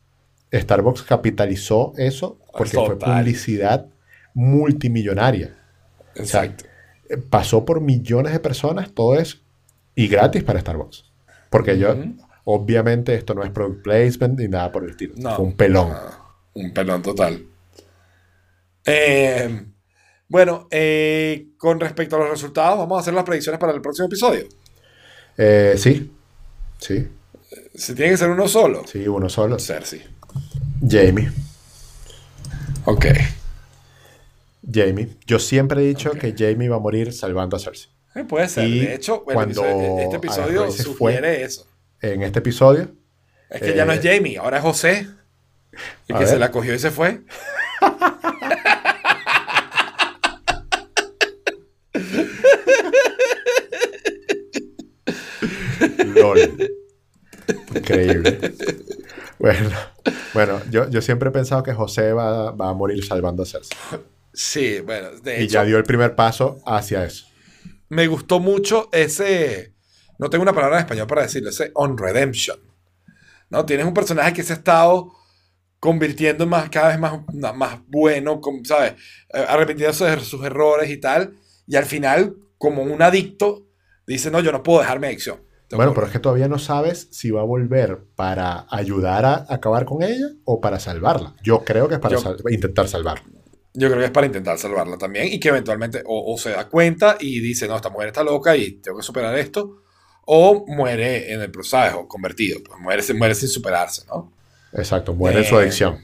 [0.52, 3.86] Starbucks capitalizó eso porque fue publicidad
[4.34, 5.56] multimillonaria.
[6.14, 6.64] Exacto.
[7.28, 9.38] Pasó por millones de personas todo eso
[9.94, 11.04] y gratis para Starbucks.
[11.50, 11.94] Porque yo.
[12.44, 15.14] Obviamente esto no es product placement ni nada por el estilo.
[15.16, 15.36] No.
[15.36, 15.92] Fue un pelón.
[15.92, 17.44] Ah, un pelón total.
[18.84, 19.66] Eh,
[20.26, 24.06] bueno, eh, con respecto a los resultados, vamos a hacer las predicciones para el próximo
[24.06, 24.46] episodio.
[25.36, 26.12] Eh, sí,
[26.78, 27.08] sí,
[27.74, 28.82] Si tiene que ser uno solo.
[28.86, 29.58] sí, uno solo.
[29.58, 30.02] Cersei.
[30.86, 31.30] Jamie.
[32.84, 33.06] Ok.
[34.72, 35.08] Jamie.
[35.26, 37.90] Yo siempre he dicho que Jamie va a morir salvando a Cersei.
[38.14, 38.68] Eh, puede ser.
[38.68, 41.66] Y de hecho, cuando episodio- este episodio sugiere eso.
[42.00, 42.88] En este episodio,
[43.50, 45.06] Es que ya no es Eh, Jamie, ahora es José.
[46.08, 47.20] El que se la cogió y se fue.
[56.14, 56.38] LOL.
[57.74, 58.54] Increíble.
[59.38, 59.70] Bueno,
[60.34, 63.78] bueno yo, yo siempre he pensado que José va, va a morir salvando a Cersei.
[64.34, 67.24] Sí, bueno, de Y hecho, ya dio el primer paso hacia eso.
[67.88, 69.72] me gustó mucho ese.
[70.18, 72.58] No tengo una palabra en español para decirlo, ese on redemption.
[73.48, 73.64] ¿No?
[73.64, 75.12] Tienes un personaje que se ha estado
[75.80, 77.20] convirtiendo en más, cada vez más,
[77.56, 78.92] más bueno, como, ¿sabes?
[79.32, 81.34] Eh, Arrepintiéndose de sus errores y tal.
[81.66, 83.66] Y al final, como un adicto,
[84.06, 85.40] dice: No, yo no puedo dejar mi adicción.
[85.76, 89.84] Bueno, pero es que todavía no sabes si va a volver para ayudar a acabar
[89.84, 91.34] con ella o para salvarla.
[91.42, 93.24] Yo creo que es para Yo- sal- intentar salvarla.
[93.72, 96.68] Yo creo que es para intentar salvarla también y que eventualmente o, o se da
[96.68, 99.82] cuenta y dice, no, esta mujer está loca y tengo que superar esto,
[100.26, 104.32] o muere en el proceso, convertido, pues muere, sin- muere sin superarse, ¿no?
[104.72, 105.98] Exacto, muere en su Eh, adicción.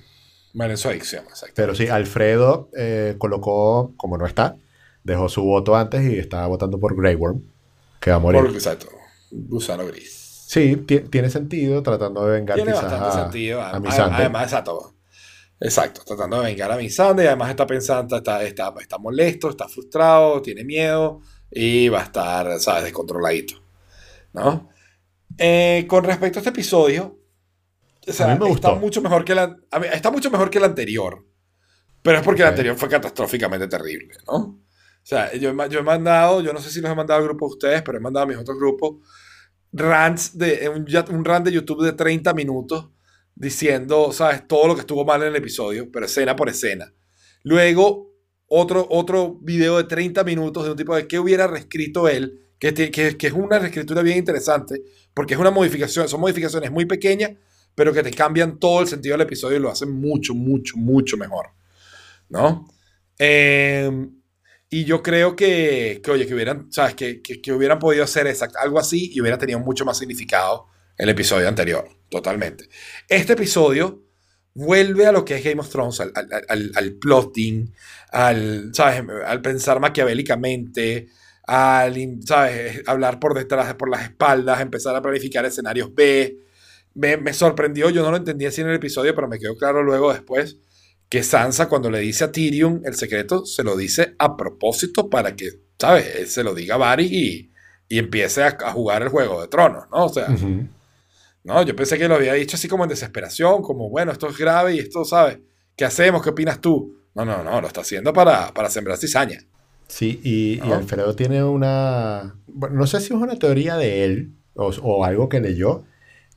[0.55, 1.55] Muere en su adicción, exacto.
[1.57, 4.57] Pero sí, Alfredo eh, colocó, como no está,
[5.03, 7.43] dejó su voto antes y estaba votando por Grey Worm,
[8.01, 8.43] que va a morir.
[8.43, 8.89] Por, exacto,
[9.31, 10.45] gusano gris.
[10.49, 13.61] Sí, ti- tiene sentido tratando de vengar Tiene quizás bastante a, sentido.
[13.61, 14.21] a Además, Missandei.
[14.21, 14.93] además, exacto.
[15.59, 19.67] Exacto, tratando de vengar a Missandei y además está pensando, está, está, está molesto, está
[19.69, 21.21] frustrado, tiene miedo
[21.51, 23.55] y va a estar, ¿sabes?, descontroladito.
[24.35, 24.69] ¿No?
[25.39, 27.19] Eh, con respecto a este episodio,
[28.07, 30.51] o sea, A mí me está mucho mejor que la, a mí- está mucho mejor
[30.51, 31.25] que el anterior,
[32.03, 34.61] pero es porque el anterior fue catastróficamente terrible, ¿no?
[35.07, 37.53] Sea, yo yo he mandado, yo no sé si los he mandado al grupo de
[37.53, 38.97] ustedes, pero he mandado a mis otros grupos
[39.71, 40.85] rants de un,
[41.17, 42.89] un rant de YouTube de 30 minutos
[43.33, 44.49] diciendo, ¿sabes?
[44.49, 46.93] Todo lo que estuvo mal en el episodio, pero escena por escena.
[47.45, 48.17] Luego,
[48.49, 52.75] otro, otro video de 30 minutos de un tipo de qué hubiera reescrito él, que,
[52.75, 54.83] que, que es una reescritura bien interesante,
[55.15, 57.31] porque es una modificación, son modificaciones muy pequeñas,
[57.77, 61.17] pero que te cambian todo el sentido del episodio y lo hacen mucho, mucho, mucho
[61.17, 61.51] mejor.
[62.29, 62.67] ¿No?
[63.21, 64.09] Eh,
[64.69, 66.95] y yo creo que, que, oye, que hubieran, ¿sabes?
[66.95, 70.67] Que, que, que hubieran podido hacer exact- algo así y hubiera tenido mucho más significado
[70.99, 72.69] el episodio anterior, totalmente.
[73.09, 74.03] Este episodio
[74.55, 77.73] vuelve a lo que es Game of Thrones, al, al, al- al plotting,
[78.11, 79.03] al, ¿sabes?
[79.27, 81.09] al pensar maquiavélicamente,
[81.47, 81.95] al
[82.27, 82.83] ¿sabes?
[82.87, 86.39] hablar por detrás, por las espaldas, empezar a planificar escenarios B.
[86.95, 89.83] Me, me sorprendió, yo no lo entendí así en el episodio, pero me quedó claro
[89.83, 90.57] luego después
[91.09, 95.37] que Sansa cuando le dice a Tyrion el secreto, se lo dice a propósito para
[95.37, 96.17] que, ¿sabes?
[96.17, 97.53] Él se lo diga a Varys y,
[97.89, 100.07] y empiece a, a jugar el Juego de Tronos, ¿no?
[100.07, 100.29] O sea,
[101.45, 104.37] no, yo pensé que lo había dicho así como en desesperación, como, bueno, esto es
[104.37, 105.39] grave y esto, ¿sabes?
[105.77, 106.23] ¿Qué hacemos?
[106.23, 106.97] ¿Qué opinas tú?
[107.15, 109.39] No, no, no, lo está haciendo para, para sembrar cizaña.
[109.87, 110.75] Sí, y, y ¿No?
[110.75, 112.35] Alfredo tiene una.
[112.49, 115.85] Bueno, no sé si es una teoría de él o, o algo que leyó,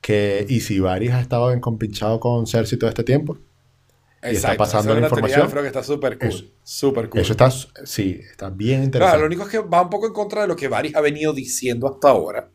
[0.01, 3.39] que Isibaris ha estado encompinchado con Cersei todo este tiempo.
[4.23, 5.49] Y está pasando la información.
[5.49, 6.29] Creo que está súper cool.
[6.29, 6.45] Eso.
[6.63, 7.21] Súper cool.
[7.21, 9.19] Eso está, sí, está bien Claro, interesante.
[9.19, 11.33] lo único es que va un poco en contra de lo que Varys ha venido
[11.33, 12.51] diciendo hasta ahora,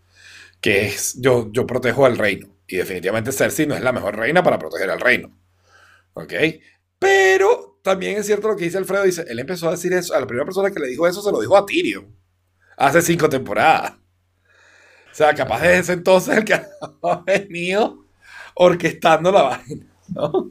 [0.61, 2.49] que es yo, yo protejo al reino.
[2.67, 5.39] Y definitivamente Cersei no es la mejor reina para proteger al reino.
[6.15, 6.33] ¿Ok?
[6.99, 9.03] Pero también es cierto lo que dice Alfredo.
[9.05, 11.31] Dice, él empezó a decir eso, a la primera persona que le dijo eso se
[11.33, 12.15] lo dijo a Tyrion.
[12.77, 13.93] Hace cinco temporadas.
[13.93, 16.55] O sea, capaz desde ese entonces el que
[17.03, 18.05] ha venido
[18.55, 19.87] orquestando la vaina.
[20.09, 20.51] ¿no?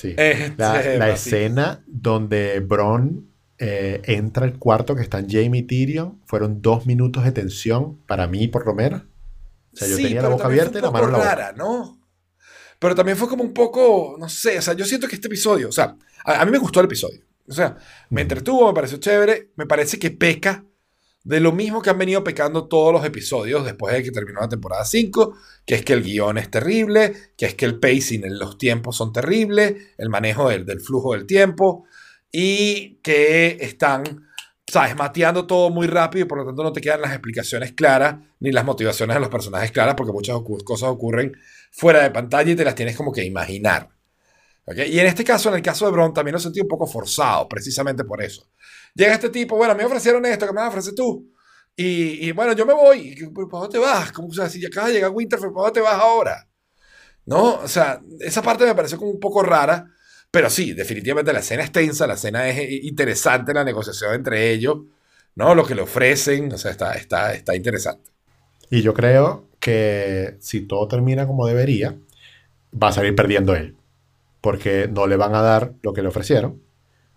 [0.00, 0.14] Sí.
[0.16, 3.28] Este, La, escena donde Bron
[3.58, 8.26] eh, entra al cuarto que están Jamie y Tyrion fueron dos minutos de tensión para
[8.26, 9.02] mí, por lo menos.
[9.74, 11.34] O sea, yo Sí, tenía la boca abierta y la mano en la boca.
[11.34, 12.00] rara, ¿no?
[12.78, 15.68] Pero también fue como un poco, no sé, o sea, yo siento que este episodio,
[15.68, 15.94] o sea,
[16.24, 17.20] a, a mí me gustó el episodio.
[17.46, 17.76] O sea,
[18.08, 20.64] me entretuvo, me pareció chévere, me parece que peca
[21.22, 24.48] de lo mismo que han venido pecando todos los episodios después de que terminó la
[24.48, 25.36] temporada 5,
[25.66, 28.96] que es que el guion es terrible, que es que el pacing en los tiempos
[28.96, 31.84] son terribles, el manejo del, flujo del tiempo,
[32.32, 34.28] y que están,
[34.66, 38.16] sabes, mateando todo muy rápido y por lo tanto no te quedan las explicaciones claras
[38.38, 41.36] ni las motivaciones de los personajes claras porque muchas cosas ocurren
[41.70, 43.90] fuera de pantalla y te las tienes como que imaginar.
[44.66, 47.48] Y en este caso, en el caso de Bron, también lo sentí un poco forzado,
[47.48, 48.46] precisamente por eso.
[48.94, 51.30] Llega este tipo, bueno, me ofrecieron esto, que me vas a ofrecer tú?
[51.76, 52.98] Y, y bueno, yo me voy.
[52.98, 54.12] Y, ¿Pero ¿Para dónde te vas?
[54.12, 56.48] ¿Cómo, o sea, si acabas de llegar a Winterfell, ¿para dónde te vas ahora?
[57.26, 57.54] ¿No?
[57.54, 59.86] O sea, esa parte me pareció como un poco rara.
[60.30, 64.50] Pero sí, definitivamente la escena es tensa, la escena es eh, interesante, la negociación entre
[64.50, 64.78] ellos,
[65.34, 65.54] ¿no?
[65.54, 68.10] Lo que le ofrecen, o sea, está, está, está interesante.
[68.70, 71.98] Y yo creo que si todo termina como debería,
[72.80, 73.76] va a salir perdiendo él.
[74.40, 76.62] Porque no le van a dar lo que le ofrecieron,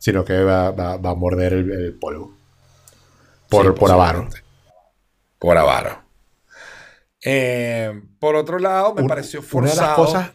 [0.03, 2.35] sino que va, va- va a morder el, el polvo.
[3.47, 4.27] Por, Sí, por avaro.
[5.39, 6.01] Por avaro.
[7.23, 9.79] Eh, por otro lado, me Un- pareció Una forzado.
[9.81, 10.31] de las cosas.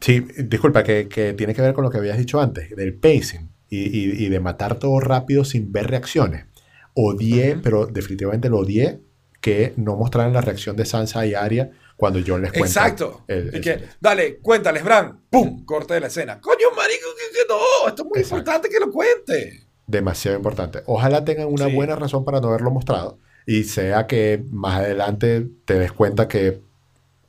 [0.00, 3.48] Sí, disculpa, que, que tiene que ver con lo que habías dicho antes, del pacing
[3.70, 6.44] y, y- y de matar todo rápido sin ver reacciones.
[6.92, 9.00] Odié, pero definitivamente lo odié
[9.40, 12.66] que no mostraran la reacción de Sansa y Arya cuando John les cuenta.
[12.68, 13.24] Exacto.
[13.28, 13.94] el- Y el que, secreto.
[14.00, 15.20] dale, cuéntales, Bran.
[15.30, 15.64] ¡Pum!
[15.64, 16.40] Corte de la escena.
[16.40, 17.88] Coño, marico, que, que no.
[17.88, 18.36] Esto es muy Exacto.
[18.38, 19.66] importante que lo cuente.
[19.86, 20.82] Demasiado importante.
[20.86, 21.74] Ojalá tengan una Sí.
[21.74, 26.60] buena razón para no haberlo mostrado y sea que más adelante te des cuenta que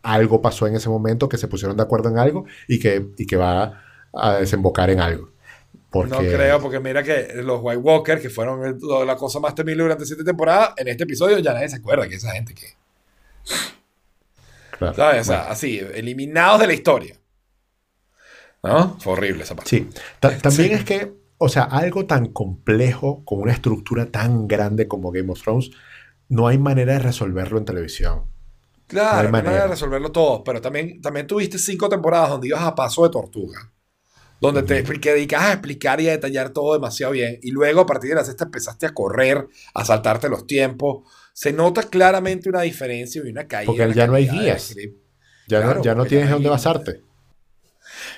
[0.01, 3.25] algo pasó en ese momento, que se pusieron de acuerdo en algo y que, y
[3.25, 3.81] que va
[4.13, 5.29] a desembocar en algo.
[5.89, 8.77] Porque, No creo, porque mira que los White Walkers, que fueron el-
[9.07, 12.15] la cosa más temible durante siete temporadas, en este episodio ya nadie se acuerda que
[12.15, 12.67] esa gente que.
[14.77, 15.22] Claro, ¿Sabes?
[15.22, 15.52] O sea, bueno.
[15.53, 17.15] así, eliminados de la historia.
[18.64, 18.97] ¿No?
[18.99, 19.69] Fue horrible esa parte.
[19.69, 19.89] Sí,
[20.19, 20.73] Ta- también Sí.
[20.76, 25.41] es que, o sea, algo tan complejo, con una estructura tan grande como Game of
[25.41, 25.69] Thrones,
[26.30, 28.23] no hay manera de resolverlo en televisión.
[28.88, 32.61] Claro, No hay manera de resolverlo todo, pero también, también tuviste cinco temporadas donde ibas
[32.64, 33.72] a paso de tortuga,
[34.39, 37.85] donde te que dedicabas a explicar y a detallar todo demasiado bien, y luego a
[37.85, 41.03] partir de la sexta empezaste a correr, a saltarte los tiempos.
[41.35, 43.65] Se nota claramente una diferencia y una caída.
[43.65, 44.73] Porque ya no hay guías.
[45.47, 47.01] Ya Claro, no, ya no tienes dónde basarte.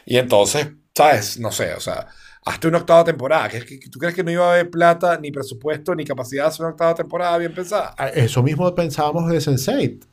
[0.06, 1.40] Y entonces, ¿sabes?
[1.40, 2.08] No sé, o sea,
[2.46, 3.50] hazte una octava temporada.
[3.92, 6.74] ¿Tú crees que no iba a haber plata, ni presupuesto, ni capacidad de hacer una
[6.74, 7.96] octava temporada bien pensada?
[7.98, 10.04] Ah, Eso mismo pensábamos de Sense8.
[10.04, 10.08] O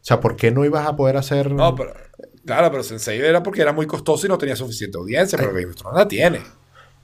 [0.00, 1.52] sea, ¿por qué no ibas a poder hacer...?
[1.52, 1.94] No, pero
[2.44, 5.66] claro, pero Sensei era porque era muy costoso y no tenía suficiente audiencia, pero Game
[5.66, 6.40] of Thrones la tiene.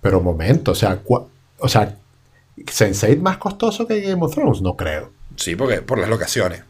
[0.01, 1.01] Pero momento, o sea,
[1.59, 1.97] o sea,
[2.57, 5.13] Sense8 más costoso que Game of Thrones, no creo.
[5.37, 6.63] Sí, porque por las locaciones.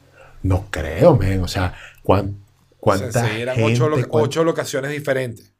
[0.42, 1.40] No creo, men.
[1.42, 2.38] O sea, ¿cuán-
[2.78, 5.52] ¿cuánta Sensei eran gente, ocho, lo- cuán- ocho locaciones diferentes.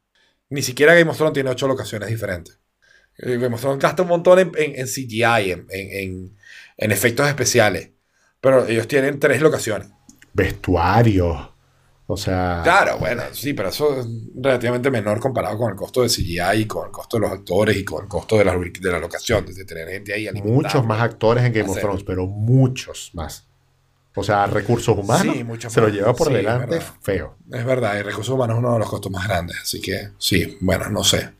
[0.49, 2.59] Ni siquiera Game of Thrones tiene ocho locaciones diferentes.
[3.17, 6.37] Eh, Game of Thrones gasta un montón en, en- en CGI, en-
[6.77, 7.91] en efectos especiales.
[8.41, 9.89] Pero ellos tienen tres locaciones.
[10.33, 11.49] vestuarios?
[12.13, 16.09] O sea, Claro, bueno, sí, pero eso es relativamente menor comparado con el costo de
[16.09, 18.91] CGI y con el costo de los actores y con el costo de la, de
[18.91, 20.55] la locación, de tener gente ahí alimentada.
[20.55, 21.79] muchos más actores en Game of.
[21.79, 23.47] Thrones, pero muchos más.
[24.15, 27.35] O sea, recursos humanos Sí, se lo lleva por Sí, delante feo.
[27.51, 30.57] Es verdad, y recursos humanos es uno de los costos más grandes, así que sí,
[30.61, 31.31] bueno, no sé.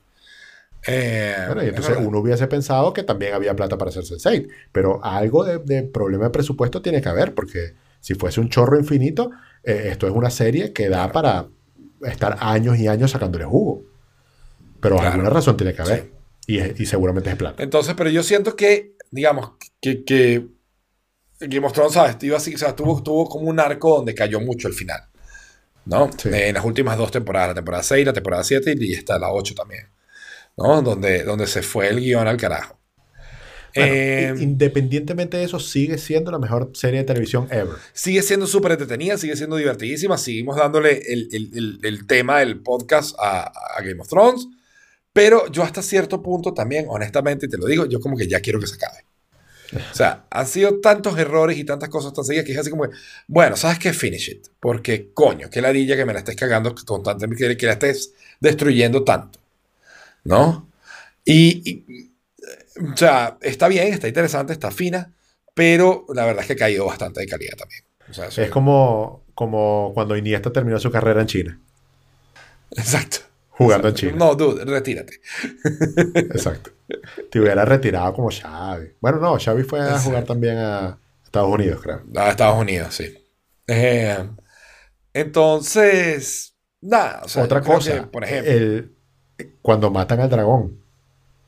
[0.85, 4.47] Eh, Bueno, y es entonces uno hubiese pensado que también había plata para hacer Sense8,
[4.71, 8.77] pero algo de, de problema de presupuesto tiene que haber, porque si fuese un chorro
[8.77, 9.31] infinito,
[9.63, 11.47] eh, esto es una serie que da para
[12.01, 13.83] estar años y años sacándole jugo.
[14.81, 15.11] Pero Claro.
[15.11, 16.11] alguna razón tiene que haber.
[16.47, 17.63] Y, es- y seguramente es plata.
[17.63, 20.45] Entonces, pero yo siento que, digamos, que, que
[21.39, 22.17] Game of Thrones, ¿sabes?
[22.21, 25.01] Iba así, o sea, tuvo, tuvo como un arco donde cayó mucho el final.
[25.85, 26.09] ¿No?
[26.17, 26.29] Sí.
[26.29, 29.31] Eh, en las últimas dos temporadas, la temporada 6, la temporada 7 y está la
[29.31, 29.87] 8 también.
[30.57, 30.81] ¿No?
[30.81, 32.79] Donde, donde se fue el guion al carajo.
[33.75, 37.75] Bueno, Eh, independientemente de eso, sigue siendo la mejor serie de televisión ever.
[37.93, 40.17] sigue siendo súper entretenida, sigue siendo divertidísima.
[40.17, 44.47] Seguimos dándole el, el- el- el tema del podcast a, a Game of Thrones.
[45.11, 48.59] Pero yo hasta cierto punto también, honestamente, te lo digo, yo como que ya quiero
[48.59, 49.05] que se acabe.
[49.91, 52.83] O sea, han sido tantos errores y tantas cosas tan seguidas que es así como,
[52.83, 52.95] que,
[53.27, 53.93] bueno, ¿sabes qué?
[53.93, 54.47] Finish it.
[54.59, 59.03] Porque, coño, qué ladilla que me la estés cagando constantemente, que, que la estés destruyendo
[59.03, 59.39] tanto.
[60.23, 60.69] ¿No?
[61.25, 62.11] Y, y,
[62.93, 65.11] o sea, está bien, está interesante, está fina,
[65.53, 67.83] pero la verdad es que ha caído bastante de calidad también.
[68.09, 71.59] O sea, Es como, como cuando Iniesta terminó su carrera en China,
[72.71, 73.17] Exacto.
[73.49, 73.93] jugando en.
[73.95, 74.13] China.
[74.17, 75.19] No, dude, retírate.
[76.15, 76.71] Exacto.
[77.31, 78.93] Te hubiera retirado como Xavi.
[78.99, 80.03] Bueno, no, Xavi fue a Exacto.
[80.09, 82.01] jugar también a Estados Unidos, creo.
[82.15, 83.17] A Estados Unidos, sí.
[83.67, 84.17] Eh,
[85.13, 87.21] entonces, nada.
[87.23, 88.95] o sea, Otra cosa, que, por ejemplo, el,
[89.61, 90.82] cuando matan al dragón,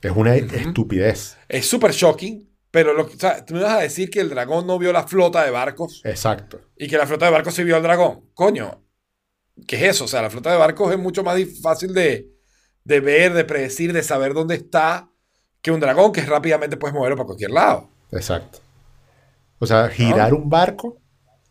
[0.08, 1.38] es una estupidez.
[1.48, 4.30] es súper shocking, pero lo, que- o sea, tú me vas a decir que el
[4.30, 6.60] dragón no vio la flota de barcos Exacto.
[6.78, 8.30] y que la flota de barcos sí vio al dragón.
[8.34, 8.84] Coño,
[9.68, 10.06] ¿qué es eso?
[10.06, 12.30] O sea, la flota de barcos es mucho más fácil de,
[12.84, 15.10] de ver, de predecir, de saber dónde está
[15.62, 17.90] que un dragón que rápidamente puedes moverlo para cualquier lado.
[18.12, 18.60] Exacto.
[19.60, 21.02] O sea, girar un barco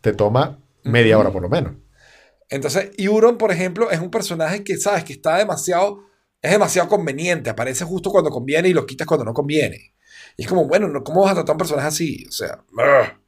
[0.01, 1.73] te toma media hora por lo menos.
[2.49, 6.04] Entonces, Euron, por ejemplo, es un personaje que, sabes, que está demasiado,
[6.45, 7.49] es demasiado conveniente.
[7.49, 9.93] Aparece justo cuando conviene y lo quitas cuando no conviene.
[10.37, 12.25] Y es como, bueno, no, ¿cómo vas a tratar a un personaje así?
[12.27, 13.25] O sea, ugh.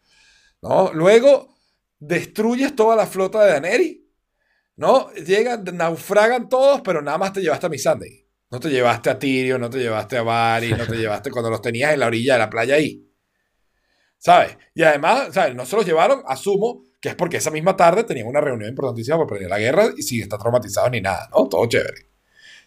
[0.61, 0.91] ¿no?
[0.93, 1.55] Luego
[1.99, 3.97] destruyes toda la flota de Daenerys,
[4.75, 5.11] ¿no?
[5.13, 8.27] Llegan, naufragan todos, pero nada más te llevaste a Missandei.
[8.49, 11.61] No te llevaste a Tyrion, no te llevaste a Varys, no te llevaste cuando los
[11.61, 13.03] tenías en la orilla de la playa ahí.
[14.17, 14.57] ¿Sabes?
[14.73, 15.55] Y además, ¿sabes?
[15.55, 19.17] No se los llevaron, asumo, que es porque esa misma tarde tenían una reunión importantísima
[19.17, 21.47] por perder la guerra y sin estar traumatizados ni nada, ¿no?
[21.47, 22.07] Todo chévere.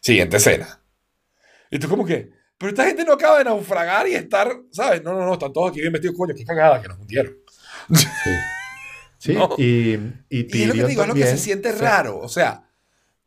[0.01, 0.82] Siguiente escena.
[1.70, 5.02] Y tú como que, pero esta gente no acaba de naufragar y estar, ¿sabes?
[5.02, 7.36] No, no, no, están todos aquí bien vestidos, coño, qué cagada que nos hundieron.
[7.94, 8.06] Sí.
[9.18, 9.51] Sí, No.
[9.59, 9.93] y,
[10.31, 11.28] y Y es lo que digo, es lo que también.
[11.28, 12.18] se siente raro.
[12.18, 12.68] O sea,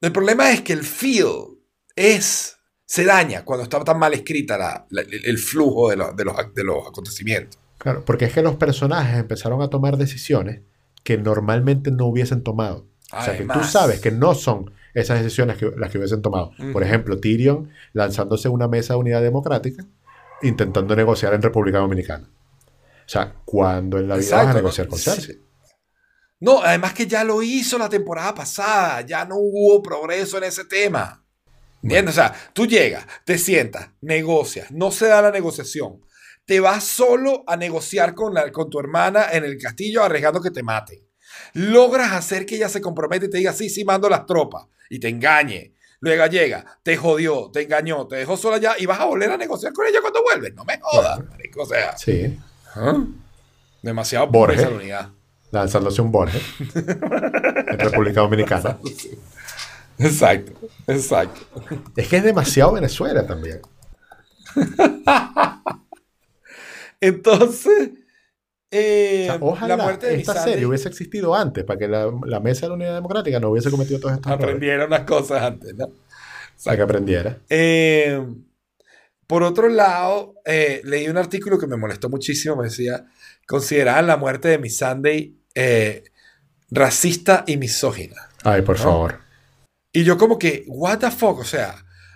[0.01, 1.59] el problema es que el feel
[1.95, 6.13] es, se daña cuando está tan mal escrita la- la- el, el flujo de, lo-
[6.13, 7.59] de los, de los acontecimientos.
[7.77, 10.61] Claro, porque es que los personajes empezaron a tomar decisiones
[11.03, 12.87] que normalmente no hubiesen tomado.
[13.11, 16.51] O sea, que tú sabes que no son esas decisiones que, las que hubiesen tomado.
[16.71, 19.85] Por ejemplo, Tyrion lanzándose una mesa de unidad democrática
[20.41, 22.29] intentando negociar en República Dominicana.
[23.05, 24.99] O sea, cuando en la vida Exacto, vas a negociar con.
[24.99, 25.41] Cersei.
[26.39, 30.65] No, además que ya lo hizo la temporada pasada, ya no hubo progreso en ese
[30.65, 31.25] tema.
[31.81, 32.13] ¿Entiendes?
[32.13, 36.01] O sea, tú llegas, te sientas, negocias, no se da la negociación.
[36.45, 40.51] Te vas solo a negociar con, la- con tu hermana en el castillo arriesgando que
[40.51, 40.99] te maten.
[41.53, 44.65] Logras hacer que ella se comprometa y te diga, sí, sí, mando las tropas.
[44.93, 45.73] Y te engañe.
[46.01, 49.37] Luego llega, te jodió, te engañó, te dejó sola ya y vas a volver a
[49.37, 50.53] negociar con ella cuando vuelves.
[50.53, 51.63] No me jodas, marico.
[51.63, 52.37] O sea, Sí,
[52.75, 53.03] ¿ah?
[53.81, 54.61] demasiado Borges.
[54.61, 55.09] la unidad.
[55.49, 56.43] lanzándose un Borges
[56.75, 58.77] en República Dominicana.
[59.97, 60.51] Exacto,
[60.87, 61.41] exacto.
[61.95, 63.61] Es que es demasiado Venezuela también.
[66.99, 67.89] Entonces,
[68.73, 72.11] eh, O sea, ojalá la muerte de esta serie hubiese existido antes para que la,
[72.25, 74.45] la mesa de la unidad democrática no hubiese cometido todos estos errores.
[74.45, 75.91] aprendiera unas cosas antes, ¿no?
[76.65, 77.37] Para que aprendiera.
[77.49, 78.25] Eh,
[79.27, 82.55] por otro lado, eh, leí un artículo que me molestó muchísimo.
[82.55, 83.05] Me decía,
[83.47, 85.35] consideraban la muerte de Miss Sunday
[86.73, 88.15] racista y misógina.
[88.43, 88.83] Ay, por ¿No?
[88.83, 89.19] favor.
[89.91, 91.75] Y yo como que, what the fuck, o sea,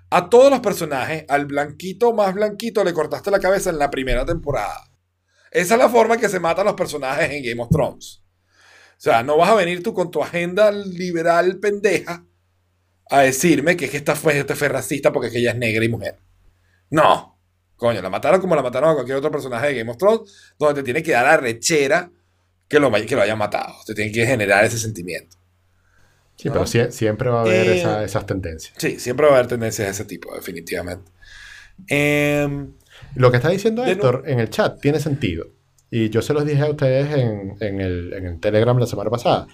[0.10, 4.26] a todos los personajes, al blanquito más blanquito le cortaste la cabeza en la primera
[4.26, 4.87] temporada.
[5.58, 8.22] Esa es la forma en que se matan los personajes en Game of Thrones.
[8.92, 12.24] O sea, no vas a venir tú con tu agenda liberal pendeja
[13.10, 15.58] a decirme que, es que esta fue, este fue racista porque es que ella es
[15.58, 16.20] negra y mujer.
[16.90, 17.40] No.
[17.76, 20.82] Coño, la mataron como la mataron a cualquier otro personaje de Game of Thrones, donde
[20.82, 22.10] te tiene que dar la rechera
[22.68, 23.76] que lo, que lo hayan matado.
[23.86, 25.38] Te tiene que generar ese sentimiento.
[26.36, 26.54] Sí, ¿no?
[26.54, 28.74] pero sie- siempre va a haber Eh, esa- esas tendencias.
[28.78, 31.12] Sí, siempre va a haber tendencias de ese tipo, definitivamente.
[31.88, 32.74] Em,
[33.16, 35.48] Lo que está diciendo De Héctor en el chat tiene sentido.
[35.90, 39.10] Y yo se los dije a ustedes en, en el, en el Telegram la semana
[39.10, 39.48] pasada.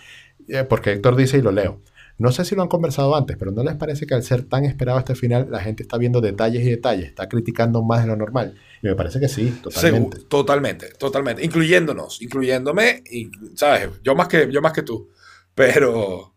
[0.48, 1.82] Eh, porque Héctor dice y lo leo.
[2.18, 4.66] No sé si lo han conversado antes, pero ¿no les parece que al ser tan
[4.66, 8.16] esperado este final, la gente está viendo detalles y detalles, está criticando más de lo
[8.16, 8.56] normal?
[8.84, 10.18] Y me parece que sí, totalmente.
[10.18, 11.44] Seguro, totalmente, totalmente.
[11.44, 13.90] Incluyéndonos, incluyéndome, y, ¿sabes?
[14.04, 15.10] Yo más que, yo más que tú.
[15.56, 16.36] Pero,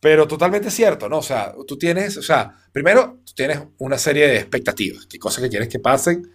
[0.00, 1.18] pero totalmente cierto, ¿no?
[1.18, 5.44] O sea, tú tienes, o sea, primero, tú tienes una serie de expectativas, que cosas
[5.44, 6.30] que quieres que pasen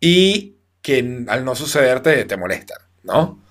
[0.00, 3.42] y que al no suceder te, te molestan, ¿no?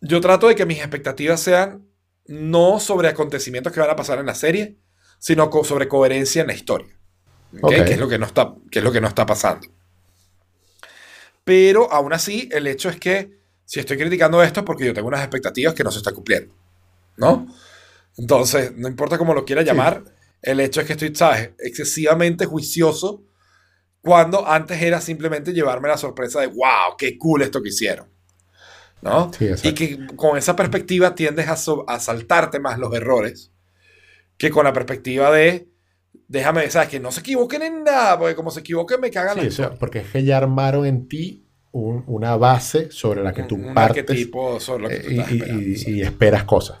[0.00, 1.86] Yo trato de que mis expectativas sean
[2.26, 4.76] no sobre acontecimientos que van a pasar en la serie,
[5.18, 6.94] sino co- sobre coherencia en la historia.
[7.60, 7.64] ¿ok?
[7.64, 7.70] Ok.
[7.70, 9.66] Que, es lo que, no está, que es lo que no está pasando.
[11.44, 15.08] Pero aún así, el hecho es que si estoy criticando esto es porque yo tengo
[15.08, 16.54] unas expectativas que no se están cumpliendo.
[17.16, 17.46] ¿No?
[18.16, 20.04] Entonces, no importa cómo lo quiera llamar,
[20.42, 21.50] el hecho es que estoy, ¿sabes?
[21.58, 23.22] Excesivamente juicioso
[24.02, 28.06] cuando antes era simplemente llevarme la sorpresa de, wow, qué cool esto que hicieron.
[29.00, 29.30] ¿No?
[29.32, 33.52] Sí, y que con esa perspectiva tiendes a, so- a saltarte más los errores
[34.36, 35.68] que con la perspectiva de,
[36.26, 36.88] déjame, ¿sabes?
[36.88, 39.52] Que no se equivoquen en nada, porque como se equivoquen me cagan Sí, la o
[39.52, 43.54] sea, porque es que ya armaron en ti un- una base sobre la que tú
[43.54, 45.90] un partes sobre lo que eh, tú y, estás y- y- sí.
[45.92, 46.78] y esperas cosas.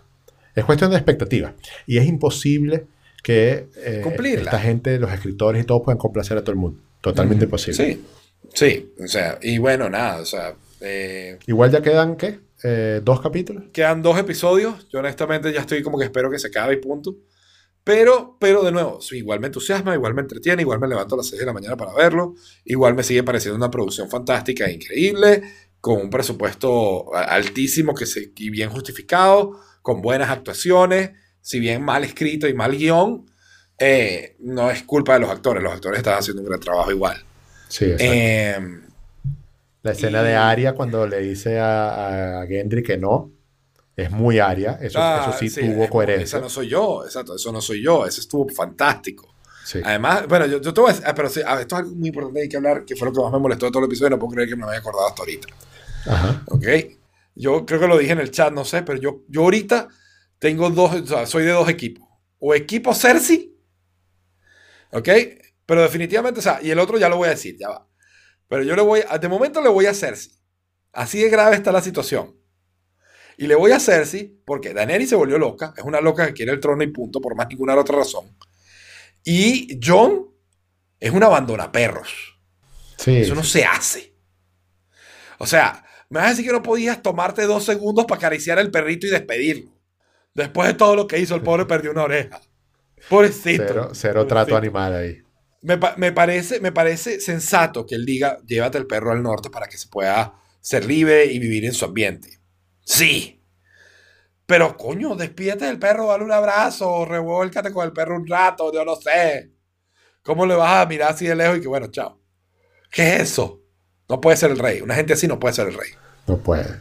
[0.56, 1.54] Es cuestión de expectativa.
[1.86, 2.86] Y es imposible
[3.22, 4.02] que eh,
[4.34, 6.80] esta gente, los escritores y todos puedan complacer a todo el mundo.
[7.00, 7.84] Totalmente imposible.
[7.84, 8.04] Sí,
[8.54, 12.40] sí, o sea, y bueno, nada, o sea, eh, Igual ya quedan, ¿qué?
[12.62, 13.64] Eh, ¿Dos capítulos?
[13.72, 17.16] quedan dos episodios, yo honestamente ya estoy como que espero que se acabe y punto.
[17.84, 21.28] Pero, pero de nuevo, igual me entusiasma, igual me entretiene, igual me levanto a las
[21.28, 22.34] 6 de la mañana para verlo,
[22.66, 25.42] igual me sigue pareciendo una producción fantástica e increíble,
[25.80, 32.04] con un presupuesto altísimo que se, y bien justificado, con buenas actuaciones, si bien mal
[32.04, 33.24] escrito y mal guion,
[33.78, 37.22] eh, no es culpa de los actores, los actores están haciendo un gran trabajo igual.
[37.68, 37.86] Sí.
[37.98, 38.58] Eh,
[39.82, 43.30] La escena y- de Aria cuando le dice a, a Gendry que no,
[43.96, 44.78] es muy Aria.
[44.80, 46.24] Eso, Ah, eso sí, sí, tuvo es- coherencia.
[46.24, 49.34] Esa no soy yo, exacto, eso no soy yo, ese estuvo fantástico.
[49.64, 49.80] Sí.
[49.84, 51.94] Además, bueno, yo, yo te voy a decir, ah, pero sí, ah, esto es algo
[51.94, 53.80] muy importante que hay que hablar, que fue lo que más me molestó de todo
[53.82, 55.48] el episodio, no puedo creer que me había acordado hasta ahorita.
[56.06, 56.42] Ajá.
[56.46, 56.64] ¿Ok?
[57.34, 59.88] Yo creo que lo dije en el chat, no sé, pero yo, yo ahorita
[60.38, 62.08] tengo dos, o sea, soy de dos equipos.
[62.40, 63.52] O equipo Cersei,
[64.92, 65.08] ¿ok?
[65.66, 67.88] Pero definitivamente, o sea, y el otro ya lo voy a decir, ya va.
[68.48, 70.32] Pero yo le voy, de momento le voy a Cersei.
[70.92, 72.34] Así de grave está la situación.
[73.36, 76.52] Y le voy a Cersei porque Daenerys se volvió loca, es una loca que quiere
[76.52, 78.34] el trono y punto, por más ninguna otra razón.
[79.24, 80.26] Y John
[80.98, 82.40] es un abandonaperros.
[82.96, 83.18] Sí.
[83.18, 84.14] Eso no se hace.
[85.38, 88.70] O sea, me vas a decir que no podías tomarte dos segundos para acariciar al
[88.70, 89.70] perrito y despedirlo.
[90.34, 92.40] Después de todo lo que hizo, el pobre perdió una oreja.
[93.08, 93.64] Pobrecito.
[93.66, 95.22] Cero, cero trato animal ahí.
[95.62, 99.50] Me, pa- me parece, me parece sensato que él diga, llévate el perro al norte
[99.50, 102.40] para que se pueda ser libre y vivir en su ambiente.
[102.84, 103.42] Sí.
[104.46, 108.84] Pero, coño, despídete del perro, dale un abrazo, revuélcate con el perro un rato, yo
[108.84, 109.52] no sé.
[110.22, 112.20] ¿Cómo le vas a mirar así de lejos y que, bueno, chao?
[112.90, 113.62] ¿Qué es eso?
[114.08, 114.80] No puede ser el rey.
[114.80, 115.90] Una gente así no puede ser el rey.
[116.26, 116.80] No puede.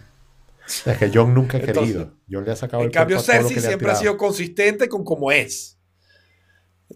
[0.86, 2.14] Es que John nunca ha Entonces, querido.
[2.30, 4.00] John le ha sacado En el cambio, Cersei siempre ha tirado.
[4.00, 5.77] sido consistente con cómo es.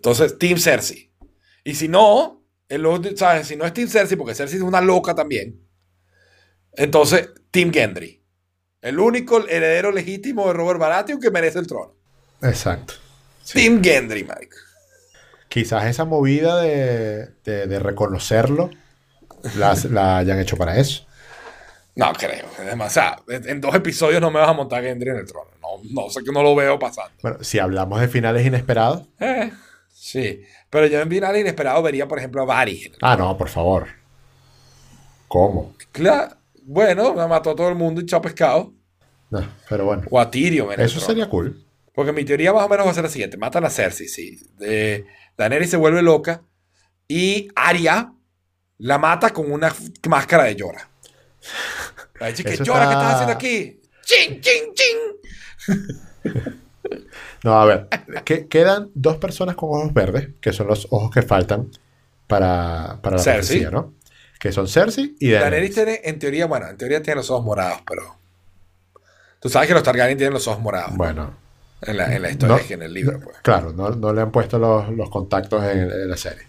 [0.01, 1.11] Entonces, Team Cersei.
[1.63, 3.47] Y si no, el otro, ¿sabes?
[3.47, 5.61] Si no es Team Cersei, porque Cersei es una loca también.
[6.73, 8.25] Entonces, Team Gendry.
[8.81, 11.93] El único heredero legítimo de Robert Baratheon que merece el trono.
[12.41, 12.95] Exacto.
[13.43, 13.59] Sí.
[13.59, 14.55] Team Gendry, Mike.
[15.49, 18.71] Quizás esa movida de, de- de reconocerlo
[19.57, 21.05] la, la hayan hecho para eso.
[21.95, 22.47] No creo.
[22.59, 23.23] Es demasiado.
[23.27, 25.51] En en dos episodios no me vas a montar Gendry en el trono.
[25.61, 27.11] No, no sé que no lo veo pasando.
[27.21, 29.07] Bueno, si hablamos de finales inesperados.
[29.19, 29.51] Eh,
[30.01, 30.41] sí.
[30.69, 33.87] Pero yo en final inesperado vería, por ejemplo, a el Ah, no, por favor.
[35.27, 35.75] ¿Cómo?
[35.91, 36.35] Claro.
[36.63, 38.73] Bueno, me mató a todo el mundo y chao pescado.
[39.29, 40.03] No, pero bueno.
[40.09, 40.71] O a Tyrion.
[40.73, 41.65] en Eso sería cool.
[41.93, 43.37] Porque mi teoría más o menos va a ser la siguiente.
[43.37, 44.39] Matan a Cersei, sí.
[45.37, 46.43] Daenerys se vuelve loca.
[47.07, 48.13] Y Arya
[48.77, 49.73] la mata con una
[50.09, 50.89] máscara de llora.
[52.21, 53.81] Va a decir que llora, ¿qué está- estás haciendo aquí?
[54.03, 56.51] ¡Chin, chin, chin!
[57.43, 57.87] No, a ver.
[58.23, 61.69] que- quedan dos personas con ojos verdes, que son los ojos que faltan
[62.27, 63.61] para, para la Cersei.
[63.61, 63.93] profecía, ¿no?
[64.39, 65.75] Que son Cersei y Daenerys Daenerys.
[65.75, 68.15] tiene, en teoría, bueno, en teoría tiene los ojos morados, pero...
[69.39, 70.95] Tú sabes que los Targaryen tienen los ojos morados.
[70.95, 71.35] Bueno,
[71.81, 72.67] En la, en la historia, No.
[72.67, 73.37] que en el libro, pues.
[73.41, 76.43] claro, no, no le han puesto los, los contactos en, en la serie.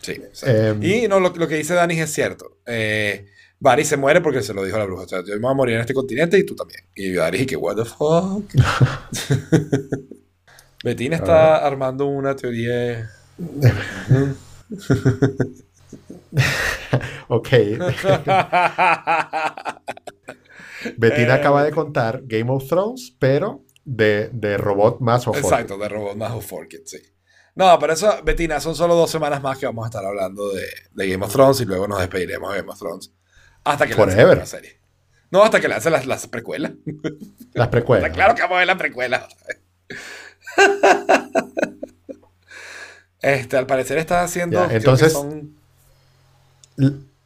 [0.00, 0.14] Sí.
[0.32, 0.46] sí.
[0.48, 2.56] Eh, y no, lo, lo que dice Dani es cierto.
[2.66, 3.26] Eh,
[3.60, 5.04] Varys se muere porque se lo dijo la bruja.
[5.04, 6.80] O sea, yo me voy a morir en este continente y tú también.
[6.96, 8.44] Y Varys, y que, what the fuck.
[10.82, 13.10] Betina está armando una teoría.
[17.28, 17.48] Ok.
[20.96, 25.76] Bettina Eh, acaba de contar Game of Thrones, pero de, de robot más o Exacto,
[25.78, 26.98] de Robot más o Forkit, sí.
[27.54, 30.66] No, pero eso, Betina, son solo dos semanas más que vamos a estar hablando de,
[30.92, 33.12] de Game of Thrones y luego nos despediremos de Game of Thrones.
[33.64, 34.38] Hasta que Forever.
[34.38, 34.80] la serie.
[35.30, 36.72] No, hasta que lance las, las precuelas.
[37.54, 38.10] Las precuelas.
[38.12, 39.28] Claro que vamos a ver la precuela.
[43.20, 44.56] Este, al parecer está haciendo.
[44.58, 45.54] Ya, creo que entonces- son-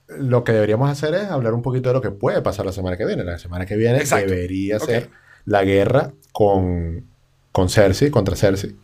[0.09, 2.97] Lo que deberíamos hacer es hablar un poquito de lo que puede pasar la semana
[2.97, 3.25] que viene.
[3.25, 4.31] La semana que viene Exacto.
[4.31, 5.11] debería ser
[5.47, 7.05] la guerra con,
[7.51, 8.77] con Cersei, contra Cersei.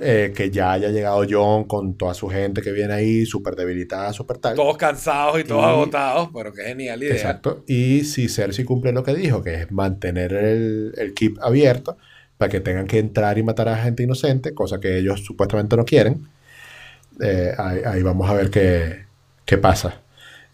[0.00, 4.12] Eh, que ya haya llegado Jon con toda su gente que viene ahí, súper debilitada,
[4.12, 4.54] súper tal.
[4.54, 7.12] todos cansados y todos Y- agotados, pero qué genial idea.
[7.14, 7.64] Exacto.
[7.66, 11.98] Y si Cersei cumple lo que dijo, que es mantener el, el keep abierto
[12.40, 15.84] para que tengan que entrar y matar a gente inocente, cosa que ellos supuestamente no
[15.84, 16.26] quieren,
[17.20, 19.04] eh, ahí, ahí vamos a ver qué,
[19.44, 20.00] qué pasa.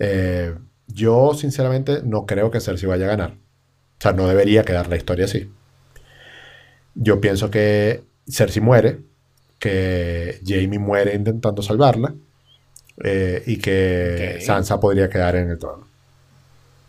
[0.00, 0.52] Eh,
[0.88, 3.30] yo, sinceramente, no creo que Cersei vaya a ganar.
[3.34, 5.48] O sea, no debería quedar la historia así.
[6.94, 8.98] Yo pienso que Cersei muere,
[9.60, 12.16] que Jaime muere intentando salvarla
[13.04, 14.40] eh, y que Ok.
[14.40, 15.86] Sansa podría quedar en el trono.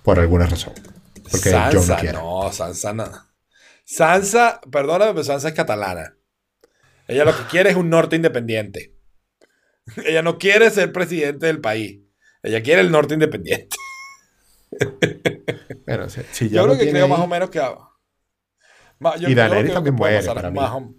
[0.03, 0.73] Por alguna razón.
[1.29, 2.17] Porque Jon no Sansa, quiere.
[2.17, 3.26] no, Sansa no.
[3.89, 6.17] Sansa, perdóname, pero Sansa es catalana.
[7.07, 8.93] Ella lo que quiere es un norte independiente.
[10.05, 12.01] Ella no quiere ser presidente del país.
[12.43, 13.75] Ella quiere el norte independiente.
[15.85, 17.59] Bueno, si, si ya Yo creo que creo ahí- más o menos que.
[17.59, 20.59] Yo- Y Daenerys también muere, para es mí.
[20.59, 20.93] más o-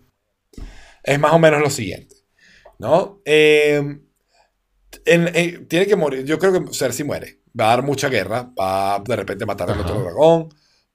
[1.03, 2.15] es más o menos lo siguiente.
[2.79, 3.21] ¿No?
[3.27, 3.77] Eh,
[5.05, 6.25] en- en- tiene que morir.
[6.25, 7.43] Yo creo que Cersei muere.
[7.59, 8.51] Va a dar mucha guerra.
[8.59, 9.85] Va a de repente matar al Ajá.
[9.91, 10.49] otro dragón.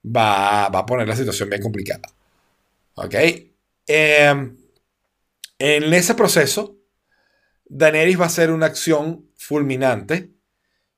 [0.04, 2.08] Va, va a poner la situación bien complicada.
[2.94, 3.14] ¿Ok?
[3.86, 4.54] Eh,
[5.58, 6.76] en ese proceso,
[7.66, 10.30] Daenerys va a hacer una acción fulminante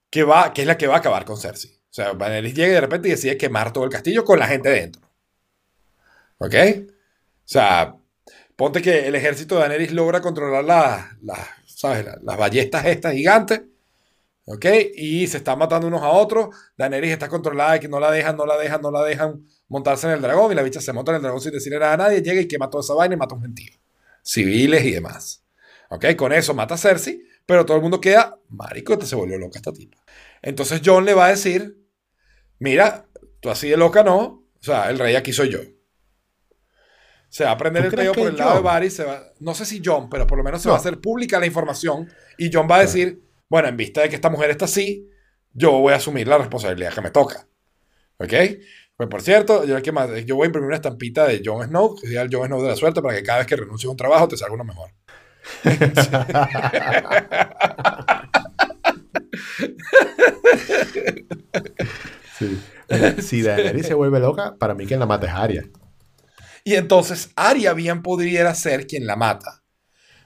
[0.09, 1.71] que, va, que es la que va a acabar con Cersei.
[1.71, 4.69] O sea, Daenerys llega y de repente decide quemar todo el castillo con la gente
[4.69, 5.01] dentro.
[6.37, 6.53] ¿Ok?
[6.53, 6.91] O
[7.45, 7.95] sea,
[8.55, 13.61] ponte que el ejército de Daenerys logra controlar las, las ballestas estas gigantes.
[14.49, 14.65] ¿Ok?
[14.95, 16.55] Y se están matando unos a otros.
[16.77, 20.07] Daenerys está controlada y que no la dejan, no la dejan, no la dejan montarse
[20.07, 20.53] en el dragón.
[20.53, 22.21] Y la bicha se monta en el dragón sin decirle nada a nadie.
[22.21, 23.73] Llega y quema toda esa vaina y mata a un gentío.
[24.23, 25.43] Civiles y demás.
[25.89, 26.05] ¿Ok?
[26.15, 27.21] Con eso mata a Cersei.
[27.45, 29.97] Pero todo el mundo queda, marico, se volvió loca esta tipa.
[30.41, 31.77] Entonces John le va a decir,
[32.59, 33.05] mira,
[33.41, 34.21] tú así de loca no.
[34.23, 35.59] O sea, el rey aquí soy yo.
[37.29, 38.61] Se va a prender ¿Tú el peo que por el lado de?
[38.61, 38.95] Varys.
[38.95, 40.71] Se va, no sé si John, pero por lo menos se No.
[40.71, 42.09] va a hacer pública la información.
[42.37, 45.09] Y John va a decir, bueno, en vista de que esta mujer está así,
[45.53, 47.47] yo voy a asumir la responsabilidad que me toca.
[48.17, 48.33] ¿Ok?
[48.95, 50.09] Pues por cierto, yo, ¿qué más?
[50.25, 52.69] yo voy a imprimir una estampita de Jon Snow, que sea el Jon Snow de
[52.69, 54.91] la suerte, para que cada vez que renuncie a un trabajo te salga uno mejor.
[62.37, 62.61] Sí.
[63.21, 65.63] Si Daenerys se vuelve loca, para mí quien la mata es Arya.
[66.63, 69.63] Y entonces Arya bien pudiera ser quien la mata.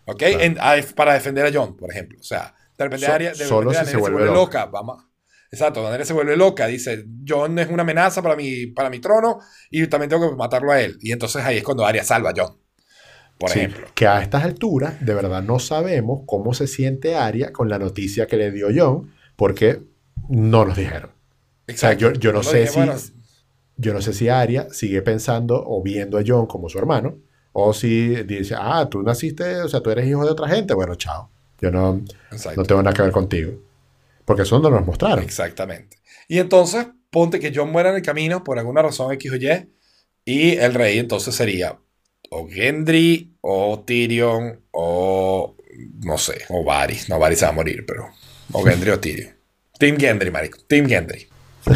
[0.06, 0.18] ¿Ok?
[0.18, 0.40] Claro.
[0.42, 2.20] En- a- para defender a Jon, por ejemplo.
[2.20, 4.66] O sea, de repente So- Arya, de solo repente si se vuelve loca.
[4.66, 5.04] Vamos.
[5.52, 6.68] Exacto, Daenerys se vuelve loca.
[6.68, 9.40] Dice, Jon es una amenaza para mi, para mi trono
[9.70, 10.98] y también tengo que matarlo a él.
[11.02, 12.58] Y entonces ahí es cuando Arya salva a Jon.
[13.38, 13.88] Por Sí, ejemplo.
[13.96, 18.28] que a estas alturas, de verdad, no sabemos cómo se siente Arya con la noticia
[18.28, 19.82] que le dio Jon, porque
[20.30, 21.10] no nos dijeron.
[21.68, 22.96] sea, yo- yo no sé dije, si- bueno,
[23.78, 27.18] Yo no sé si Arya sigue pensando o viendo a Jon como su hermano,
[27.52, 30.76] o si dice, ah, tú naciste, o sea, tú eres hijo de otra gente.
[30.76, 31.31] Bueno, chao.
[31.62, 32.02] Yo no,
[32.32, 32.62] exacto.
[32.62, 33.54] no tengo nada que ver contigo.
[34.26, 35.24] Porque eso no nos mostraron.
[35.24, 35.98] Exactamente.
[36.28, 39.70] Y entonces, ponte que Jon muera en el camino por alguna razón X o Y,
[40.26, 41.78] y el rey entonces sería
[42.30, 45.56] o Gendry, o Tyrion, o
[46.06, 47.10] no sé, o Varys.
[47.10, 48.08] No, Varys se va a morir, pero.
[48.54, 49.36] O Gendry o Tyrion.
[49.78, 50.60] Team Gendry, marico.
[50.68, 51.28] Team Gendry.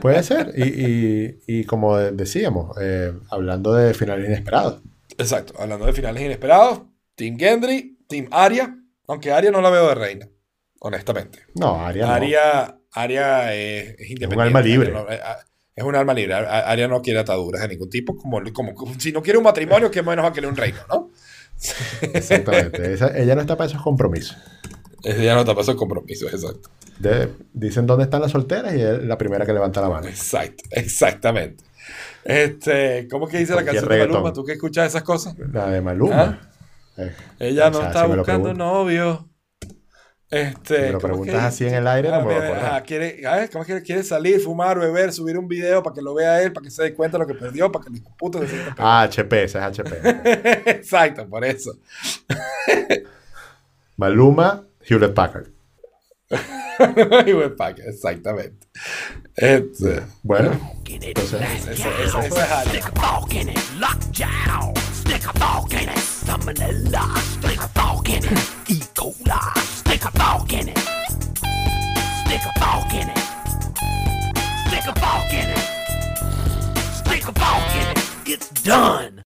[0.00, 0.52] Puede ser.
[0.56, 4.80] Y, y- y como decíamos, eh, hablando de finales inesperados.
[5.18, 5.54] Exacto.
[5.58, 6.82] Hablando de finales inesperados,
[7.20, 8.74] Team Gendry, Team Arya,
[9.06, 10.26] aunque Arya no la veo de reina,
[10.78, 11.40] honestamente.
[11.54, 12.12] No, Arya no.
[12.12, 14.42] Aria, Aria es, es independiente.
[14.42, 14.88] alma libre.
[14.88, 15.36] Aria no- eh, ah,
[15.76, 16.32] es un alma libre.
[16.32, 18.16] Aria no quiere ataduras de ningún tipo.
[18.16, 21.10] Como, como, si no quiere un matrimonio, ¿qué menos va a querer un reino, no?
[22.00, 22.94] Exactamente.
[22.94, 24.36] Esa- ella no está para esos compromisos.
[25.04, 26.70] Ya no está pasando compromiso, exacto.
[26.98, 30.08] De- dicen dónde están las solteras y es la primera que levanta la mano.
[30.08, 31.64] Exacto, exactamente.
[32.24, 33.98] Este, ¿Cómo es que dice la canción de.
[34.06, 34.32] Maluma?
[34.32, 35.34] ¿Tú que escuchas esas cosas?
[35.52, 36.49] La de Maluma.
[37.00, 39.26] Eh, Ella o no sea, está si lo buscando novio.
[40.30, 42.24] Este, Si me lo ¿cómo es que preguntas así en el aire, no Ah, me
[42.26, 42.72] voy a mira, acordar.
[42.72, 46.02] ajá, quiere, ah, ¿Cómo es que quiere salir, fumar, beber, subir un video para que
[46.02, 48.02] lo vea él, para que se dé cuenta de lo que perdió, para que el
[48.16, 48.74] puto se sienta?
[48.78, 50.70] Ah, HP, esa es HP.
[50.70, 51.72] Exacto, por eso.
[53.96, 55.48] Maluma, Hewlett Packard.
[57.26, 58.68] Y buen pack, Exactamente.
[59.40, 60.50] Este, bueno.
[60.50, 61.38] well, ese,
[78.62, 79.29] done.